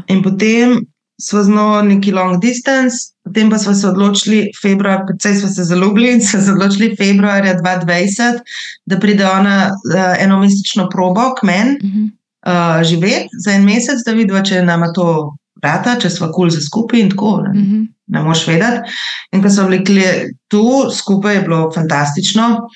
In 0.07 0.21
potem 0.23 0.79
smo 1.21 1.41
znova 1.43 1.81
neki 1.81 2.11
long 2.13 2.37
distance, 2.41 3.11
potem 3.25 3.49
pa 3.49 3.57
smo 3.57 3.73
se 3.73 3.87
odločili, 3.89 4.51
februar, 4.61 5.01
predvsej 5.07 5.39
smo 5.41 5.49
se 5.49 5.63
zalubili 5.63 6.11
in 6.13 6.21
se 6.21 6.37
odločili 6.51 6.95
februarja 6.95 7.57
2020, 7.59 8.39
da 8.85 8.99
pride 8.99 9.25
ona 9.25 9.71
uh, 9.71 10.23
enomesečno 10.23 10.87
probo 10.93 11.33
k 11.39 11.43
meni 11.43 11.77
uh 11.83 11.89
-huh. 11.89 12.07
uh, 12.47 12.83
živeti 12.83 13.41
za 13.45 13.51
en 13.51 13.65
mesec, 13.65 14.05
da 14.05 14.13
vidiva, 14.13 14.43
če 14.43 14.61
nam 14.63 14.85
to 14.93 15.35
vrata, 15.63 15.99
če 15.99 16.09
smo 16.09 16.27
kul 16.27 16.33
cool 16.33 16.49
za 16.49 16.61
skupaj 16.61 16.99
in 16.99 17.09
tako. 17.09 17.41
Ne, 17.41 17.59
uh 17.59 17.65
-huh. 17.65 17.87
ne 18.07 18.23
moš 18.23 18.47
vedeti. 18.47 18.91
In 19.31 19.43
ko 19.43 19.49
smo 19.49 19.67
bili 19.67 20.03
tu 20.47 20.91
skupaj, 20.91 21.35
je 21.35 21.41
bilo 21.41 21.71
fantastično. 21.75 22.69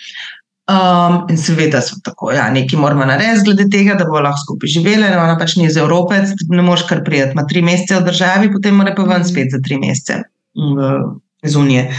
Um, 0.69 1.25
in 1.29 1.39
seveda 1.41 1.81
smo 1.81 1.97
tako, 2.05 2.29
ja, 2.31 2.45
nekaj 2.53 2.79
moramo 2.79 3.05
narediti, 3.05 3.45
glede 3.45 3.65
tega, 3.73 3.95
da 3.99 4.05
bo 4.05 4.21
lahko 4.21 4.43
skupaj 4.45 4.69
živela. 4.75 5.09
Ona 5.23 5.37
pač 5.39 5.55
ni 5.57 5.65
iz 5.67 5.77
Evrope, 5.77 6.21
ne 6.49 6.61
moreš 6.63 6.85
kar 6.89 7.01
prijeti. 7.03 7.33
Ima 7.35 7.47
tri 7.49 7.63
mesece 7.65 7.97
v 7.97 8.05
državi, 8.07 8.51
potem 8.53 8.77
mora 8.77 8.93
pa 8.95 9.07
ven 9.09 9.25
spet 9.27 9.51
za 9.51 9.59
tri 9.65 9.79
mesece 9.81 10.21
iz 11.43 11.55
Unije. 11.55 11.89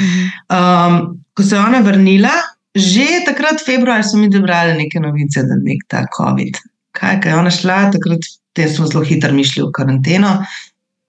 Um, 0.49 1.25
ko 1.35 1.43
se 1.43 1.57
je 1.57 1.61
ona 1.61 1.81
vrnila, 1.83 2.33
že 2.75 3.25
takrat, 3.27 3.61
februar, 3.67 4.05
so 4.05 4.17
mi 4.17 4.31
dobrali 4.31 4.79
neke 4.79 5.01
novice, 5.01 5.43
da 5.43 5.59
je 5.59 5.65
nek 5.65 5.83
ta 5.89 6.07
COVID. 6.17 6.61
Kaj, 6.97 7.21
kaj 7.21 7.33
je 7.33 7.39
ona 7.39 7.51
šla, 7.51 7.79
takrat 7.93 8.29
smo 8.77 8.87
zelo 8.87 9.05
hitro 9.05 9.33
mišli 9.33 9.65
v 9.65 9.73
karanteno. 9.75 10.37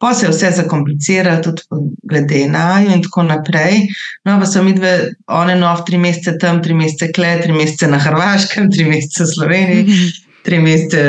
Pa 0.03 0.11
se 0.13 0.25
je 0.25 0.29
vse 0.31 0.49
zakompliciralo, 0.51 1.41
tudi 1.41 1.61
glede 2.03 2.41
na 2.51 2.81
jo 2.83 2.91
in 2.91 3.03
tako 3.03 3.23
naprej. 3.23 3.85
No, 4.27 4.35
pa 4.39 4.45
so 4.45 4.63
mi 4.63 4.73
dve, 4.75 5.13
one 5.31 5.55
nov, 5.55 5.85
tri 5.87 5.97
mesece 5.97 6.33
tam, 6.41 6.59
tri 6.63 6.75
mesece 6.75 7.07
kle, 7.15 7.37
tri 7.39 7.55
mesece 7.55 7.87
na 7.87 8.01
Hrvaškem, 8.03 8.67
tri 8.71 8.83
mesece 8.89 9.23
v 9.23 9.29
Sloveniji, 9.31 10.09
tri 10.45 10.59
mesece 10.59 11.05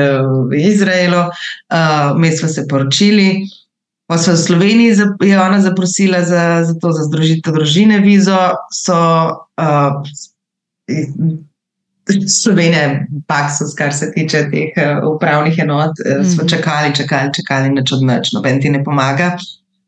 v 0.51 0.61
Izraelu, 0.71 1.25
uh, 1.27 2.15
mi 2.21 2.31
smo 2.37 2.49
se 2.49 2.69
poročili. 2.71 3.49
Pa 4.07 4.19
so 4.19 4.37
v 4.37 4.45
Sloveniji 4.45 4.95
je 5.27 5.41
ona 5.41 5.59
zaprosila 5.61 6.23
za, 6.23 6.63
za 6.63 6.79
to, 6.79 6.93
za 6.95 7.09
združitev 7.09 7.59
družine, 7.59 7.99
vizo. 7.99 8.39
So, 8.71 8.95
uh, 9.59 10.07
Slovenije, 12.43 13.07
Paksus, 13.27 13.75
kar 13.75 13.93
se 13.95 14.11
tiče 14.13 14.43
teh 14.51 14.77
uh, 14.77 15.15
upravnih 15.15 15.59
enot, 15.59 16.01
mm 16.05 16.25
smo 16.35 16.49
čakali, 16.49 16.95
čakali, 16.95 17.31
čakali, 17.35 17.71
nič 17.71 17.93
od 17.93 18.03
nič, 18.05 18.33
noben 18.33 18.61
ti 18.61 18.71
ne 18.71 18.85
pomaga. 18.85 19.37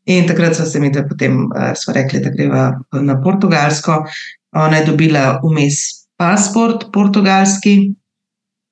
In 0.05 0.27
takrat 0.27 0.55
smo 0.55 0.65
se 0.65 0.79
mi 0.79 0.91
dve 0.91 1.07
potem 1.09 1.45
uh, 1.45 1.93
rekli, 1.93 2.19
da 2.19 2.29
greva 2.29 2.79
na 2.91 3.21
Portugalsko. 3.21 4.05
Ona 4.55 4.77
je 4.77 4.85
dobila 4.85 5.39
vmes 5.43 6.07
pasport 6.17 6.87
portugalski. 6.93 7.93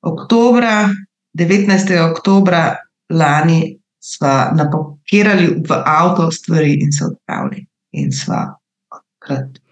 Oktobra, 0.01 0.89
19. 1.37 2.11
oktobra 2.11 2.75
lani 3.09 3.77
smo 3.99 4.33
napakirali 4.55 5.47
v 5.69 5.81
avto 5.85 6.31
stvari 6.31 6.73
in 6.81 6.91
se 6.91 7.05
odpravili. 7.05 7.65
In 7.91 8.11
sva 8.11 8.55
krat 9.19 9.64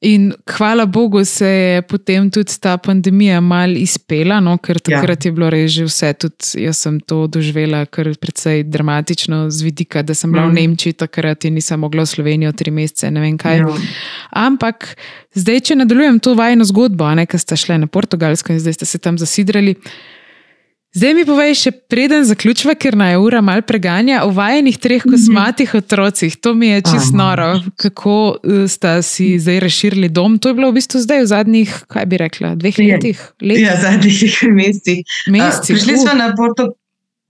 In 0.00 0.32
hvala 0.56 0.86
Bogu 0.86 1.24
se 1.24 1.46
je 1.46 1.82
potem 1.82 2.30
tudi 2.30 2.52
ta 2.60 2.76
pandemija 2.76 3.40
mal 3.40 3.76
izpela, 3.76 4.38
no, 4.40 4.54
ker 4.56 4.78
ja. 4.78 4.96
takrat 4.96 5.24
ja. 5.24 5.28
je 5.28 5.32
bilo 5.36 5.50
res 5.52 5.74
že 5.74 5.84
vse. 5.84 6.12
Tudi 6.16 6.62
jaz 6.64 6.78
sem 6.86 6.96
to 7.04 7.26
doživela 7.28 7.82
kar 7.86 8.08
precej 8.16 8.64
dramatično 8.64 9.50
z 9.50 9.66
vidika, 9.66 10.02
da 10.02 10.16
sem 10.16 10.32
bila 10.32 10.46
mm. 10.46 10.50
v 10.50 10.54
Nemčiji 10.56 10.96
takrat 11.04 11.44
in 11.44 11.58
nisem 11.60 11.84
mogla 11.84 12.06
v 12.08 12.12
Slovenijo 12.14 12.52
tri 12.56 12.72
mesece, 12.72 13.10
ne 13.12 13.20
vem 13.20 13.36
kaj. 13.38 13.60
Ja. 13.60 13.74
Ampak 14.46 14.94
zdaj, 15.36 15.60
če 15.68 15.76
nadaljujem 15.82 16.22
to 16.24 16.32
vajno 16.38 16.64
zgodbo, 16.64 17.12
nekaj 17.20 17.44
ste 17.44 17.60
šli 17.60 17.76
na 17.84 17.90
Portugalsko 17.90 18.56
in 18.56 18.64
zdaj 18.64 18.80
ste 18.80 18.88
se 18.88 19.02
tam 19.04 19.20
zasidrali. 19.20 19.76
Zdaj 20.90 21.12
mi 21.14 21.22
povej, 21.22 21.52
še 21.54 21.70
preden 21.86 22.24
zaključiva, 22.26 22.74
ker 22.74 22.96
naj 22.98 23.14
ura 23.22 23.38
mal 23.46 23.62
preganja 23.62 24.24
o 24.26 24.32
vajenih 24.34 24.74
treh 24.74 25.04
mhm. 25.04 25.12
kosmatih 25.14 25.74
otrocih. 25.78 26.34
To 26.42 26.54
mi 26.58 26.72
je 26.72 26.80
čisto 26.88 27.14
noro, 27.14 27.52
kako 27.78 28.14
uh, 28.34 28.64
sta 28.70 28.98
si 29.06 29.36
zdaj 29.38 29.60
razširili 29.62 30.10
dom. 30.10 30.40
To 30.42 30.50
je 30.50 30.58
bilo 30.58 30.72
v 30.72 30.80
bistvu 30.80 31.02
zdaj 31.04 31.22
v 31.22 31.28
zadnjih, 31.30 31.76
kaj 31.94 32.08
bi 32.10 32.18
rekla, 32.18 32.56
dveh 32.58 32.80
letih. 32.82 33.22
letih. 33.38 33.62
Ja, 33.62 33.76
zadnjih 33.78 34.34
mesecih. 34.58 35.04
Uh, 35.30 35.46
prišli, 35.62 35.94
smo 36.02 36.26
Porto, 36.34 36.66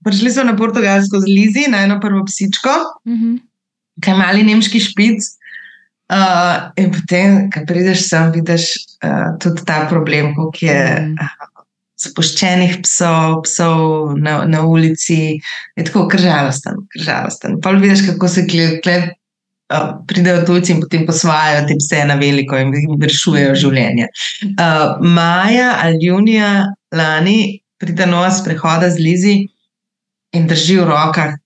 prišli 0.09 0.33
smo 0.33 0.47
na 0.49 0.57
Portugalsko 0.57 1.21
z 1.21 1.29
Lizi, 1.29 1.67
na 1.69 1.85
eno 1.85 1.99
prvo 2.01 2.25
psičko, 2.25 2.73
uh 3.05 3.13
mhm. 3.13 3.37
-huh. 3.37 3.37
kaj 4.01 4.17
mali 4.17 4.43
nemški 4.43 4.81
špic. 4.81 5.37
Uh, 6.11 6.73
in 6.75 6.89
potem, 6.91 7.45
ko 7.53 7.61
prideš 7.67 8.09
sem, 8.09 8.33
vidiš 8.33 8.73
uh, 9.05 9.37
tudi 9.39 9.63
ta 9.63 9.85
problem, 9.89 10.33
ki 10.49 10.65
je. 10.65 10.81
Uh 11.13 11.29
-huh 11.29 11.50
zapuščenih 12.01 12.79
psov, 12.85 13.41
psov 13.45 14.15
na, 14.17 14.41
na 14.49 14.63
ulici, 14.65 15.37
je 15.77 15.85
tako 15.87 16.07
kržalosten. 16.11 16.85
kržalosten. 16.93 17.59
Pa 17.61 17.71
vidiš, 17.71 18.05
kako 18.09 18.27
se 18.27 18.45
uh, 19.71 20.05
pridejo 20.07 20.45
tujci 20.45 20.73
in 20.73 20.81
potem 20.81 21.05
posvajajo 21.05 21.67
te 21.67 21.77
pse 21.79 22.05
na 22.05 22.15
veliko 22.19 22.57
in 22.57 22.73
jim 22.75 23.01
rešujejo 23.01 23.55
življenje. 23.55 24.07
Uh, 24.51 25.01
maja 25.01 25.75
ali 25.83 26.05
junija 26.05 26.51
lani 26.95 27.61
pride 27.81 28.05
nova 28.05 28.31
sprehoda 28.31 28.89
z 28.89 28.99
Lizi 28.99 29.37
in 30.35 30.47
drži 30.47 30.79
v 30.81 30.89
rokah 30.89 31.37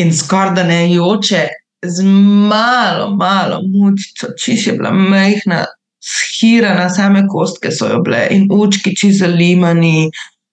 in 0.00 0.14
skoraj 0.16 0.54
da 0.58 0.68
ne 0.68 0.84
joče. 0.92 1.48
Z 1.80 2.04
malo, 2.04 3.06
malo 3.16 3.62
mučico, 3.64 4.34
če 4.36 4.52
je 4.52 4.72
bila 4.76 4.90
mehna, 4.92 5.62
shirana, 6.00 6.88
same 6.90 7.26
kostke 7.28 7.72
so 7.72 7.88
jo 7.88 8.00
bile 8.04 8.26
in 8.30 8.48
učki, 8.50 8.94
či 8.96 9.12
zalimani, 9.12 10.10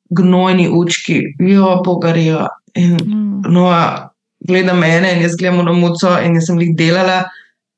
gnojni 0.09 0.69
učki, 0.69 1.21
jo 1.39 1.81
pogarijo. 1.85 2.47
In, 2.75 2.97
mm. 2.97 3.53
no, 3.53 3.71
gleda 4.47 4.73
mene 4.73 5.15
in 5.15 5.23
jaz 5.25 5.35
gledam 5.39 5.65
na 5.65 5.73
muco 5.73 6.13
in 6.21 6.35
jaz 6.37 6.49
sem 6.51 6.59
jih 6.61 6.75
delala 6.77 7.23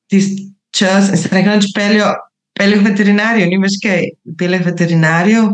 tisti 0.09 0.49
čas 0.75 1.09
in 1.09 1.17
se 1.17 1.29
rekla, 1.31 1.57
da 1.57 1.71
peljo, 1.75 2.11
peljo 2.57 2.83
veterinarijo, 2.83 3.47
ni 3.49 3.57
več 3.61 3.79
kaj, 3.83 4.05
peljo 4.37 4.61
veterinarijo. 4.65 5.49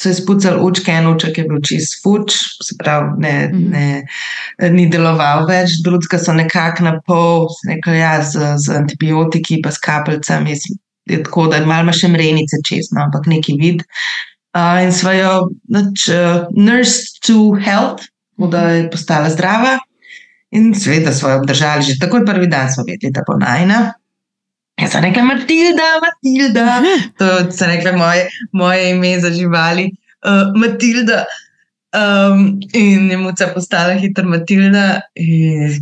So 0.00 0.08
izpucali 0.08 0.62
učke, 0.64 0.94
en 0.96 1.10
uček 1.10 1.38
je 1.38 1.42
bil 1.44 1.58
čist 1.66 1.98
fuč, 2.00 2.32
se 2.64 2.72
pravi, 2.80 3.18
ne, 3.20 3.32
mm. 3.52 3.66
ne, 3.74 4.70
ni 4.72 4.86
deloval 4.88 5.44
več, 5.48 5.74
drugega 5.84 6.16
so 6.22 6.32
nekako 6.32 6.86
na 6.86 6.94
pol, 7.04 7.50
nekaj 7.68 7.98
ja, 7.98 8.14
z, 8.24 8.54
z 8.64 8.78
antibiotiki, 8.78 9.58
pa 9.60 9.74
s 9.74 9.82
kapljicami, 9.84 10.56
tako, 11.24 11.46
da 11.50 11.60
ima 11.62 11.82
še 11.92 12.10
mrenice 12.12 12.62
čez, 12.66 12.90
no, 12.94 13.04
ampak 13.08 13.28
neki 13.30 13.56
vid. 13.60 13.84
Uh, 14.50 14.80
in 14.82 14.90
svojo 14.94 15.50
nač, 15.70 16.08
uh, 16.10 16.48
nurse 16.56 17.20
to 17.26 17.54
health, 17.54 18.08
da 18.50 18.70
je 18.74 18.88
postala 18.90 19.30
zdrava, 19.30 19.76
in 20.50 20.72
seveda 20.74 21.12
so 21.14 21.28
jo 21.30 21.38
obdržali 21.38 21.86
že 21.86 22.00
takoj 22.00 22.24
prvi 22.26 22.48
dan, 22.50 22.72
so 22.72 22.82
vedeli, 22.86 23.12
da 23.14 23.22
bo 23.26 23.36
najna. 23.38 23.92
Jaz 24.80 24.96
sem 24.96 25.04
rekla, 25.04 25.22
Matilda, 25.28 25.88
Matilda. 26.02 26.66
To 27.20 27.28
so 27.52 27.68
rekle 27.68 27.92
moje, 27.92 28.30
moje 28.52 28.90
ime 28.90 29.12
za 29.20 29.30
živali, 29.30 29.90
uh, 30.24 30.50
Matilda. 30.56 31.24
Um, 31.90 32.60
in 32.72 33.10
je 33.10 33.16
muca 33.18 33.48
postala 33.50 33.96
hitra 33.98 34.22
Matilda, 34.24 35.00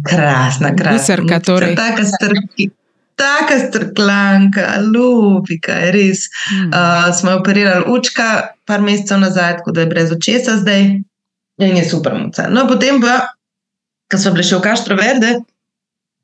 krasna, 0.08 0.72
krasna. 0.72 1.04
Srka, 1.04 1.40
torej. 1.44 1.76
Taka 1.76 2.04
strki 2.04 2.70
taka 3.18 3.58
strklanka, 3.66 4.78
lupika, 4.94 5.78
res. 5.94 6.28
Uh, 6.70 7.10
smo 7.14 7.36
operirali 7.40 7.84
učka, 7.90 8.54
par 8.68 8.82
mesecev 8.84 9.20
nazaj, 9.20 9.58
tako 9.60 9.74
da 9.76 9.84
je 9.84 9.92
brez 9.92 10.12
očesa 10.12 10.56
zdaj 10.62 10.82
in 11.58 11.76
je 11.76 11.84
super. 11.84 12.14
Muca. 12.14 12.48
No, 12.50 12.66
potem 12.68 13.00
pa, 13.02 13.20
ko 14.10 14.20
smo 14.20 14.36
bili 14.36 14.46
še 14.46 14.58
v 14.58 14.66
Kaštro 14.68 14.98
Verde. 14.98 15.38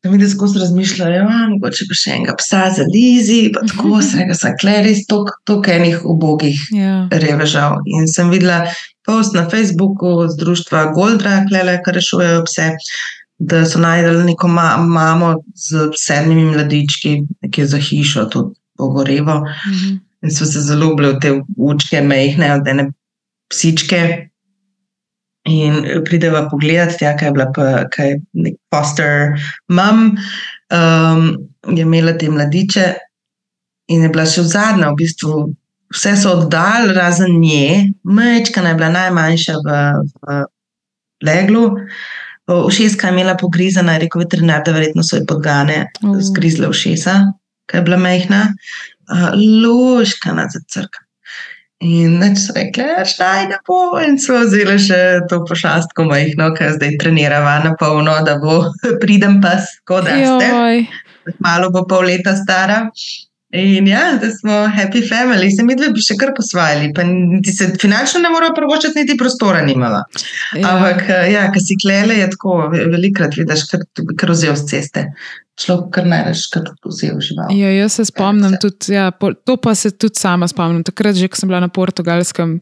Da 0.05 0.11
mi 0.13 0.21
skozi 0.29 0.59
razmišljajo, 0.61 1.11
da 1.11 1.17
ja, 1.17 1.45
mogoče 1.49 1.87
pa 1.89 1.97
še 1.97 2.11
enega 2.13 2.35
psa 2.37 2.67
za 2.77 2.85
Lizi, 2.85 3.49
pa 3.55 3.63
tako 3.65 4.03
se 4.05 4.19
reka, 4.19 4.35
da 4.37 4.53
so 4.53 4.75
res 4.85 5.07
toliko 5.09 5.71
enih 5.73 6.03
ubogih 6.05 6.59
yeah. 6.77 7.07
Ja. 7.09 7.21
revežav. 7.23 7.79
In 7.89 8.05
sem 8.13 8.29
videla 8.29 8.67
post 9.09 9.33
na 9.33 9.47
Facebooku 9.49 10.29
z 10.29 10.37
društva 10.37 10.91
Goldra, 10.93 11.47
klele, 11.49 11.79
kar 11.81 11.97
rešujejo 11.97 12.45
pse 12.45 12.69
da 13.39 13.64
so 13.66 13.78
najdeli 13.78 14.24
neko 14.24 14.49
ma 14.49 14.76
mamo 14.76 15.35
z 15.55 15.89
sedmimi 15.97 16.45
mladički, 16.45 17.22
ki 17.51 17.61
je 17.61 17.66
za 17.66 17.78
hišo, 17.78 18.24
tudi 18.24 18.55
pogorevo. 18.76 19.39
Mm 19.41 19.72
-hmm. 19.72 19.99
In 20.22 20.30
so 20.30 20.45
se 20.45 20.61
zelo 20.61 20.87
ljubili 20.87 21.09
v 21.12 21.18
te 21.20 21.43
učke, 21.57 22.01
mehne, 22.01 22.55
od 22.55 22.68
ene 22.68 22.93
psičke. 23.51 24.28
In 25.45 25.74
prideva 26.05 26.49
pogledat, 26.49 26.97
tja, 26.99 27.16
kaj 27.16 27.28
je 27.28 27.32
bila, 27.32 27.53
pa, 27.55 27.89
kaj 27.93 28.09
je 28.09 28.20
nek 28.32 28.55
foster 28.72 29.35
mom, 29.68 30.16
um, 30.72 31.37
je 31.76 31.82
imela 31.82 32.12
te 32.18 32.30
mladiče 32.30 32.95
in 33.87 34.03
je 34.03 34.09
bila 34.09 34.24
še 34.26 34.41
v 34.41 34.47
zadnjem, 34.47 34.89
v 34.93 34.97
bistvu. 35.03 35.55
Vse 35.95 36.16
so 36.16 36.32
oddali, 36.32 36.95
razen 36.97 37.37
nje, 37.41 37.93
mečka 38.05 38.64
je 38.64 38.74
bila 38.74 38.89
najmanjša 38.89 39.55
v, 39.66 39.76
v 40.24 40.39
leglu. 41.22 41.68
Ušeska 42.47 43.07
je 43.07 43.13
imela 43.13 43.37
pogrizana, 43.41 43.93
je 43.93 44.05
rekel 44.05 44.21
veterinar, 44.21 44.63
da 44.65 44.73
verjetno 44.73 45.03
so 45.03 45.17
ji 45.17 45.27
podgane 45.27 45.87
uh. 46.03 46.19
zgrizle 46.21 46.69
ušesa, 46.69 47.15
kaj 47.67 47.79
je 47.79 47.85
bila 47.85 47.97
mehna, 47.97 48.43
uh, 49.09 49.31
ložka 49.65 50.35
na 50.37 50.49
crk. 50.53 51.01
In 51.85 52.19
neč 52.21 52.47
rekli, 52.55 52.85
štaj 53.05 53.49
da 53.51 53.59
bo. 53.67 53.99
In 54.01 54.17
so 54.21 54.39
vzeli 54.41 54.77
še 54.81 55.01
to 55.29 55.43
pošastko 55.49 56.07
majhno, 56.09 56.53
ki 56.57 56.71
zdaj 56.77 56.97
trenirava 57.03 57.59
na 57.65 57.75
polno, 57.81 58.15
da 58.25 58.39
bo 58.41 58.61
pridem 59.03 59.41
pas, 59.45 59.69
kot 59.89 60.07
da 60.09 60.17
ste. 60.17 61.35
Malo 61.45 61.71
bo 61.73 61.85
pol 61.89 62.09
leta 62.13 62.37
stara. 62.37 62.85
In 63.55 63.87
ja, 63.87 64.17
da 64.19 64.31
smo 64.35 64.53
happy 64.77 65.09
family, 65.09 65.51
se 65.57 65.63
mi 65.63 65.77
dve 65.79 65.93
bi 65.95 66.03
še 66.03 66.17
kar 66.19 66.33
posvajali, 66.35 66.89
pa 66.97 67.05
ti 67.45 67.53
se 67.55 67.69
finančno 67.81 68.19
ne 68.25 68.33
morajo 68.35 68.57
prvočati, 68.57 68.99
niti 68.99 69.15
prostora 69.21 69.61
nimala. 69.63 70.01
Ja. 70.59 70.73
Ampak, 70.73 71.05
eh, 71.07 71.29
ja, 71.37 71.45
ki 71.55 71.63
si 71.63 71.77
klele, 71.79 72.17
je 72.19 72.33
tako, 72.33 72.57
velikrat 72.73 73.39
vidiš, 73.39 73.69
kar, 73.71 73.87
kar 74.19 74.35
vzel 74.35 74.59
z 74.59 74.67
ceste. 74.73 75.07
Človek, 75.61 75.87
kar 75.95 76.11
najraš, 76.11 76.49
kar 76.51 76.67
vzel 76.83 77.23
žival. 77.23 77.55
Ja, 77.55 77.71
jaz 77.71 78.01
se 78.01 78.09
spomnim 78.11 78.59
tudi, 78.59 78.97
ja, 78.97 79.13
to 79.47 79.57
pa 79.63 79.77
se 79.79 79.93
tudi 79.95 80.19
sama 80.19 80.51
spomnim. 80.51 80.83
Takrat, 80.83 81.15
že 81.15 81.31
ko 81.31 81.39
sem 81.39 81.53
bila 81.53 81.63
na 81.63 81.71
portugalskem 81.71 82.59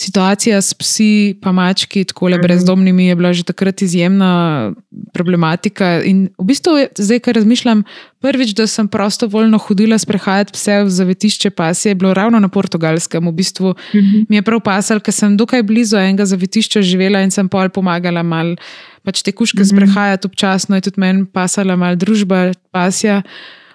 situacija 0.00 0.60
s 0.62 0.74
psi, 0.74 1.36
pa 1.42 1.52
mački, 1.52 2.04
tako 2.08 2.28
le 2.28 2.38
mhm. 2.38 2.42
brezdomnimi, 2.42 3.06
je 3.06 3.16
bila 3.16 3.32
že 3.32 3.44
takrat 3.44 3.82
izjemna 3.82 4.72
problematika. 5.12 6.00
In 6.04 6.28
v 6.38 6.46
bistvu, 6.52 6.76
zdaj, 6.96 7.20
ko 7.20 7.34
razmišljam, 7.36 7.82
prvič, 8.24 8.54
da 8.56 8.66
sem 8.66 8.88
prostovoljno 8.88 9.58
hodila 9.58 9.98
sprehajati 9.98 10.52
pse 10.56 10.82
v 10.84 10.90
zavetišče 10.96 11.50
pasje, 11.50 11.90
je 11.90 11.98
bilo 12.00 12.14
ravno 12.14 12.40
na 12.40 12.48
portugalskem. 12.48 13.28
V 13.28 13.32
bistvu 13.32 13.74
mhm. 13.94 14.24
mi 14.28 14.40
je 14.40 14.46
prav 14.46 14.64
pasal, 14.64 15.00
ker 15.00 15.14
sem 15.14 15.36
dokaj 15.36 15.62
blizu 15.62 16.00
enega 16.00 16.24
zavetišča 16.24 16.82
živela 16.82 17.20
in 17.20 17.30
sem 17.30 17.48
pol 17.48 17.68
pomagala 17.68 18.22
mal. 18.22 18.56
Pač 19.00 19.22
te 19.24 19.32
kuške 19.32 19.62
mhm. 19.62 19.68
sprehajati 19.68 20.28
občasno, 20.28 20.76
je 20.76 20.88
tudi 20.88 21.00
meni 21.00 21.24
pasala 21.24 21.76
mal 21.76 21.96
družba, 21.96 22.50
pasja. 22.72 23.22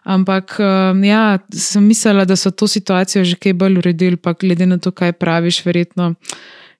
Ampak 0.06 0.60
um, 0.62 1.04
ja, 1.04 1.40
sem 1.50 1.84
mislila, 1.84 2.28
da 2.30 2.36
so 2.38 2.52
to 2.54 2.68
situacijo 2.70 3.24
že 3.26 3.40
kaj 3.42 3.56
bolj 3.58 3.80
uredili, 3.82 4.18
pa 4.18 4.36
glede 4.38 4.66
na 4.70 4.78
to, 4.78 4.92
kaj 4.94 5.16
praviš, 5.18 5.64
verjetno 5.66 6.14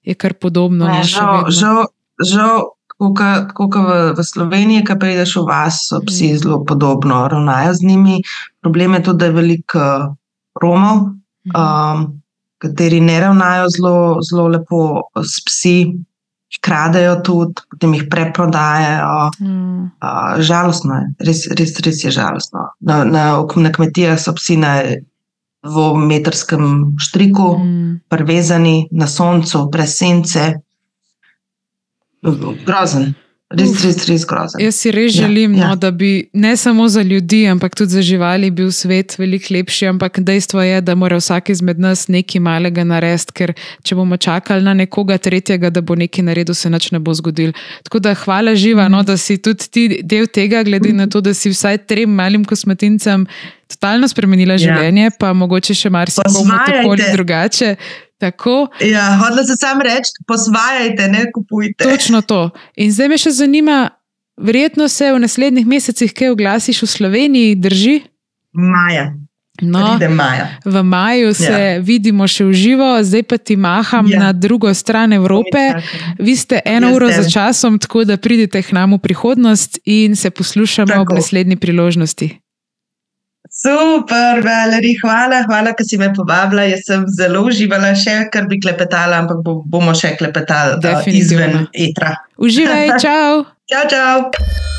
je 0.06 0.14
kar 0.14 0.34
podobno. 0.38 0.86
Ne, 0.86 1.02
žal, 1.02 1.50
žal, 1.50 1.90
žal, 2.22 2.70
kot 2.96 3.74
v, 3.74 3.96
v 4.14 4.20
Sloveniji, 4.22 4.84
ki 4.86 4.94
prideš 5.02 5.36
v 5.40 5.46
vas, 5.50 5.82
so 5.90 5.98
psi 6.06 6.32
mm. 6.32 6.38
zelo 6.44 6.58
podobno, 6.64 7.26
ravnajo 7.28 7.74
z 7.74 7.90
njimi. 7.90 8.22
Problem 8.62 8.94
je 8.94 9.02
tudi, 9.10 9.18
da 9.18 9.26
je 9.26 9.36
veliko 9.36 9.82
uh, 9.82 10.14
Romov, 10.62 11.10
mm. 11.50 11.52
um, 11.58 12.06
kateri 12.62 13.02
ne 13.02 13.18
ravnajo 13.20 13.68
zelo, 13.74 13.96
zelo 14.22 14.48
lepo 14.54 14.80
s 15.18 15.42
psi. 15.44 15.78
Kradejo 16.60 17.16
tudi, 17.26 17.62
potem 17.70 17.94
jih 17.94 18.04
preprodajajo. 18.10 19.30
Mm. 19.40 19.82
Uh, 19.98 20.38
žalostno 20.40 20.94
je, 20.94 21.06
res, 21.26 21.40
res, 21.58 21.74
res 21.84 22.04
je 22.04 22.10
žalostno. 22.14 22.70
Na, 22.80 23.04
na, 23.04 23.24
na 23.42 23.70
kmetijah 23.72 24.18
so 24.20 24.34
psi 24.34 24.56
na 24.62 24.72
dvometrskem 25.66 26.94
štriku, 26.98 27.58
Mm. 27.58 28.00
prevezani 28.08 28.88
na 28.92 29.06
soncu, 29.06 29.66
brez 29.72 29.96
sence. 29.98 30.54
Grozen, 32.66 33.14
res, 33.50 33.84
res, 33.84 33.98
res 34.08 34.24
grozen. 34.26 34.60
Jaz 34.60 34.74
si 34.82 34.90
res 34.90 35.14
Ja, 35.14 35.22
želim, 35.26 35.54
ja, 35.54 35.60
ja. 35.60 35.68
no, 35.68 35.76
da 35.76 35.90
bi 35.90 36.28
ne 36.32 36.56
samo 36.56 36.88
za 36.88 37.02
ljudi, 37.02 37.46
ampak 37.46 37.74
tudi 37.74 37.90
za 37.90 38.02
živali 38.02 38.50
bil 38.50 38.72
svet 38.72 39.18
veliko 39.18 39.54
lepši. 39.54 39.86
Ampak 39.86 40.20
dejstvo 40.20 40.62
je, 40.62 40.80
da 40.80 40.94
mora 40.94 41.16
vsak 41.16 41.50
izmed 41.50 41.78
nas 41.78 42.08
nekaj 42.08 42.40
malega 42.40 42.84
narediti, 42.84 43.32
ker 43.32 43.52
če 43.82 43.94
bomo 43.94 44.16
čakali 44.16 44.64
na 44.66 44.74
nekoga 44.74 45.18
tretjega, 45.18 45.70
da 45.70 45.80
bo 45.80 45.94
nekaj 45.94 46.24
naredil, 46.26 46.54
se 46.54 46.70
nič 46.70 46.90
ne 46.92 46.98
bo 46.98 47.14
zgodil. 47.14 47.52
Tako 47.86 47.98
da 47.98 48.14
hvala 48.14 48.54
živa, 48.54 48.88
no, 48.88 49.02
da 49.02 49.16
si 49.16 49.38
tudi 49.38 49.70
ti 49.70 49.86
del 50.02 50.26
tega, 50.26 50.62
glede 50.66 50.92
na 50.92 51.06
to, 51.06 51.20
da 51.20 51.34
si 51.34 51.50
vsaj 51.54 51.84
trem 51.86 52.10
malim 52.10 52.44
kosmetincem 52.44 53.26
totalno 53.66 54.08
spremenila 54.08 54.54
Ja. 54.54 54.58
življenje, 54.58 55.10
pa 55.18 55.32
mogoče 55.32 55.74
še 55.74 55.90
marsikomu 55.90 56.54
tako 56.66 56.92
ali 56.94 57.08
drugače. 57.12 57.76
Tako, 58.18 58.68
Ja, 58.82 59.16
hodila 59.16 59.44
se 59.44 59.56
sam 59.56 59.80
reči, 59.80 60.10
posvajajte, 60.26 61.08
ne 61.08 61.32
kupujte. 61.32 61.84
Točno 61.84 62.22
to. 62.22 62.50
In 62.76 62.92
zdaj 62.92 63.08
me 63.08 63.18
še 63.18 63.30
zanima, 63.32 63.90
verjetno 64.38 64.88
se 64.88 65.12
v 65.12 65.18
naslednjih 65.18 65.66
mesecih 65.66 66.12
kaj 66.12 66.30
oglasiš 66.30 66.82
v 66.82 66.86
Sloveniji, 66.88 67.54
drži? 67.56 67.96
Maja, 68.52 69.12
No, 69.62 69.98
maja. 70.10 70.48
v 70.64 70.82
maju 70.82 71.34
se 71.34 71.44
ja. 71.44 71.80
vidimo 71.80 72.26
še 72.26 72.44
v 72.44 72.52
živo, 72.52 72.88
zdaj 73.00 73.22
pa 73.22 73.38
ti 73.38 73.56
maham 73.56 74.04
ja. 74.06 74.18
Na 74.18 74.32
drugo 74.32 74.68
stran 74.74 75.12
Evrope. 75.12 75.80
Vi 76.18 76.36
ste 76.36 76.60
eno 76.62 76.88
Jaz 76.88 76.96
uro 76.96 77.08
za 77.10 77.24
časom, 77.24 77.78
tako 77.78 78.04
da 78.04 78.16
pridete 78.16 78.60
k 78.60 78.72
nam 78.72 78.92
v 78.92 78.98
prihodnost 78.98 79.78
in 79.86 80.12
se 80.12 80.30
poslušamo 80.30 80.86
tako. 80.88 81.00
ob 81.02 81.12
naslednji 81.14 81.56
priložnosti. 81.56 82.36
Super, 83.56 84.42
Valeri, 84.44 84.92
hvala, 85.00 85.40
hvala, 85.48 85.72
ker 85.72 85.86
si 85.88 85.96
me 85.96 86.10
povabila. 86.12 86.66
Jaz 86.68 86.84
sem 86.90 87.06
zelo 87.08 87.46
uživala, 87.48 87.94
še 87.96 88.26
kar 88.32 88.50
bi 88.50 88.60
klepetala, 88.60 89.22
ampak 89.24 89.40
bo, 89.46 89.62
bomo 89.64 89.96
še 89.96 90.12
klepetali 90.20 90.76
uh, 90.76 90.82
Definitivno. 90.84 91.16
izven 91.24 91.68
etra. 91.72 92.16
Uživaj, 92.36 92.96
čau! 93.04 93.46
Čau, 93.72 93.84
čau! 93.88 94.75